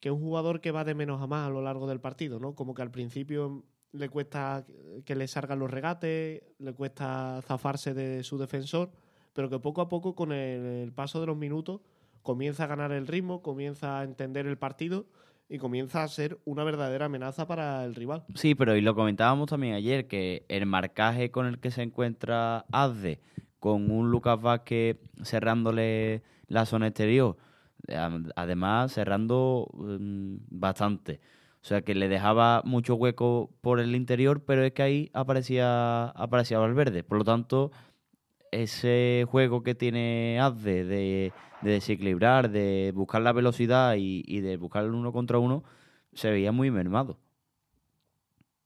que 0.00 0.10
es 0.10 0.14
un 0.14 0.20
jugador 0.20 0.60
que 0.60 0.70
va 0.70 0.84
de 0.84 0.94
menos 0.94 1.22
a 1.22 1.26
más 1.26 1.46
a 1.46 1.50
lo 1.50 1.62
largo 1.62 1.86
del 1.86 2.00
partido, 2.00 2.38
¿no? 2.38 2.54
Como 2.54 2.74
que 2.74 2.82
al 2.82 2.90
principio 2.90 3.64
le 3.92 4.08
cuesta 4.08 4.66
que 5.04 5.14
le 5.14 5.26
salgan 5.26 5.60
los 5.60 5.70
regates, 5.70 6.42
le 6.58 6.72
cuesta 6.74 7.40
zafarse 7.42 7.94
de 7.94 8.22
su 8.22 8.36
defensor, 8.36 8.90
pero 9.32 9.48
que 9.48 9.58
poco 9.58 9.80
a 9.80 9.88
poco, 9.88 10.14
con 10.14 10.32
el, 10.32 10.92
paso 10.92 11.20
de 11.20 11.26
los 11.26 11.36
minutos, 11.36 11.80
comienza 12.22 12.64
a 12.64 12.66
ganar 12.66 12.92
el 12.92 13.06
ritmo, 13.06 13.40
comienza 13.40 14.00
a 14.00 14.04
entender 14.04 14.46
el 14.46 14.58
partido 14.58 15.06
y 15.48 15.58
comienza 15.58 16.02
a 16.02 16.08
ser 16.08 16.38
una 16.44 16.64
verdadera 16.64 17.06
amenaza 17.06 17.46
para 17.46 17.84
el 17.84 17.94
rival. 17.94 18.24
Sí, 18.34 18.54
pero 18.54 18.76
y 18.76 18.80
lo 18.80 18.94
comentábamos 18.94 19.48
también 19.48 19.74
ayer, 19.74 20.06
que 20.06 20.44
el 20.48 20.66
marcaje 20.66 21.30
con 21.30 21.46
el 21.46 21.60
que 21.60 21.70
se 21.70 21.82
encuentra 21.82 22.66
Azde 22.72 23.20
con 23.64 23.90
un 23.90 24.10
Lucas 24.10 24.38
Vázquez 24.42 24.98
cerrándole 25.22 26.22
la 26.48 26.66
zona 26.66 26.88
exterior, 26.88 27.38
además 28.36 28.92
cerrando 28.92 29.70
mm, 29.72 30.36
bastante. 30.50 31.22
O 31.62 31.64
sea 31.66 31.80
que 31.80 31.94
le 31.94 32.10
dejaba 32.10 32.60
mucho 32.66 32.94
hueco 32.94 33.54
por 33.62 33.80
el 33.80 33.94
interior, 33.94 34.44
pero 34.44 34.64
es 34.64 34.72
que 34.74 34.82
ahí 34.82 35.10
aparecía, 35.14 36.08
aparecía 36.08 36.58
Valverde. 36.58 37.04
Por 37.04 37.16
lo 37.16 37.24
tanto, 37.24 37.72
ese 38.50 39.24
juego 39.30 39.62
que 39.62 39.74
tiene 39.74 40.38
Azde 40.42 40.84
de, 40.84 41.32
desequilibrar, 41.62 42.50
de 42.50 42.92
buscar 42.94 43.22
la 43.22 43.32
velocidad 43.32 43.94
y, 43.96 44.40
de 44.42 44.58
buscar 44.58 44.84
el 44.84 44.90
uno 44.90 45.10
contra 45.10 45.38
uno, 45.38 45.64
se 46.12 46.30
veía 46.30 46.52
muy 46.52 46.70
mermado. 46.70 47.18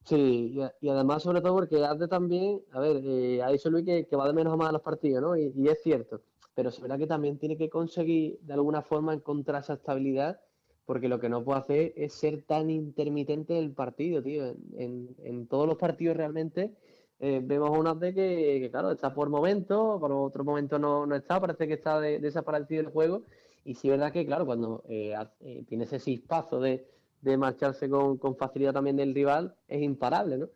Sí, 0.09 0.59
y, 0.81 0.89
además, 0.89 1.23
sobre 1.23 1.43
todo, 1.43 1.55
porque 1.55 1.85
hace 1.85 2.09
también, 2.09 2.63
a 2.73 2.81
ver, 2.81 3.03
eh, 3.05 3.43
ha 3.43 3.51
dicho 3.51 3.69
Luis 3.69 3.85
que, 3.85 4.17
va 4.17 4.27
de 4.27 4.33
menos 4.33 4.55
a 4.55 4.57
más 4.57 4.71
a 4.71 4.73
los 4.73 4.81
partidos, 4.81 5.21
¿no? 5.21 5.37
Y, 5.37 5.69
es 5.69 5.83
cierto, 5.83 6.23
pero 6.55 6.71
se 6.71 6.81
verá 6.81 6.97
que 6.97 7.07
también 7.07 7.39
tiene 7.39 7.59
que 7.59 7.69
conseguir 7.69 8.39
de 8.41 8.55
alguna 8.55 8.81
forma 8.81 9.13
encontrar 9.13 9.61
esa 9.63 9.75
estabilidad, 9.75 10.41
porque 10.87 11.11
lo 11.11 11.21
que 11.21 11.29
no 11.29 11.45
puede 11.45 11.61
hacer 11.61 11.93
es 11.95 12.15
ser 12.15 12.43
tan 12.45 12.71
intermitente 12.71 13.59
el 13.59 13.73
partido, 13.73 14.23
tío. 14.23 14.55
En, 14.79 15.47
todos 15.47 15.67
los 15.67 15.77
partidos 15.77 16.17
realmente 16.17 16.75
eh, 17.21 17.43
vemos 17.45 17.77
una 17.79 17.95
de 17.95 18.15
que, 18.15 18.69
claro, 18.71 18.93
está 18.93 19.13
por 19.13 19.29
momentos, 19.29 20.01
por 20.01 20.11
otro 20.11 20.43
momento 20.43 20.79
no, 20.79 21.05
no 21.05 21.17
está, 21.17 21.39
parece 21.39 21.69
que 21.69 21.75
está 21.75 22.01
desaparecido 22.01 22.81
el 22.81 22.89
juego. 22.89 23.25
Y 23.65 23.75
sí 23.75 23.89
es 23.89 23.93
verdad 23.93 24.13
que, 24.13 24.25
claro, 24.25 24.47
cuando 24.47 24.83
eh, 24.89 25.15
eh 25.41 25.65
tiene 25.69 25.85
ese 25.85 25.99
cispazo 25.99 26.61
de 26.61 26.98
de 27.21 27.37
marcharse 27.37 27.89
con, 27.89 28.37
facilidad 28.37 28.73
también 28.73 28.97
del 28.97 29.15
rival 29.15 29.55
es 29.67 29.83
imparable, 29.83 30.39
¿no? 30.39 30.49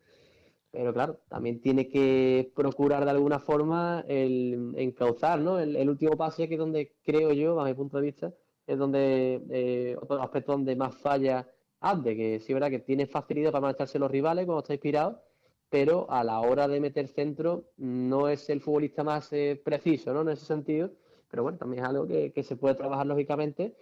Pero 0.70 0.94
claro, 0.94 1.20
también 1.28 1.60
tiene 1.60 1.88
que 1.88 2.50
procurar 2.54 3.04
de 3.04 3.10
alguna 3.10 3.38
forma 3.38 4.04
el 4.08 4.72
encauzar, 4.76 5.40
¿no? 5.40 5.58
El, 5.58 5.88
último 5.88 6.16
pase 6.16 6.48
que 6.48 6.54
es 6.54 6.60
donde 6.60 6.94
creo 7.04 7.32
yo, 7.32 7.60
a 7.60 7.64
mi 7.66 7.74
punto 7.74 7.98
de 7.98 8.04
vista, 8.04 8.32
es 8.66 8.78
donde 8.78 9.42
eh, 9.50 9.96
otro 10.00 10.22
aspecto 10.22 10.52
donde 10.52 10.74
más 10.76 10.96
falla 10.96 11.46
Ande, 11.80 12.16
que 12.16 12.38
sí 12.38 12.52
es 12.52 12.54
verdad 12.54 12.70
que 12.70 12.78
tiene 12.78 13.06
facilidad 13.06 13.50
para 13.50 13.62
marcharse 13.62 13.98
los 13.98 14.10
rivales 14.10 14.46
cuando 14.46 14.60
está 14.60 14.72
inspirado, 14.72 15.20
pero 15.68 16.08
a 16.10 16.22
la 16.22 16.40
hora 16.40 16.68
de 16.68 16.80
meter 16.80 17.08
centro 17.08 17.64
no 17.76 18.28
es 18.28 18.48
el 18.50 18.60
futbolista 18.60 19.02
más 19.02 19.32
eh, 19.32 19.60
preciso, 19.62 20.14
¿no? 20.14 20.22
En 20.22 20.28
ese 20.28 20.46
sentido. 20.46 20.92
Pero 21.28 21.42
bueno, 21.42 21.58
también 21.58 21.82
es 21.82 21.88
algo 21.88 22.06
que, 22.06 22.32
que 22.32 22.42
se 22.44 22.56
puede 22.56 22.76
trabajar 22.76 23.06
lógicamente 23.06 23.74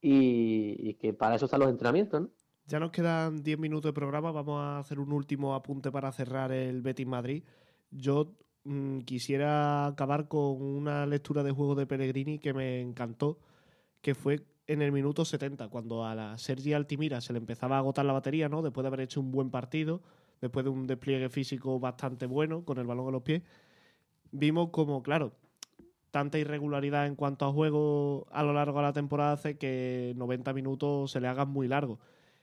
y, 0.00 0.94
que 0.94 1.12
para 1.12 1.36
eso 1.36 1.46
están 1.46 1.60
los 1.60 1.70
entrenamientos, 1.70 2.22
¿no? 2.22 2.30
Ya 2.66 2.78
nos 2.78 2.90
quedan 2.90 3.42
10 3.42 3.58
minutos 3.58 3.88
de 3.88 3.94
programa, 3.94 4.30
vamos 4.30 4.60
a 4.60 4.78
hacer 4.78 5.00
un 5.00 5.12
último 5.12 5.54
apunte 5.54 5.90
para 5.90 6.12
cerrar 6.12 6.52
el 6.52 6.82
Betis 6.82 7.06
Madrid. 7.06 7.42
Yo 7.90 8.34
mm, 8.64 9.00
quisiera 9.00 9.86
acabar 9.86 10.28
con 10.28 10.60
una 10.60 11.06
lectura 11.06 11.42
de 11.42 11.50
juego 11.50 11.74
de 11.74 11.86
Pellegrini 11.86 12.38
que 12.38 12.52
me 12.52 12.80
encantó, 12.82 13.38
que 14.02 14.14
fue 14.14 14.44
en 14.66 14.82
el 14.82 14.92
minuto 14.92 15.24
70, 15.24 15.68
cuando 15.68 16.04
a 16.04 16.14
la 16.14 16.36
Sergi 16.36 16.74
Altimira 16.74 17.22
se 17.22 17.32
le 17.32 17.38
empezaba 17.38 17.76
a 17.76 17.78
agotar 17.78 18.04
la 18.04 18.12
batería, 18.12 18.50
¿no? 18.50 18.60
Después 18.60 18.82
de 18.82 18.88
haber 18.88 19.00
hecho 19.00 19.20
un 19.20 19.30
buen 19.32 19.50
partido, 19.50 20.02
después 20.42 20.62
de 20.62 20.70
un 20.70 20.86
despliegue 20.86 21.30
físico 21.30 21.80
bastante 21.80 22.26
bueno, 22.26 22.66
con 22.66 22.76
el 22.78 22.86
balón 22.86 23.06
en 23.06 23.12
los 23.12 23.22
pies, 23.22 23.42
vimos 24.30 24.68
como, 24.70 25.02
claro, 25.02 25.32
tanta 26.10 26.38
irregularidad 26.38 27.06
en 27.06 27.14
cuanto 27.14 27.44
a 27.44 27.52
juego 27.52 28.26
a 28.30 28.42
lo 28.42 28.52
largo 28.52 28.78
de 28.78 28.82
la 28.84 28.92
temporada 28.92 29.32
hace 29.32 29.58
que 29.58 30.14
90 30.16 30.52
minutos 30.52 31.10
se 31.10 31.20
le 31.20 31.28
hagan 31.28 31.48
muy 31.48 31.68
largos. 31.68 31.98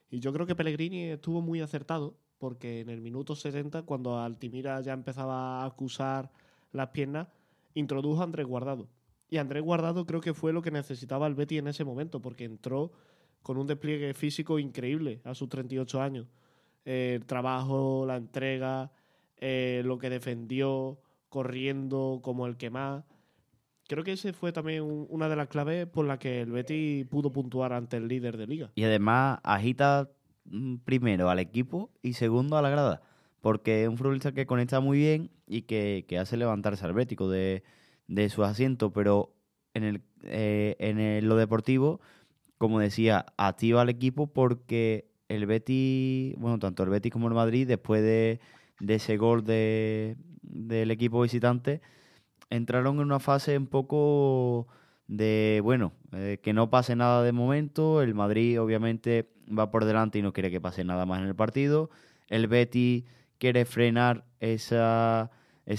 Y 0.09 0.19
yo 0.19 0.31
creo 0.33 0.45
que 0.45 0.55
Pellegrini 0.55 1.05
estuvo 1.05 1.41
muy 1.41 1.61
acertado, 1.61 2.15
porque 2.37 2.81
en 2.81 2.89
el 2.89 3.01
minuto 3.01 3.35
70, 3.35 3.83
cuando 3.83 4.19
Altimira 4.19 4.79
ya 4.81 4.93
empezaba 4.93 5.61
a 5.61 5.65
acusar 5.65 6.31
las 6.71 6.89
piernas, 6.89 7.27
introdujo 7.73 8.21
a 8.21 8.25
Andrés 8.25 8.45
Guardado. 8.45 8.87
Y 9.29 9.37
Andrés 9.37 9.63
Guardado 9.63 10.05
creo 10.05 10.21
que 10.21 10.33
fue 10.33 10.53
lo 10.53 10.61
que 10.61 10.71
necesitaba 10.71 11.27
el 11.27 11.33
Betty 11.33 11.57
en 11.57 11.67
ese 11.67 11.83
momento, 11.83 12.21
porque 12.21 12.45
entró 12.45 12.91
con 13.41 13.57
un 13.57 13.67
despliegue 13.67 14.13
físico 14.13 14.59
increíble 14.59 15.21
a 15.23 15.33
sus 15.33 15.49
38 15.49 16.01
años. 16.01 16.27
el 16.85 17.25
trabajo, 17.25 18.05
la 18.05 18.15
entrega, 18.17 18.91
eh, 19.37 19.81
lo 19.85 19.97
que 19.97 20.11
defendió, 20.11 20.99
corriendo 21.29 22.19
como 22.21 22.45
el 22.45 22.57
que 22.57 22.69
más 22.69 23.03
creo 23.87 24.03
que 24.03 24.13
ese 24.13 24.33
fue 24.33 24.51
también 24.51 24.83
una 25.09 25.29
de 25.29 25.35
las 25.35 25.47
claves 25.47 25.87
por 25.87 26.05
la 26.05 26.17
que 26.17 26.41
el 26.41 26.51
Betty 26.51 27.05
pudo 27.05 27.31
puntuar 27.31 27.73
ante 27.73 27.97
el 27.97 28.07
líder 28.07 28.37
de 28.37 28.47
liga. 28.47 28.71
Y 28.75 28.83
además 28.83 29.39
agita 29.43 30.09
mm, 30.45 30.77
primero 30.77 31.29
al 31.29 31.39
equipo 31.39 31.91
y 32.01 32.13
segundo 32.13 32.57
a 32.57 32.61
la 32.61 32.69
grada, 32.69 33.01
porque 33.41 33.83
es 33.83 33.89
un 33.89 33.97
futbolista 33.97 34.31
que 34.33 34.45
conecta 34.45 34.79
muy 34.79 34.97
bien 34.97 35.31
y 35.47 35.63
que, 35.63 36.05
hace 36.19 36.37
levantarse 36.37 36.85
al 36.85 36.93
Bético 36.93 37.29
de, 37.29 37.63
de 38.07 38.29
su 38.29 38.43
asiento, 38.43 38.91
pero 38.91 39.33
en, 39.73 39.83
el, 39.83 40.01
eh, 40.23 40.75
en 40.79 41.27
lo 41.27 41.35
deportivo, 41.35 41.99
como 42.57 42.79
decía, 42.79 43.25
activa 43.37 43.81
al 43.81 43.89
equipo 43.89 44.27
porque 44.27 45.11
el 45.27 45.45
Betty, 45.45 46.35
bueno, 46.37 46.59
tanto 46.59 46.83
el 46.83 46.89
Betty 46.89 47.09
como 47.09 47.27
el 47.27 47.33
Madrid, 47.33 47.67
después 47.67 48.01
de, 48.01 48.39
de 48.79 48.95
ese 48.95 49.17
gol 49.17 49.43
de, 49.43 50.17
del 50.41 50.91
equipo 50.91 51.21
visitante, 51.21 51.81
entraron 52.49 52.95
en 52.95 53.01
una 53.01 53.19
fase 53.19 53.57
un 53.57 53.67
poco 53.67 54.67
de, 55.07 55.61
bueno, 55.63 55.93
eh, 56.13 56.39
que 56.41 56.53
no 56.53 56.69
pase 56.69 56.95
nada 56.95 57.23
de 57.23 57.31
momento. 57.31 58.01
El 58.01 58.15
Madrid 58.15 58.59
obviamente 58.59 59.29
va 59.47 59.71
por 59.71 59.85
delante 59.85 60.19
y 60.19 60.21
no 60.21 60.33
quiere 60.33 60.51
que 60.51 60.61
pase 60.61 60.83
nada 60.83 61.05
más 61.05 61.21
en 61.21 61.27
el 61.27 61.35
partido. 61.35 61.89
El 62.27 62.47
Betty 62.47 63.05
quiere 63.37 63.65
frenar 63.65 64.25
ese 64.39 64.77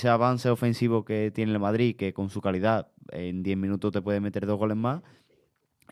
avance 0.08 0.48
ofensivo 0.50 1.04
que 1.04 1.30
tiene 1.34 1.52
el 1.52 1.58
Madrid, 1.58 1.96
que 1.96 2.12
con 2.12 2.30
su 2.30 2.40
calidad 2.40 2.88
en 3.10 3.42
10 3.42 3.56
minutos 3.56 3.92
te 3.92 4.02
puede 4.02 4.20
meter 4.20 4.46
dos 4.46 4.58
goles 4.58 4.76
más. 4.76 5.02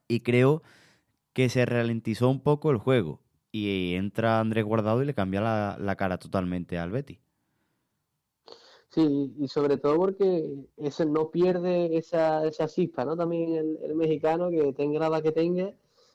Y 0.09 0.21
creo 0.21 0.63
que 1.33 1.49
se 1.49 1.67
ralentizó 1.67 2.29
un 2.29 2.41
poco 2.41 2.71
el 2.71 2.79
juego. 2.79 3.21
Y 3.51 3.95
entra 3.95 4.41
Andrés 4.41 4.65
Guardado 4.65 5.03
y 5.03 5.07
le 5.07 5.15
cambia 5.15 5.41
la, 5.41 5.77
la 5.81 5.97
cara 5.97 6.19
totalmente 6.19 6.79
al 6.79 6.91
Betty. 6.91 7.21
Sí, 8.95 9.35
y 9.41 9.49
sobre 9.49 9.77
todo 9.77 9.97
porque 9.97 10.55
ese 10.77 11.05
no 11.05 11.31
pierde 11.31 11.97
esa, 11.97 12.47
esa 12.47 12.69
chispa, 12.69 13.05
¿no? 13.05 13.17
También 13.17 13.77
el, 13.83 13.95
mexicano 13.97 14.51
que 14.51 14.73
tenga 14.73 15.09
la 15.09 15.21
que 15.21 15.33
tenga 15.33 15.75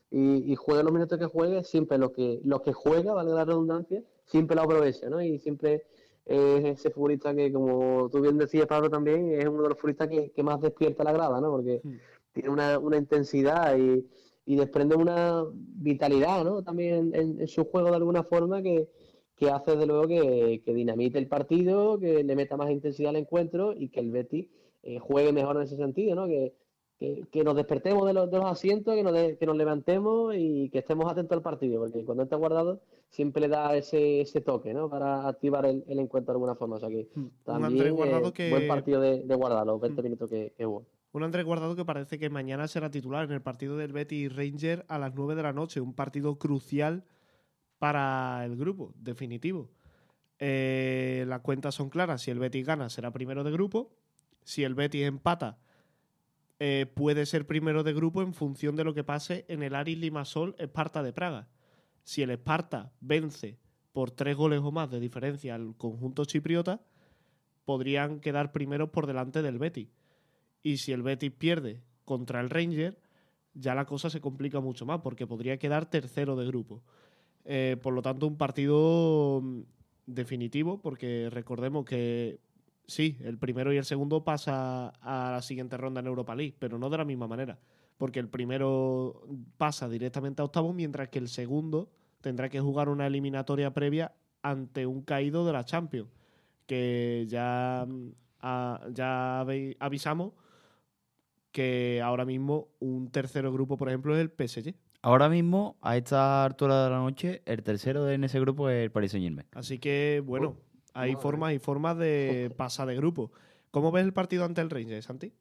y, 0.09 0.49
y 0.49 0.55
juegue 0.55 0.83
los 0.83 0.93
minutos 0.93 1.19
que 1.19 1.25
juegue, 1.25 1.65
siempre 1.65 1.97
lo 1.97 2.13
que, 2.13 2.39
lo 2.45 2.61
que 2.61 2.71
juega, 2.71 3.11
valga 3.13 3.35
la 3.35 3.43
redundancia, 3.43 4.01
siempre 4.23 4.55
lo 4.55 4.61
aprovecha, 4.61 5.09
¿no? 5.09 5.21
Y 5.21 5.39
siempre 5.39 5.83
es 6.25 6.63
ese 6.63 6.89
futbolista 6.89 7.35
que, 7.35 7.51
como 7.51 8.09
tú 8.09 8.21
bien 8.21 8.37
decías, 8.37 8.65
Pablo, 8.65 8.89
también 8.89 9.33
es 9.33 9.45
uno 9.45 9.63
de 9.63 9.69
los 9.69 9.77
futbolistas 9.77 10.07
que, 10.07 10.43
más 10.43 10.61
despierta 10.61 11.03
la 11.03 11.11
grada, 11.11 11.41
¿no? 11.41 11.51
Porque 11.51 11.81
tiene 12.31 12.49
una, 12.49 12.79
una 12.79 12.95
intensidad 12.95 13.77
y, 13.77 14.07
y, 14.45 14.55
desprende 14.55 14.95
una 14.95 15.43
vitalidad, 15.51 16.45
¿no? 16.45 16.63
También 16.63 17.11
en 17.13 17.45
su 17.49 17.65
juego 17.65 17.89
de 17.89 17.97
alguna 17.97 18.23
forma 18.23 18.61
que, 18.61 18.87
que 19.39 19.49
hace 19.49 19.77
de 19.77 19.85
luego 19.85 20.07
que, 20.07 20.61
dinamite 20.65 21.17
el 21.17 21.27
partido, 21.27 21.97
que 21.97 22.23
le 22.25 22.35
meta 22.35 22.57
más 22.57 22.69
intensidad 22.69 23.11
al 23.11 23.15
encuentro 23.15 23.73
y 23.73 23.87
que 23.87 24.01
el 24.01 24.11
Betis 24.11 24.47
eh, 24.83 24.99
juegue 24.99 25.31
mejor 25.31 25.55
en 25.55 25.61
ese 25.63 25.77
sentido, 25.77 26.13
¿no? 26.15 26.27
Que, 26.27 26.53
nos 27.45 27.55
despertemos 27.55 28.05
de 28.05 28.13
los, 28.13 28.29
asientos, 28.43 28.93
que 28.93 29.03
nos, 29.03 29.13
que 29.13 29.45
nos 29.45 29.55
levantemos 29.55 30.35
y 30.35 30.69
que 30.69 30.79
estemos 30.79 31.09
atentos 31.09 31.37
al 31.37 31.41
partido, 31.41 31.79
porque 31.79 32.03
cuando 32.03 32.23
está 32.23 32.35
guardado 32.35 32.81
siempre 33.07 33.43
le 33.43 33.47
da 33.47 33.77
ese, 33.77 34.19
ese 34.19 34.41
toque, 34.41 34.73
¿no? 34.73 34.89
Para 34.89 35.25
activar 35.25 35.65
el, 35.65 35.83
encuentro 35.87 36.33
de 36.33 36.35
alguna 36.35 36.55
forma. 36.55 36.75
O 36.75 36.79
sea 36.79 36.89
que 36.89 37.07
hmm. 37.15 37.27
también 37.45 37.87
eh, 37.87 38.49
buen 38.49 38.67
partido 38.67 38.99
de, 38.99 39.23
de 39.23 39.35
guardar 39.35 39.65
los 39.65 39.79
20 39.79 40.01
hmm. 40.01 40.03
minutos 40.03 40.29
que, 40.29 40.65
hubo. 40.65 40.85
Un 41.13 41.23
Andrés 41.23 41.45
Guardado 41.45 41.77
que 41.77 41.85
parece 41.85 42.19
que 42.19 42.29
mañana 42.29 42.67
será 42.67 42.91
titular 42.91 43.23
en 43.23 43.31
el 43.31 43.41
partido 43.41 43.77
del 43.77 43.93
Betis 43.93 44.35
Ranger 44.35 44.85
a 44.89 44.99
las 44.99 45.15
9 45.15 45.35
de 45.35 45.43
la 45.43 45.53
noche. 45.53 45.79
Un 45.79 45.93
partido 45.93 46.37
crucial 46.37 47.05
para 47.79 48.45
el 48.45 48.55
grupo, 48.55 48.93
definitivo. 48.95 49.69
Eh, 50.37 51.25
las 51.27 51.41
cuentas 51.41 51.75
son 51.75 51.89
claras. 51.89 52.21
Si 52.21 52.31
el 52.31 52.39
Betis 52.39 52.65
gana, 52.65 52.89
será 52.89 53.11
primero 53.11 53.43
de 53.43 53.51
grupo. 53.51 53.91
Si 54.43 54.63
el 54.63 54.75
Betis 54.75 55.03
empata, 55.03 55.57
eh, 56.59 56.85
puede 56.93 57.25
ser 57.25 57.47
primero 57.47 57.83
de 57.83 57.93
grupo 57.93 58.21
en 58.21 58.33
función 58.33 58.75
de 58.75 58.83
lo 58.83 58.93
que 58.93 59.03
pase 59.03 59.45
en 59.47 59.63
el 59.63 59.75
Aris 59.75 59.97
Limasol 59.97 60.55
Esparta 60.59 61.01
de 61.01 61.13
Praga. 61.13 61.47
Si 62.03 62.21
el 62.21 62.31
Esparta 62.31 62.91
vence 62.99 63.57
por 63.93 64.11
tres 64.11 64.35
goles 64.35 64.59
o 64.61 64.71
más 64.71 64.89
de 64.91 64.99
diferencia 64.99 65.55
al 65.55 65.75
conjunto 65.77 66.25
chipriota, 66.25 66.81
podrían 67.65 68.19
quedar 68.19 68.51
primeros 68.51 68.89
por 68.89 69.07
delante 69.07 69.41
del 69.41 69.57
Betis. 69.57 69.89
Y 70.63 70.77
si 70.77 70.91
el 70.91 71.01
Betis 71.01 71.31
pierde 71.31 71.81
contra 72.03 72.41
el 72.41 72.49
Ranger, 72.49 72.99
ya 73.53 73.75
la 73.75 73.85
cosa 73.85 74.09
se 74.09 74.21
complica 74.21 74.59
mucho 74.59 74.85
más, 74.85 75.01
porque 75.01 75.27
podría 75.27 75.59
quedar 75.59 75.89
tercero 75.89 76.35
de 76.35 76.47
grupo. 76.47 76.81
Eh, 77.45 77.77
por 77.81 77.93
lo 77.93 78.01
tanto, 78.01 78.27
un 78.27 78.37
partido 78.37 79.41
mm, 79.41 79.61
definitivo, 80.05 80.79
porque 80.81 81.29
recordemos 81.31 81.85
que 81.85 82.39
sí, 82.85 83.17
el 83.23 83.37
primero 83.37 83.73
y 83.73 83.77
el 83.77 83.85
segundo 83.85 84.23
pasa 84.23 84.89
a 85.01 85.31
la 85.31 85.41
siguiente 85.41 85.77
ronda 85.77 86.01
en 86.01 86.07
Europa 86.07 86.35
League, 86.35 86.55
pero 86.59 86.77
no 86.77 86.89
de 86.89 86.97
la 86.97 87.05
misma 87.05 87.27
manera, 87.27 87.57
porque 87.97 88.19
el 88.19 88.27
primero 88.27 89.23
pasa 89.57 89.87
directamente 89.89 90.41
a 90.41 90.45
octavos, 90.45 90.73
mientras 90.75 91.09
que 91.09 91.19
el 91.19 91.27
segundo 91.29 91.89
tendrá 92.21 92.49
que 92.49 92.59
jugar 92.59 92.89
una 92.89 93.07
eliminatoria 93.07 93.73
previa 93.73 94.13
ante 94.41 94.85
un 94.85 95.01
caído 95.01 95.45
de 95.45 95.53
la 95.53 95.65
Champions, 95.65 96.09
que 96.65 97.25
ya, 97.27 97.85
mm, 97.87 98.09
ya 98.93 99.41
avi- 99.43 99.75
avisamos 99.79 100.33
que 101.51 102.01
ahora 102.03 102.25
mismo 102.25 102.67
un 102.79 103.09
tercero 103.09 103.51
grupo, 103.51 103.75
por 103.77 103.89
ejemplo, 103.89 104.15
es 104.15 104.21
el 104.21 104.29
PSG. 104.31 104.75
Ahora 105.01 105.29
mismo, 105.29 105.77
a 105.81 105.95
esta 105.97 106.43
altura 106.45 106.83
de 106.83 106.89
la 106.89 106.97
noche, 106.99 107.41
el 107.45 107.63
tercero 107.63 108.09
en 108.09 108.23
ese 108.25 108.39
grupo 108.39 108.69
es 108.69 108.83
el 108.83 108.91
Paris 108.91 109.11
Saint 109.11 109.23
Germain. 109.25 109.47
Así 109.53 109.79
que, 109.79 110.21
bueno, 110.25 110.57
hay 110.93 111.11
madre. 111.11 111.21
formas 111.21 111.53
y 111.53 111.59
formas 111.59 111.97
de 111.97 112.53
pasar 112.57 112.87
de 112.89 112.95
grupo. 112.95 113.31
¿Cómo 113.71 113.91
ves 113.91 114.03
el 114.03 114.13
partido 114.13 114.43
ante 114.43 114.61
el 114.61 114.69
Rangers, 114.69 115.05
Santi? 115.05 115.31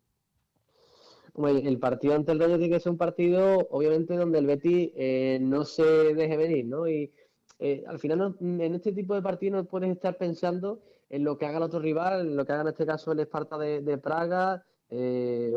Hombre, 1.35 1.67
el 1.69 1.79
partido 1.79 2.15
ante 2.15 2.33
el 2.33 2.39
Rayo 2.41 2.59
tiene 2.59 2.75
que 2.75 2.81
ser 2.81 2.93
un 2.93 2.99
partido, 2.99 3.69
obviamente, 3.71 4.17
donde 4.17 4.39
el 4.39 4.47
Betis 4.47 4.91
eh, 4.97 5.39
no 5.41 5.65
se 5.65 5.83
deje 6.15 6.37
venir, 6.37 6.67
¿no? 6.67 6.89
Y 6.89 7.13
eh, 7.59 7.85
al 7.87 7.99
final, 7.99 8.19
no- 8.19 8.37
en 8.41 8.75
este 8.75 8.93
tipo 8.93 9.15
de 9.15 9.23
partidos 9.23 9.57
no 9.63 9.69
puedes 9.69 9.91
estar 9.91 10.17
pensando 10.17 10.81
en 11.11 11.25
lo 11.25 11.37
que 11.39 11.47
haga 11.47 11.59
el 11.59 11.63
otro 11.65 11.81
rival, 11.81 12.21
en 12.29 12.37
lo 12.37 12.45
que 12.45 12.53
haga 12.53 12.63
en 12.63 12.69
este 12.69 12.87
caso 12.87 13.13
el 13.13 13.21
Esparta 13.21 13.57
de, 13.59 13.81
de 13.83 13.99
Praga, 13.99 14.65
eh, 14.91 15.53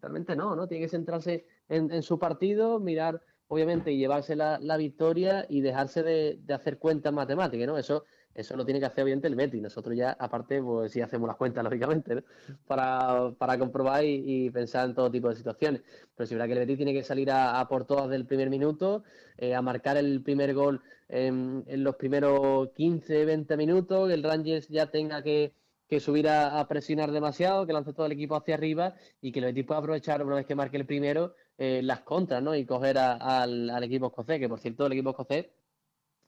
realmente 0.00 0.34
no, 0.34 0.56
¿no? 0.56 0.66
Tiene 0.66 0.84
que 0.84 0.90
centrarse 0.90 1.46
en, 1.68 1.92
en 1.92 2.02
su 2.02 2.18
partido, 2.18 2.80
mirar, 2.80 3.22
obviamente, 3.48 3.92
y 3.92 3.98
llevarse 3.98 4.36
la, 4.36 4.76
victoria 4.76 5.46
y 5.48 5.60
dejarse 5.60 6.02
de, 6.02 6.40
hacer 6.52 6.78
cuentas 6.78 7.12
matemáticas, 7.12 7.66
¿no? 7.66 7.78
Eso, 7.78 8.04
eso 8.34 8.56
lo 8.56 8.64
tiene 8.64 8.80
que 8.80 8.86
hacer, 8.86 9.04
obviamente, 9.04 9.28
el 9.28 9.36
Betis. 9.36 9.62
Nosotros 9.62 9.96
ya, 9.96 10.12
aparte, 10.12 10.60
pues 10.62 10.92
sí 10.92 11.00
hacemos 11.00 11.28
las 11.28 11.36
cuentas, 11.36 11.62
lógicamente, 11.64 12.16
¿no? 12.16 12.22
para, 12.66 13.32
para 13.38 13.58
comprobar 13.58 14.04
y, 14.04 14.50
pensar 14.50 14.88
en 14.88 14.94
todo 14.94 15.10
tipo 15.10 15.28
de 15.28 15.36
situaciones. 15.36 15.82
Pero 16.14 16.24
es 16.24 16.30
verdad 16.30 16.46
que 16.46 16.52
el 16.52 16.58
Betis 16.60 16.76
tiene 16.76 16.92
que 16.92 17.04
salir 17.04 17.30
a, 17.30 17.60
a 17.60 17.68
por 17.68 17.84
todas 17.84 18.08
del 18.08 18.26
primer 18.26 18.50
minuto, 18.50 19.04
eh, 19.38 19.54
a 19.54 19.62
marcar 19.62 19.96
el 19.96 20.22
primer 20.22 20.54
gol 20.54 20.82
en, 21.08 21.64
en 21.66 21.84
los 21.84 21.96
primeros 21.96 22.70
15, 22.70 23.24
20 23.24 23.56
minutos, 23.56 24.08
que 24.08 24.14
el 24.14 24.22
Rangers 24.22 24.68
ya 24.68 24.90
tenga 24.90 25.22
que, 25.22 25.54
que 25.90 26.00
subir 26.00 26.28
a, 26.28 26.66
presionar 26.68 27.10
demasiado, 27.10 27.66
que 27.66 27.72
lance 27.72 27.92
todo 27.92 28.06
el 28.06 28.12
equipo 28.12 28.36
hacia 28.36 28.54
arriba 28.54 28.94
y 29.20 29.32
que 29.32 29.40
el 29.40 29.46
Betis 29.46 29.64
pueda 29.64 29.80
aprovechar 29.80 30.24
una 30.24 30.36
vez 30.36 30.46
que 30.46 30.54
marque 30.54 30.76
el 30.76 30.86
primero 30.86 31.34
eh, 31.58 31.80
las 31.82 32.00
contras 32.02 32.42
¿no? 32.42 32.54
y 32.54 32.64
coger 32.64 32.96
a- 32.96 33.14
al, 33.42 33.68
al 33.68 33.82
equipo 33.84 34.06
escocés, 34.06 34.38
que 34.38 34.48
por 34.48 34.60
cierto 34.60 34.86
el 34.86 34.92
equipo 34.92 35.10
escocés 35.10 35.46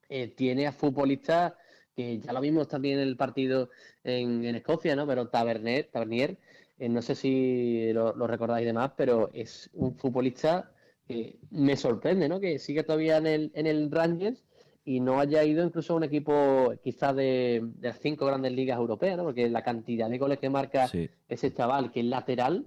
eh, 0.08 0.28
tiene 0.28 0.66
a 0.66 0.72
futbolistas 0.72 1.54
que 1.94 2.18
ya 2.18 2.32
lo 2.32 2.40
vimos 2.40 2.68
también 2.68 2.98
en 2.98 3.06
el 3.08 3.16
partido 3.16 3.70
en, 4.02 4.44
en 4.44 4.56
Escocia, 4.56 4.96
¿no? 4.96 5.06
Pero 5.06 5.28
Tavernier, 5.28 5.90
Tavernier 5.92 6.38
eh, 6.78 6.88
no 6.88 7.00
sé 7.02 7.14
si 7.14 7.92
lo, 7.92 8.14
lo 8.16 8.26
recordáis 8.26 8.66
demás, 8.66 8.92
pero 8.96 9.30
es 9.32 9.70
un 9.74 9.94
futbolista 9.96 10.72
que 11.06 11.38
me 11.50 11.76
sorprende, 11.76 12.28
¿no? 12.28 12.40
Que 12.40 12.58
sigue 12.58 12.82
todavía 12.82 13.18
en 13.18 13.26
el, 13.26 13.52
en 13.54 13.66
el 13.66 13.90
Rangers 13.90 14.42
y 14.84 15.00
no 15.00 15.20
haya 15.20 15.44
ido 15.44 15.64
incluso 15.64 15.92
a 15.92 15.96
un 15.96 16.04
equipo 16.04 16.72
quizás 16.82 17.14
de, 17.14 17.62
de 17.76 17.88
las 17.88 17.98
cinco 18.00 18.26
grandes 18.26 18.52
ligas 18.52 18.78
europeas, 18.78 19.16
¿no? 19.16 19.24
Porque 19.24 19.48
la 19.48 19.62
cantidad 19.62 20.10
de 20.10 20.18
goles 20.18 20.38
que 20.38 20.50
marca 20.50 20.88
Sí. 20.88 21.08
ese 21.28 21.52
chaval, 21.52 21.92
que 21.92 22.00
es 22.00 22.06
lateral, 22.06 22.64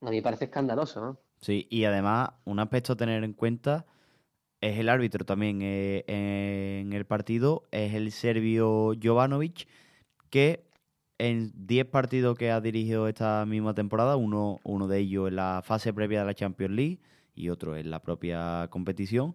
a 0.00 0.10
mí 0.10 0.16
me 0.16 0.22
parece 0.22 0.46
escandaloso, 0.46 1.00
¿no? 1.00 1.18
Sí, 1.38 1.66
y 1.70 1.84
además, 1.84 2.30
un 2.44 2.58
aspecto 2.58 2.94
a 2.94 2.96
tener 2.96 3.22
en 3.22 3.32
cuenta 3.34 3.86
es 4.60 4.78
el 4.78 4.88
árbitro 4.88 5.24
también 5.26 5.60
eh, 5.62 6.04
en 6.06 6.92
el 6.92 7.04
partido, 7.04 7.64
es 7.70 7.94
el 7.94 8.10
serbio 8.12 8.92
Jovanovic, 9.00 9.68
que 10.30 10.64
en 11.18 11.52
10 11.54 11.86
partidos 11.86 12.36
que 12.36 12.50
ha 12.50 12.60
dirigido 12.60 13.06
esta 13.06 13.44
misma 13.46 13.74
temporada, 13.74 14.16
uno, 14.16 14.58
uno 14.64 14.88
de 14.88 14.98
ellos 15.00 15.28
en 15.28 15.36
la 15.36 15.60
fase 15.62 15.92
previa 15.92 16.20
de 16.20 16.26
la 16.26 16.34
Champions 16.34 16.74
League 16.74 16.98
y 17.34 17.50
otro 17.50 17.76
en 17.76 17.90
la 17.90 18.00
propia 18.00 18.66
competición, 18.70 19.34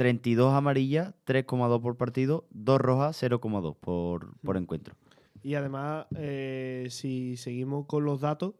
32 0.00 0.54
amarillas, 0.54 1.12
3,2 1.26 1.82
por 1.82 1.98
partido, 1.98 2.46
2 2.52 2.80
rojas, 2.80 3.22
0,2 3.22 3.76
por, 3.76 4.34
por 4.40 4.56
encuentro. 4.56 4.94
Y 5.42 5.56
además, 5.56 6.06
eh, 6.16 6.86
si 6.88 7.36
seguimos 7.36 7.84
con 7.84 8.06
los 8.06 8.22
datos, 8.22 8.54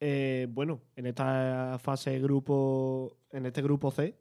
eh, 0.00 0.48
bueno, 0.50 0.82
en 0.96 1.06
esta 1.06 1.78
fase 1.82 2.10
de 2.10 2.20
grupo, 2.20 3.16
en 3.30 3.46
este 3.46 3.62
grupo 3.62 3.90
C, 3.90 4.18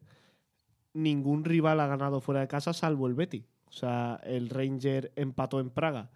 ningún 0.93 1.43
rival 1.43 1.81
ha 1.81 1.87
ganado 1.87 2.21
fuera 2.21 2.39
de 2.39 2.47
casa 2.47 2.71
salvo 2.71 3.07
el 3.07 3.15
Betis. 3.15 3.43
O 3.67 3.73
sea, 3.73 4.21
el 4.23 4.49
Ranger 4.49 5.11
empató 5.17 5.59
en 5.59 5.69
Praga 5.69 6.09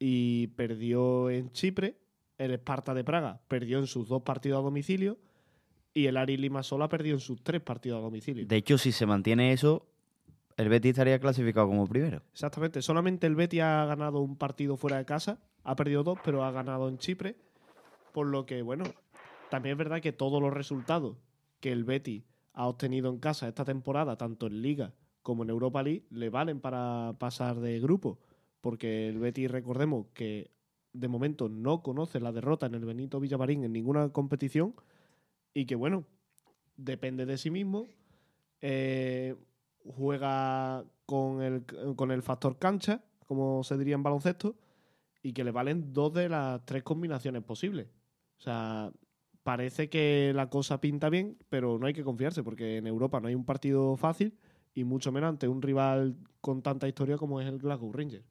y 0.00 0.48
perdió 0.56 1.30
en 1.30 1.52
Chipre. 1.52 2.00
El 2.36 2.50
Esparta 2.50 2.94
de 2.94 3.04
Praga 3.04 3.40
perdió 3.46 3.78
en 3.78 3.86
sus 3.86 4.08
dos 4.08 4.22
partidos 4.22 4.58
a 4.58 4.62
domicilio. 4.62 5.18
Y 5.94 6.06
el 6.06 6.16
Ari 6.16 6.36
Limassol 6.36 6.82
ha 6.82 6.88
perdido 6.88 7.16
en 7.16 7.20
sus 7.20 7.42
tres 7.42 7.60
partidos 7.60 7.98
a 7.98 8.02
domicilio. 8.02 8.46
De 8.46 8.56
hecho, 8.56 8.78
si 8.78 8.92
se 8.92 9.04
mantiene 9.04 9.52
eso, 9.52 9.86
el 10.56 10.68
Betis 10.68 10.90
estaría 10.90 11.18
clasificado 11.18 11.66
como 11.66 11.86
primero. 11.86 12.22
Exactamente. 12.32 12.82
Solamente 12.82 13.26
el 13.26 13.34
Betis 13.34 13.62
ha 13.62 13.84
ganado 13.86 14.20
un 14.20 14.36
partido 14.36 14.76
fuera 14.76 14.98
de 14.98 15.04
casa. 15.04 15.38
Ha 15.64 15.76
perdido 15.76 16.02
dos, 16.02 16.18
pero 16.24 16.44
ha 16.44 16.50
ganado 16.50 16.88
en 16.88 16.98
Chipre. 16.98 17.36
Por 18.12 18.26
lo 18.26 18.46
que, 18.46 18.62
bueno, 18.62 18.84
también 19.50 19.72
es 19.72 19.78
verdad 19.78 20.00
que 20.00 20.12
todos 20.12 20.40
los 20.40 20.52
resultados 20.52 21.16
que 21.60 21.72
el 21.72 21.84
Betis 21.84 22.24
ha 22.54 22.66
obtenido 22.66 23.10
en 23.10 23.18
casa 23.18 23.48
esta 23.48 23.64
temporada, 23.64 24.16
tanto 24.16 24.46
en 24.46 24.62
Liga 24.62 24.92
como 25.22 25.42
en 25.44 25.50
Europa 25.50 25.82
League, 25.82 26.04
le 26.10 26.30
valen 26.30 26.60
para 26.60 27.14
pasar 27.18 27.60
de 27.60 27.80
grupo. 27.80 28.18
Porque 28.60 29.08
el 29.08 29.18
Betis, 29.18 29.50
recordemos 29.50 30.06
que 30.14 30.50
de 30.92 31.08
momento 31.08 31.48
no 31.48 31.82
conoce 31.82 32.20
la 32.20 32.32
derrota 32.32 32.66
en 32.66 32.74
el 32.74 32.84
Benito 32.84 33.20
Villamarín 33.20 33.64
en 33.64 33.72
ninguna 33.72 34.10
competición. 34.10 34.74
Y 35.54 35.66
que, 35.66 35.74
bueno, 35.74 36.04
depende 36.76 37.26
de 37.26 37.38
sí 37.38 37.50
mismo. 37.50 37.88
Eh, 38.60 39.34
juega 39.84 40.84
con 41.06 41.42
el, 41.42 41.64
con 41.96 42.10
el 42.10 42.22
factor 42.22 42.58
cancha, 42.58 43.04
como 43.26 43.64
se 43.64 43.76
diría 43.76 43.94
en 43.94 44.02
baloncesto, 44.02 44.56
y 45.22 45.32
que 45.32 45.44
le 45.44 45.50
valen 45.50 45.92
dos 45.92 46.12
de 46.14 46.28
las 46.28 46.64
tres 46.64 46.82
combinaciones 46.82 47.42
posibles. 47.42 47.88
O 48.38 48.42
sea, 48.42 48.92
parece 49.42 49.88
que 49.88 50.32
la 50.34 50.48
cosa 50.48 50.80
pinta 50.80 51.10
bien, 51.10 51.36
pero 51.48 51.78
no 51.78 51.86
hay 51.86 51.92
que 51.92 52.04
confiarse, 52.04 52.42
porque 52.42 52.78
en 52.78 52.86
Europa 52.86 53.20
no 53.20 53.28
hay 53.28 53.34
un 53.34 53.44
partido 53.44 53.96
fácil, 53.96 54.38
y 54.74 54.84
mucho 54.84 55.12
menos 55.12 55.28
ante 55.28 55.48
un 55.48 55.60
rival 55.60 56.16
con 56.40 56.62
tanta 56.62 56.88
historia 56.88 57.18
como 57.18 57.40
es 57.40 57.48
el 57.48 57.58
Glasgow 57.58 57.92
Rangers. 57.92 58.24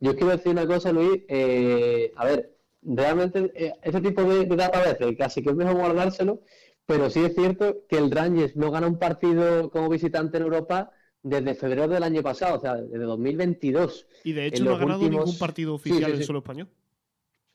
Yo 0.00 0.14
quiero 0.14 0.30
decir 0.30 0.52
una 0.52 0.66
cosa, 0.66 0.92
Luis. 0.92 1.22
eh, 1.28 2.12
a 2.16 2.24
ver, 2.24 2.53
realmente 2.84 3.50
eh, 3.54 3.72
este 3.82 4.00
tipo 4.00 4.22
de, 4.24 4.44
de 4.46 4.56
datos 4.56 4.80
a 4.82 4.92
veces 4.92 5.16
casi 5.18 5.42
que 5.42 5.50
es 5.50 5.56
mejor 5.56 5.74
guardárselo, 5.76 6.42
pero 6.86 7.08
sí 7.10 7.20
es 7.24 7.34
cierto 7.34 7.84
que 7.88 7.96
el 7.98 8.10
Rangers 8.10 8.56
no 8.56 8.70
gana 8.70 8.86
un 8.86 8.98
partido 8.98 9.70
como 9.70 9.88
visitante 9.88 10.36
en 10.36 10.42
Europa 10.44 10.90
desde 11.22 11.54
febrero 11.54 11.88
del 11.88 12.02
año 12.02 12.22
pasado, 12.22 12.58
o 12.58 12.60
sea, 12.60 12.74
desde 12.74 13.04
2022. 13.04 14.06
Y 14.24 14.32
de 14.34 14.46
hecho 14.46 14.62
En 14.62 14.68
no 14.68 14.74
ha 14.74 14.78
ganado 14.78 15.00
últimos- 15.00 15.24
ningún 15.24 15.38
partido 15.38 15.78
Sí, 15.78 15.90
oficial 15.90 16.10
sí, 16.12 16.16
en 16.18 16.22
suelo 16.24 16.38
español. 16.40 16.68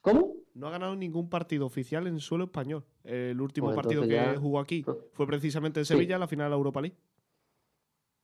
¿Cómo? 0.01 0.33
No 0.55 0.67
ha 0.67 0.71
ganado 0.71 0.95
ningún 0.95 1.29
partido 1.29 1.65
oficial 1.67 2.07
en 2.07 2.19
suelo 2.19 2.45
español. 2.45 2.83
El 3.03 3.39
último 3.39 3.67
Pues 3.67 3.75
partido 3.75 4.01
que 4.01 4.07
ya- 4.09 4.35
jugó 4.37 4.59
aquí 4.59 4.83
fue 5.13 5.27
precisamente 5.27 5.81
en. 5.81 5.85
Sevilla, 5.85 6.17
la 6.17 6.27
final 6.27 6.45
de 6.45 6.49
la 6.49 6.55
Europa 6.55 6.81
League. 6.81 6.97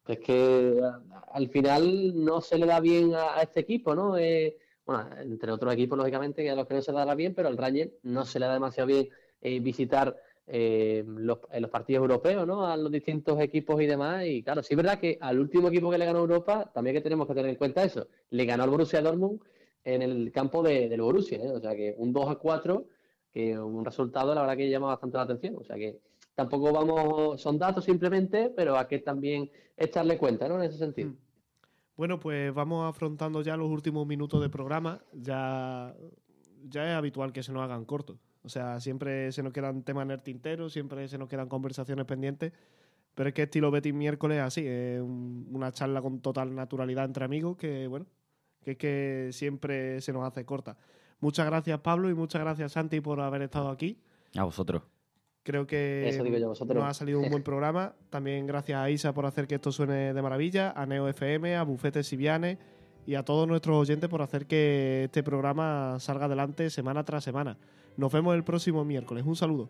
Es 0.07 0.19
que 0.19 0.79
a- 0.83 1.19
al 1.33 1.49
final 1.49 2.23
no 2.23 2.41
se 2.41 2.57
le 2.57 2.65
da 2.65 2.79
bien 2.79 3.13
a, 3.13 3.37
a 3.37 3.41
este 3.43 3.59
equipo, 3.61 3.93
¿no? 3.95 4.17
Eh, 4.17 4.57
bueno, 4.86 5.09
entre 5.19 5.51
otros 5.51 5.73
equipos, 5.73 5.97
lógicamente, 5.97 6.43
que 6.43 6.51
a 6.51 6.55
los 6.55 6.67
que 6.67 6.75
no 6.75 6.81
se 6.81 6.91
dará 6.91 7.15
bien, 7.15 7.33
pero 7.33 7.47
al 7.47 7.57
Rangers 7.57 7.91
no 8.03 8.25
se 8.25 8.39
le 8.39 8.45
da 8.45 8.53
demasiado 8.53 8.88
bien 8.88 9.09
eh, 9.41 9.59
visitar 9.59 10.15
eh, 10.47 11.03
los, 11.07 11.39
los 11.59 11.69
partidos 11.71 12.01
europeos, 12.01 12.45
¿no? 12.45 12.67
A 12.67 12.77
los 12.77 12.91
distintos 12.91 13.39
equipos 13.39 13.81
y 13.81 13.88
demás. 13.88 14.25
Y 14.25 14.43
claro, 14.43 14.61
sí 14.61 14.73
es 14.73 14.77
verdad 14.77 14.99
que 14.99 15.17
al 15.19 15.39
último 15.39 15.69
equipo 15.69 15.89
que 15.89 15.97
le 15.97 16.05
ganó 16.05 16.19
Europa, 16.19 16.71
también 16.73 16.95
que 16.95 17.01
tenemos 17.01 17.27
que 17.27 17.33
tener 17.33 17.49
en 17.49 17.55
cuenta 17.55 17.83
eso. 17.83 18.07
Le 18.29 18.45
ganó 18.45 18.63
al 18.63 18.69
Borussia 18.69 19.01
Dortmund 19.01 19.41
en 19.83 20.01
el 20.01 20.31
campo 20.31 20.61
de, 20.61 20.88
del 20.89 21.01
Borussia, 21.01 21.39
¿eh? 21.39 21.51
O 21.51 21.59
sea 21.59 21.75
que 21.75 21.95
un 21.97 22.13
2 22.13 22.29
a 22.29 22.36
4 22.36 22.88
que 23.36 23.59
un 23.59 23.83
resultado 23.83 24.33
la 24.33 24.41
verdad 24.41 24.55
que 24.55 24.69
llama 24.69 24.88
bastante 24.88 25.17
la 25.17 25.23
atención. 25.23 25.57
O 25.57 25.63
sea 25.65 25.75
que 25.75 25.99
tampoco 26.36 26.71
vamos, 26.71 27.41
son 27.41 27.59
datos 27.59 27.83
simplemente, 27.83 28.49
pero 28.55 28.77
hay 28.77 28.86
que 28.86 28.99
también 28.99 29.51
echarle 29.75 30.17
cuenta, 30.17 30.47
¿no? 30.47 30.55
En 30.55 30.69
ese 30.69 30.77
sentido. 30.77 31.09
Mm. 31.09 31.17
Bueno, 31.97 32.19
pues 32.19 32.53
vamos 32.53 32.87
afrontando 32.89 33.41
ya 33.41 33.55
los 33.55 33.69
últimos 33.69 34.05
minutos 34.05 34.41
de 34.41 34.49
programa. 34.49 35.01
Ya, 35.13 35.95
ya 36.63 36.91
es 36.91 36.95
habitual 36.95 37.31
que 37.31 37.43
se 37.43 37.53
nos 37.53 37.63
hagan 37.63 37.85
cortos. 37.85 38.17
O 38.43 38.49
sea, 38.49 38.79
siempre 38.79 39.31
se 39.31 39.41
nos 39.41 39.53
quedan 39.53 39.83
temas 39.83 40.03
en 40.05 40.11
el 40.11 40.21
tintero, 40.21 40.69
siempre 40.69 41.07
se 41.07 41.17
nos 41.17 41.29
quedan 41.29 41.47
conversaciones 41.47 42.05
pendientes. 42.05 42.53
Pero 43.15 43.29
es 43.29 43.33
que 43.33 43.43
estilo 43.43 43.71
Betis 43.71 43.93
miércoles 43.93 44.41
así, 44.41 44.67
es 44.67 45.01
una 45.01 45.71
charla 45.71 46.01
con 46.01 46.19
total 46.19 46.53
naturalidad 46.53 47.05
entre 47.05 47.23
amigos 47.23 47.55
que, 47.55 47.87
bueno, 47.87 48.05
es 48.65 48.77
que 48.77 49.29
siempre 49.31 50.01
se 50.01 50.11
nos 50.11 50.25
hace 50.25 50.45
corta. 50.45 50.77
Muchas 51.21 51.45
gracias 51.45 51.79
Pablo 51.79 52.09
y 52.09 52.13
muchas 52.13 52.41
gracias 52.41 52.73
Santi 52.73 52.99
por 52.99 53.21
haber 53.21 53.43
estado 53.43 53.69
aquí. 53.69 54.01
A 54.35 54.43
vosotros. 54.43 54.83
Creo 55.45 55.67
que 55.67 56.11
nos 56.73 56.83
ha 56.83 56.93
salido 56.95 57.19
un 57.19 57.29
buen 57.29 57.43
programa. 57.43 57.93
También 58.09 58.47
gracias 58.47 58.79
a 58.79 58.89
Isa 58.89 59.13
por 59.13 59.27
hacer 59.27 59.45
que 59.45 59.53
esto 59.55 59.71
suene 59.71 60.11
de 60.11 60.21
maravilla, 60.23 60.71
a 60.71 60.87
Neo 60.87 61.07
FM, 61.07 61.55
a 61.55 61.61
Bufete 61.61 62.03
Siviane 62.03 62.57
y 63.05 63.13
a 63.13 63.21
todos 63.21 63.47
nuestros 63.47 63.77
oyentes 63.77 64.09
por 64.09 64.23
hacer 64.23 64.47
que 64.47 65.03
este 65.03 65.21
programa 65.21 65.99
salga 65.99 66.25
adelante 66.25 66.71
semana 66.71 67.03
tras 67.05 67.23
semana. 67.23 67.59
Nos 67.95 68.11
vemos 68.11 68.33
el 68.33 68.43
próximo 68.43 68.83
miércoles. 68.83 69.23
Un 69.23 69.35
saludo. 69.35 69.69